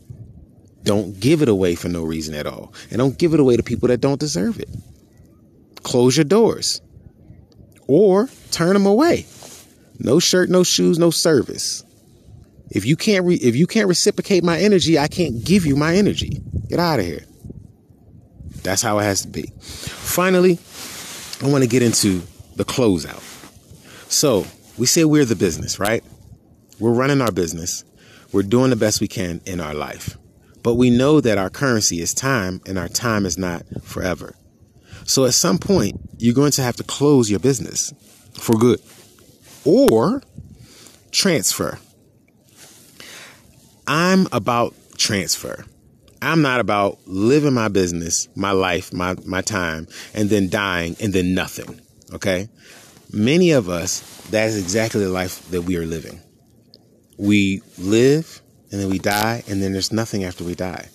Don't 0.84 1.18
give 1.20 1.42
it 1.42 1.48
away 1.48 1.74
for 1.74 1.88
no 1.88 2.02
reason 2.02 2.34
at 2.34 2.46
all. 2.46 2.72
And 2.90 2.98
don't 2.98 3.18
give 3.18 3.34
it 3.34 3.40
away 3.40 3.56
to 3.56 3.62
people 3.62 3.88
that 3.88 4.00
don't 4.00 4.18
deserve 4.18 4.58
it. 4.58 4.68
Close 5.82 6.16
your 6.16 6.24
doors 6.24 6.80
or 7.86 8.28
turn 8.50 8.74
them 8.74 8.86
away. 8.86 9.26
No 9.98 10.18
shirt, 10.18 10.50
no 10.50 10.62
shoes, 10.62 10.98
no 10.98 11.10
service. 11.10 11.84
If 12.70 12.86
you 12.86 12.96
can't 12.96 13.24
re- 13.24 13.36
if 13.36 13.54
you 13.54 13.66
can't 13.66 13.88
reciprocate 13.88 14.42
my 14.42 14.58
energy, 14.58 14.98
I 14.98 15.06
can't 15.06 15.44
give 15.44 15.66
you 15.66 15.76
my 15.76 15.94
energy. 15.94 16.40
Get 16.68 16.78
out 16.78 17.00
of 17.00 17.04
here. 17.04 17.24
That's 18.62 18.82
how 18.82 18.98
it 18.98 19.02
has 19.02 19.22
to 19.22 19.28
be. 19.28 19.52
Finally, 19.60 20.58
I 21.42 21.50
want 21.50 21.64
to 21.64 21.68
get 21.68 21.82
into 21.82 22.22
the 22.56 22.64
closeout. 22.64 23.20
So, 24.10 24.46
we 24.78 24.86
say 24.86 25.04
we're 25.04 25.24
the 25.24 25.36
business, 25.36 25.78
right? 25.78 26.02
We're 26.78 26.92
running 26.92 27.20
our 27.20 27.32
business. 27.32 27.84
We're 28.32 28.42
doing 28.42 28.70
the 28.70 28.76
best 28.76 29.00
we 29.00 29.08
can 29.08 29.40
in 29.44 29.60
our 29.60 29.74
life. 29.74 30.16
But 30.62 30.74
we 30.74 30.90
know 30.90 31.20
that 31.20 31.38
our 31.38 31.50
currency 31.50 32.00
is 32.00 32.14
time 32.14 32.60
and 32.66 32.78
our 32.78 32.88
time 32.88 33.26
is 33.26 33.36
not 33.36 33.64
forever. 33.82 34.34
So 35.04 35.24
at 35.24 35.34
some 35.34 35.58
point, 35.58 36.00
you're 36.18 36.34
going 36.34 36.52
to 36.52 36.62
have 36.62 36.76
to 36.76 36.84
close 36.84 37.30
your 37.30 37.40
business 37.40 37.92
for 38.34 38.56
good 38.56 38.80
or 39.64 40.22
transfer. 41.10 41.78
I'm 43.86 44.28
about 44.32 44.74
transfer. 44.96 45.64
I'm 46.20 46.42
not 46.42 46.60
about 46.60 46.98
living 47.06 47.52
my 47.52 47.68
business, 47.68 48.28
my 48.36 48.52
life, 48.52 48.92
my, 48.92 49.16
my 49.26 49.40
time, 49.40 49.88
and 50.14 50.30
then 50.30 50.48
dying 50.48 50.96
and 51.00 51.12
then 51.12 51.34
nothing. 51.34 51.80
Okay. 52.12 52.48
Many 53.12 53.50
of 53.50 53.68
us, 53.68 54.00
that 54.30 54.48
is 54.48 54.56
exactly 54.56 55.02
the 55.02 55.10
life 55.10 55.48
that 55.50 55.62
we 55.62 55.76
are 55.76 55.84
living. 55.84 56.20
We 57.18 57.60
live 57.76 58.41
and 58.72 58.80
then 58.80 58.88
we 58.88 58.98
die 58.98 59.44
and 59.46 59.62
then 59.62 59.72
there's 59.72 59.92
nothing 59.92 60.24
after 60.24 60.42
we 60.42 60.54
die. 60.54 60.88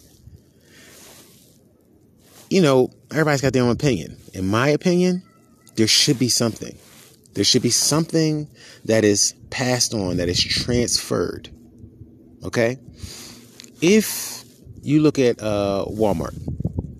You 2.50 2.62
know, 2.62 2.92
everybody's 3.12 3.42
got 3.42 3.54
their 3.54 3.64
own 3.64 3.72
opinion. 3.72 4.18
In 4.34 4.48
my 4.48 4.70
opinion, 4.70 5.24
there 5.76 5.88
should 5.88 6.18
be 6.18 6.30
something. 6.30 6.76
There 7.34 7.44
should 7.44 7.62
be 7.62 7.70
something 7.70 8.50
that 8.86 9.06
is 9.06 9.36
passed 9.52 9.94
on, 9.94 10.18
that 10.18 10.28
is 10.28 10.44
transferred. 10.44 11.50
Okay? 12.44 12.78
If 13.80 14.44
you 14.82 15.02
look 15.02 15.20
at 15.20 15.42
uh, 15.42 15.86
Walmart, 15.88 16.36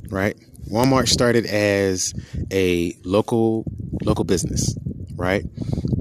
right? 0.10 0.38
Walmart 0.70 1.08
started 1.08 1.46
as 1.46 2.14
a 2.52 2.96
local 3.04 3.64
local 4.04 4.26
business, 4.26 4.78
right? 5.16 5.44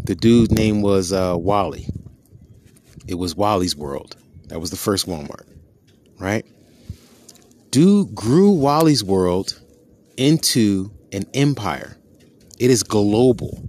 The 0.04 0.14
dude's 0.14 0.50
name 0.50 0.82
was 0.82 1.12
uh, 1.12 1.36
Wally. 1.38 1.86
It 3.06 3.14
was 3.14 3.34
Wally's 3.36 3.76
World. 3.76 4.16
That 4.46 4.60
was 4.60 4.70
the 4.70 4.76
first 4.76 5.06
Walmart, 5.06 5.46
right? 6.18 6.44
Dude 7.70 8.14
grew 8.14 8.50
Wally's 8.50 9.02
World 9.02 9.60
into 10.16 10.90
an 11.12 11.24
empire. 11.34 11.96
It 12.58 12.70
is 12.70 12.82
global, 12.82 13.62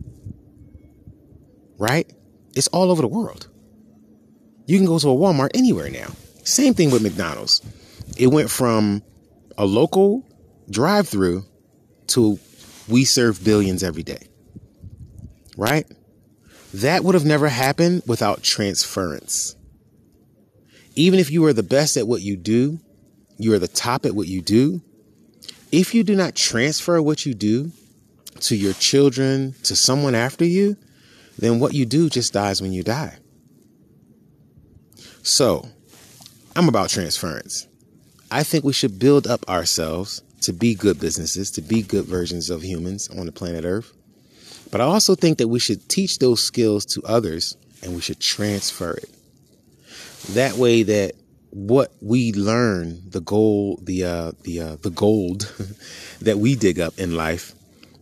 right? 1.78 2.12
It's 2.56 2.68
all 2.68 2.92
over 2.92 3.02
the 3.02 3.08
world. 3.08 3.48
You 4.66 4.78
can 4.78 4.86
go 4.86 5.00
to 5.00 5.10
a 5.10 5.16
Walmart 5.16 5.52
anywhere 5.54 5.90
now. 5.90 6.10
Same 6.44 6.74
thing 6.74 6.92
with 6.92 7.02
McDonald's 7.02 7.62
it 8.18 8.28
went 8.28 8.50
from 8.50 9.04
a 9.58 9.66
local 9.66 10.26
drive 10.70 11.08
through 11.08 11.44
to 12.08 12.40
we 12.88 13.04
serve 13.04 13.44
billions 13.44 13.84
every 13.84 14.04
day. 14.04 14.28
Right? 15.58 15.86
That 16.74 17.04
would 17.04 17.16
have 17.16 17.26
never 17.26 17.50
happened 17.50 18.04
without 18.08 18.44
transference. 18.44 19.56
Even 20.98 21.20
if 21.20 21.30
you 21.30 21.46
are 21.46 21.54
the 21.54 21.62
best 21.62 21.96
at 21.96 22.08
what 22.08 22.24
you 22.24 22.36
do, 22.36 22.80
you 23.38 23.54
are 23.54 23.60
the 23.60 23.68
top 23.68 24.04
at 24.04 24.16
what 24.16 24.28
you 24.28 24.42
do. 24.42 24.82
If 25.72 25.94
you 25.94 26.04
do 26.04 26.16
not 26.16 26.34
transfer 26.34 27.00
what 27.00 27.24
you 27.24 27.36
do 27.36 27.72
to 28.40 28.56
your 28.56 28.74
children, 28.74 29.54
to 29.62 29.76
someone 29.76 30.16
after 30.16 30.44
you, 30.44 30.76
then 31.38 31.60
what 31.60 31.76
you 31.76 31.86
do 31.86 32.10
just 32.10 32.34
dies 32.34 32.64
when 32.64 32.74
you 32.74 32.82
die. 32.82 33.16
So, 35.22 35.70
I'm 36.56 36.68
about 36.68 36.90
transference. 36.90 37.68
I 38.32 38.42
think 38.42 38.64
we 38.64 38.74
should 38.74 38.98
build 38.98 39.28
up 39.28 39.48
ourselves 39.48 40.24
to 40.42 40.52
be 40.52 40.74
good 40.74 41.00
businesses, 41.00 41.52
to 41.52 41.62
be 41.62 41.84
good 41.84 42.06
versions 42.06 42.50
of 42.50 42.64
humans 42.64 43.08
on 43.10 43.28
the 43.28 43.32
planet 43.32 43.66
Earth. 43.66 43.94
But 44.72 44.82
I 44.82 44.86
also 44.86 45.14
think 45.14 45.38
that 45.38 45.48
we 45.48 45.60
should 45.60 45.88
teach 45.90 46.18
those 46.18 46.44
skills 46.44 46.88
to 46.88 47.04
others 47.04 47.56
and 47.84 47.94
we 47.94 48.02
should 48.02 48.20
transfer 48.20 48.94
it. 48.94 49.12
That 50.30 50.56
way 50.56 50.84
that 50.84 51.14
what 51.52 51.94
we 52.02 52.34
learn, 52.34 53.02
the 53.10 53.22
gold, 53.22 53.86
the 53.86 54.04
uh, 54.04 54.32
the 54.44 54.62
uh, 54.62 54.76
the 54.82 54.90
gold 54.90 55.54
that 56.22 56.38
we 56.38 56.56
dig 56.56 56.80
up 56.80 56.98
in 57.00 57.16
life, 57.16 57.54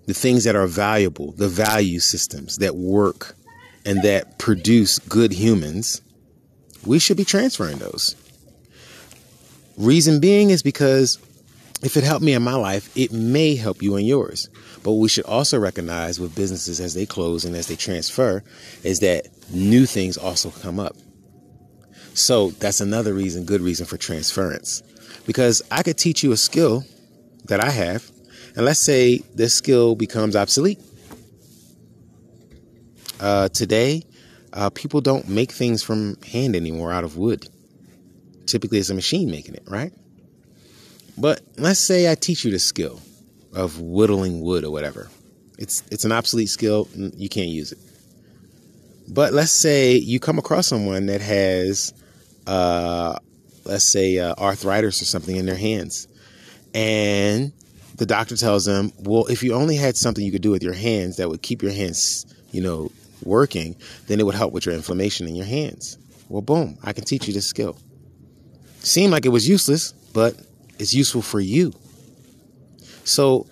the 0.07 0.13
things 0.13 0.43
that 0.43 0.55
are 0.55 0.67
valuable, 0.67 1.31
the 1.33 1.47
value 1.47 1.99
systems 1.99 2.57
that 2.57 2.75
work 2.75 3.35
and 3.85 4.01
that 4.03 4.39
produce 4.39 4.99
good 4.99 5.31
humans, 5.31 6.01
we 6.85 6.99
should 6.99 7.17
be 7.17 7.25
transferring 7.25 7.77
those. 7.77 8.15
Reason 9.77 10.19
being 10.19 10.49
is 10.49 10.63
because 10.63 11.19
if 11.83 11.97
it 11.97 12.03
helped 12.03 12.23
me 12.25 12.33
in 12.33 12.41
my 12.41 12.55
life, 12.55 12.89
it 12.97 13.11
may 13.11 13.55
help 13.55 13.81
you 13.81 13.95
in 13.95 14.05
yours. 14.05 14.49
But 14.83 14.93
we 14.93 15.09
should 15.09 15.25
also 15.25 15.59
recognize 15.59 16.19
with 16.19 16.35
businesses 16.35 16.79
as 16.79 16.93
they 16.93 17.05
close 17.05 17.45
and 17.45 17.55
as 17.55 17.67
they 17.67 17.75
transfer 17.75 18.43
is 18.83 19.01
that 19.01 19.27
new 19.51 19.85
things 19.85 20.17
also 20.17 20.49
come 20.49 20.79
up. 20.79 20.95
So 22.15 22.49
that's 22.51 22.81
another 22.81 23.13
reason, 23.13 23.45
good 23.45 23.61
reason 23.61 23.85
for 23.85 23.97
transference. 23.97 24.81
Because 25.27 25.61
I 25.69 25.83
could 25.83 25.97
teach 25.97 26.23
you 26.23 26.31
a 26.31 26.37
skill 26.37 26.83
that 27.45 27.63
I 27.63 27.69
have, 27.69 28.09
and 28.55 28.65
let's 28.65 28.79
say 28.79 29.17
this 29.35 29.53
skill 29.53 29.95
becomes 29.95 30.35
obsolete. 30.35 30.79
Uh, 33.19 33.49
today, 33.49 34.03
uh, 34.53 34.69
people 34.69 35.01
don't 35.01 35.27
make 35.27 35.51
things 35.51 35.83
from 35.83 36.15
hand 36.21 36.55
anymore 36.55 36.91
out 36.91 37.03
of 37.03 37.17
wood. 37.17 37.47
Typically, 38.45 38.79
it's 38.79 38.89
a 38.89 38.93
machine 38.93 39.29
making 39.29 39.55
it, 39.55 39.63
right? 39.67 39.91
But 41.17 41.41
let's 41.57 41.85
say 41.85 42.09
I 42.09 42.15
teach 42.15 42.45
you 42.45 42.51
the 42.51 42.59
skill 42.59 43.01
of 43.53 43.79
whittling 43.81 44.41
wood 44.41 44.63
or 44.63 44.71
whatever. 44.71 45.09
It's 45.57 45.83
it's 45.91 46.05
an 46.05 46.11
obsolete 46.11 46.49
skill. 46.49 46.87
You 46.95 47.29
can't 47.29 47.49
use 47.49 47.71
it. 47.71 47.79
But 49.07 49.33
let's 49.33 49.51
say 49.51 49.95
you 49.95 50.19
come 50.19 50.37
across 50.37 50.67
someone 50.67 51.05
that 51.07 51.21
has, 51.21 51.93
uh, 52.47 53.17
let's 53.63 53.91
say, 53.91 54.19
uh, 54.19 54.33
arthritis 54.37 55.01
or 55.01 55.05
something 55.05 55.35
in 55.35 55.45
their 55.45 55.55
hands, 55.55 56.07
and 56.73 57.51
the 57.95 58.05
doctor 58.05 58.35
tells 58.35 58.65
them, 58.65 58.91
"Well, 58.99 59.25
if 59.25 59.43
you 59.43 59.53
only 59.53 59.75
had 59.75 59.97
something 59.97 60.23
you 60.23 60.31
could 60.31 60.41
do 60.41 60.51
with 60.51 60.63
your 60.63 60.73
hands 60.73 61.17
that 61.17 61.29
would 61.29 61.41
keep 61.41 61.61
your 61.61 61.71
hands, 61.71 62.25
you 62.51 62.61
know, 62.61 62.91
working, 63.23 63.75
then 64.07 64.19
it 64.19 64.25
would 64.25 64.35
help 64.35 64.53
with 64.53 64.65
your 64.65 64.75
inflammation 64.75 65.27
in 65.27 65.35
your 65.35 65.45
hands." 65.45 65.97
Well, 66.29 66.41
boom! 66.41 66.77
I 66.83 66.93
can 66.93 67.03
teach 67.03 67.27
you 67.27 67.33
this 67.33 67.47
skill. 67.47 67.77
Seemed 68.79 69.11
like 69.11 69.25
it 69.25 69.29
was 69.29 69.47
useless, 69.47 69.93
but 70.13 70.35
it's 70.79 70.93
useful 70.93 71.21
for 71.21 71.39
you. 71.39 71.73
So 73.03 73.47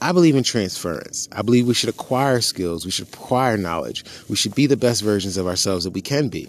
I 0.00 0.12
believe 0.12 0.36
in 0.36 0.42
transference. 0.42 1.28
I 1.32 1.42
believe 1.42 1.66
we 1.66 1.74
should 1.74 1.88
acquire 1.88 2.40
skills. 2.40 2.84
We 2.84 2.90
should 2.90 3.08
acquire 3.08 3.56
knowledge. 3.56 4.04
We 4.28 4.36
should 4.36 4.54
be 4.54 4.66
the 4.66 4.76
best 4.76 5.02
versions 5.02 5.36
of 5.36 5.46
ourselves 5.46 5.84
that 5.84 5.92
we 5.92 6.02
can 6.02 6.28
be. 6.28 6.48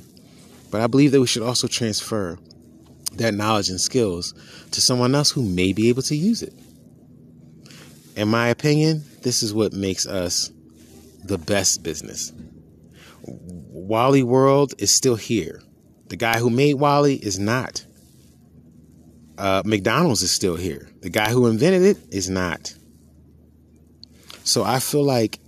But 0.72 0.82
I 0.82 0.88
believe 0.88 1.11
that 1.11 1.22
we 1.22 1.28
should 1.28 1.43
also 1.43 1.68
transfer 1.68 2.38
that 3.13 3.34
knowledge 3.34 3.70
and 3.70 3.80
skills 3.80 4.34
to 4.72 4.82
someone 4.82 5.15
else 5.15 5.32
who 5.32 5.43
may 5.43 5.74
be 5.74 5.89
able 5.89 6.03
to 6.03 6.15
use 6.15 6.43
it. 6.43 6.53
In 8.15 8.28
my 8.28 8.47
opinion, 8.47 9.03
this 9.22 9.43
is 9.43 9.53
what 9.53 9.74
makes 9.74 10.05
us 10.05 10.51
the 11.24 11.38
best 11.38 11.84
business. 11.84 12.32
Wally 13.24 14.24
World 14.24 14.74
is 14.78 14.93
still 14.93 15.15
here. 15.15 15.61
The 16.07 16.15
guy 16.15 16.39
who 16.39 16.49
made 16.49 16.76
Wally 16.76 17.15
is 17.15 17.38
not 17.38 17.86
uh, 19.38 19.61
McDonald's 19.65 20.24
is 20.24 20.32
still 20.32 20.55
here. 20.55 20.89
The 21.01 21.09
guy 21.09 21.30
who 21.30 21.47
invented 21.47 21.84
it 21.84 21.97
is 22.11 22.30
not. 22.30 22.74
So 24.43 24.63
I 24.63 24.80
feel 24.80 25.03
like 25.03 25.39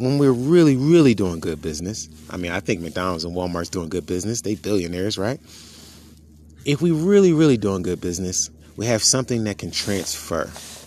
when 0.00 0.16
we're 0.16 0.32
really, 0.32 0.76
really 0.76 1.14
doing 1.14 1.40
good 1.40 1.60
business, 1.60 2.08
I 2.30 2.38
mean, 2.38 2.52
I 2.52 2.60
think 2.60 2.80
McDonald's 2.80 3.24
and 3.24 3.36
Walmart's 3.36 3.68
doing 3.68 3.90
good 3.90 4.06
business. 4.06 4.40
They 4.40 4.54
billionaires, 4.54 5.18
right? 5.18 5.38
If 6.64 6.80
we 6.80 6.90
really, 6.90 7.34
really 7.34 7.58
doing 7.58 7.82
good 7.82 8.00
business, 8.00 8.48
we 8.78 8.86
have 8.86 9.02
something 9.02 9.44
that 9.44 9.58
can 9.58 9.70
transfer 9.70 10.46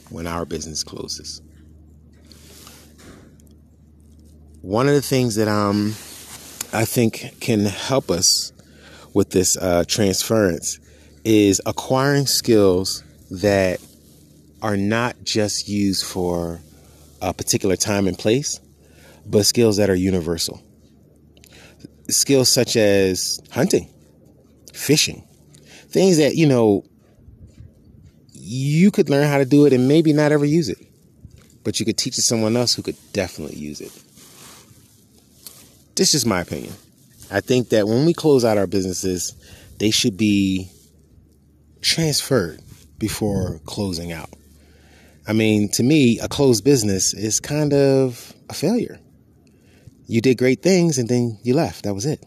when 0.09 0.25
our 0.25 0.45
business 0.45 0.83
closes. 0.83 1.43
One 4.63 4.87
of 4.87 4.95
the 4.95 5.01
things 5.03 5.35
that 5.35 5.47
um 5.47 5.93
I 6.73 6.85
think 6.85 7.39
can 7.39 7.65
help 7.65 8.09
us 8.09 8.51
with 9.13 9.29
this 9.29 9.55
uh, 9.57 9.83
transference 9.87 10.79
is 11.23 11.61
acquiring 11.67 12.25
skills 12.25 13.03
that 13.29 13.79
are 14.63 14.75
not 14.75 15.17
just 15.23 15.69
used 15.69 16.03
for 16.03 16.61
a 17.21 17.31
particular 17.31 17.75
time 17.75 18.07
and 18.07 18.17
place, 18.17 18.59
but 19.25 19.45
skills 19.45 19.77
that 19.77 19.89
are 19.89 19.95
universal. 19.95 20.61
Skills 22.09 22.51
such 22.51 22.75
as 22.75 23.39
hunting, 23.51 23.89
fishing, 24.73 25.27
things 25.89 26.17
that, 26.17 26.35
you 26.35 26.45
know, 26.45 26.83
you 28.31 28.91
could 28.91 29.09
learn 29.09 29.27
how 29.27 29.37
to 29.37 29.45
do 29.45 29.65
it 29.65 29.73
and 29.73 29.87
maybe 29.87 30.11
not 30.11 30.31
ever 30.31 30.45
use 30.45 30.69
it, 30.69 30.77
but 31.63 31.79
you 31.79 31.85
could 31.85 31.97
teach 31.97 32.13
it 32.13 32.15
to 32.15 32.21
someone 32.21 32.57
else 32.57 32.73
who 32.73 32.81
could 32.81 32.97
definitely 33.13 33.57
use 33.57 33.79
it. 33.79 33.91
This 35.95 36.13
is 36.13 36.25
my 36.25 36.41
opinion. 36.41 36.73
I 37.31 37.39
think 37.39 37.69
that 37.69 37.87
when 37.87 38.05
we 38.05 38.13
close 38.13 38.43
out 38.43 38.57
our 38.57 38.67
businesses, 38.67 39.35
they 39.79 39.91
should 39.91 40.17
be 40.17 40.69
transferred 41.81 42.61
before 42.97 43.59
closing 43.65 44.11
out. 44.11 44.29
I 45.27 45.33
mean, 45.33 45.69
to 45.69 45.83
me, 45.83 46.19
a 46.19 46.27
closed 46.27 46.63
business 46.63 47.13
is 47.13 47.39
kind 47.39 47.73
of 47.73 48.33
a 48.49 48.53
failure. 48.53 48.99
You 50.07 50.21
did 50.21 50.37
great 50.37 50.61
things 50.61 50.97
and 50.97 51.07
then 51.07 51.39
you 51.43 51.53
left. 51.53 51.83
That 51.83 51.93
was 51.93 52.05
it. 52.05 52.23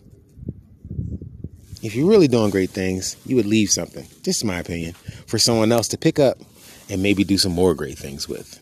if 1.83 1.95
you're 1.95 2.09
really 2.09 2.29
doing 2.29 2.51
great 2.51 2.71
things, 2.71 3.17
you 3.27 3.37
would 3.37 3.47
leave 3.47 3.71
something, 3.71 4.07
just 4.23 4.45
my 4.45 4.59
opinion, 4.59 4.95
for 5.27 5.39
someone 5.39 5.71
else 5.71 5.89
to 5.89 5.99
pick 5.99 6.19
up 6.19 6.39
and 6.91 7.03
maybe 7.03 7.23
do 7.25 7.39
some 7.39 7.53
more 7.53 7.75
great 7.75 7.99
things 7.99 8.29
with. 8.29 8.61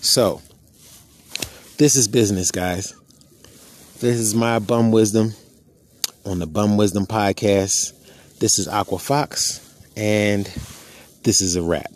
So, 0.00 0.40
this 1.76 1.96
is 1.96 2.08
business, 2.08 2.50
guys. 2.50 2.94
This 4.00 4.18
is 4.18 4.34
my 4.34 4.58
bum 4.58 4.90
wisdom 4.90 5.34
on 6.24 6.38
the 6.38 6.46
Bum 6.46 6.76
Wisdom 6.76 7.06
podcast. 7.06 7.92
This 8.38 8.58
is 8.58 8.68
Aqua 8.68 8.98
Fox, 8.98 9.60
and 9.96 10.46
this 11.22 11.40
is 11.40 11.56
a 11.56 11.62
wrap. 11.62 11.90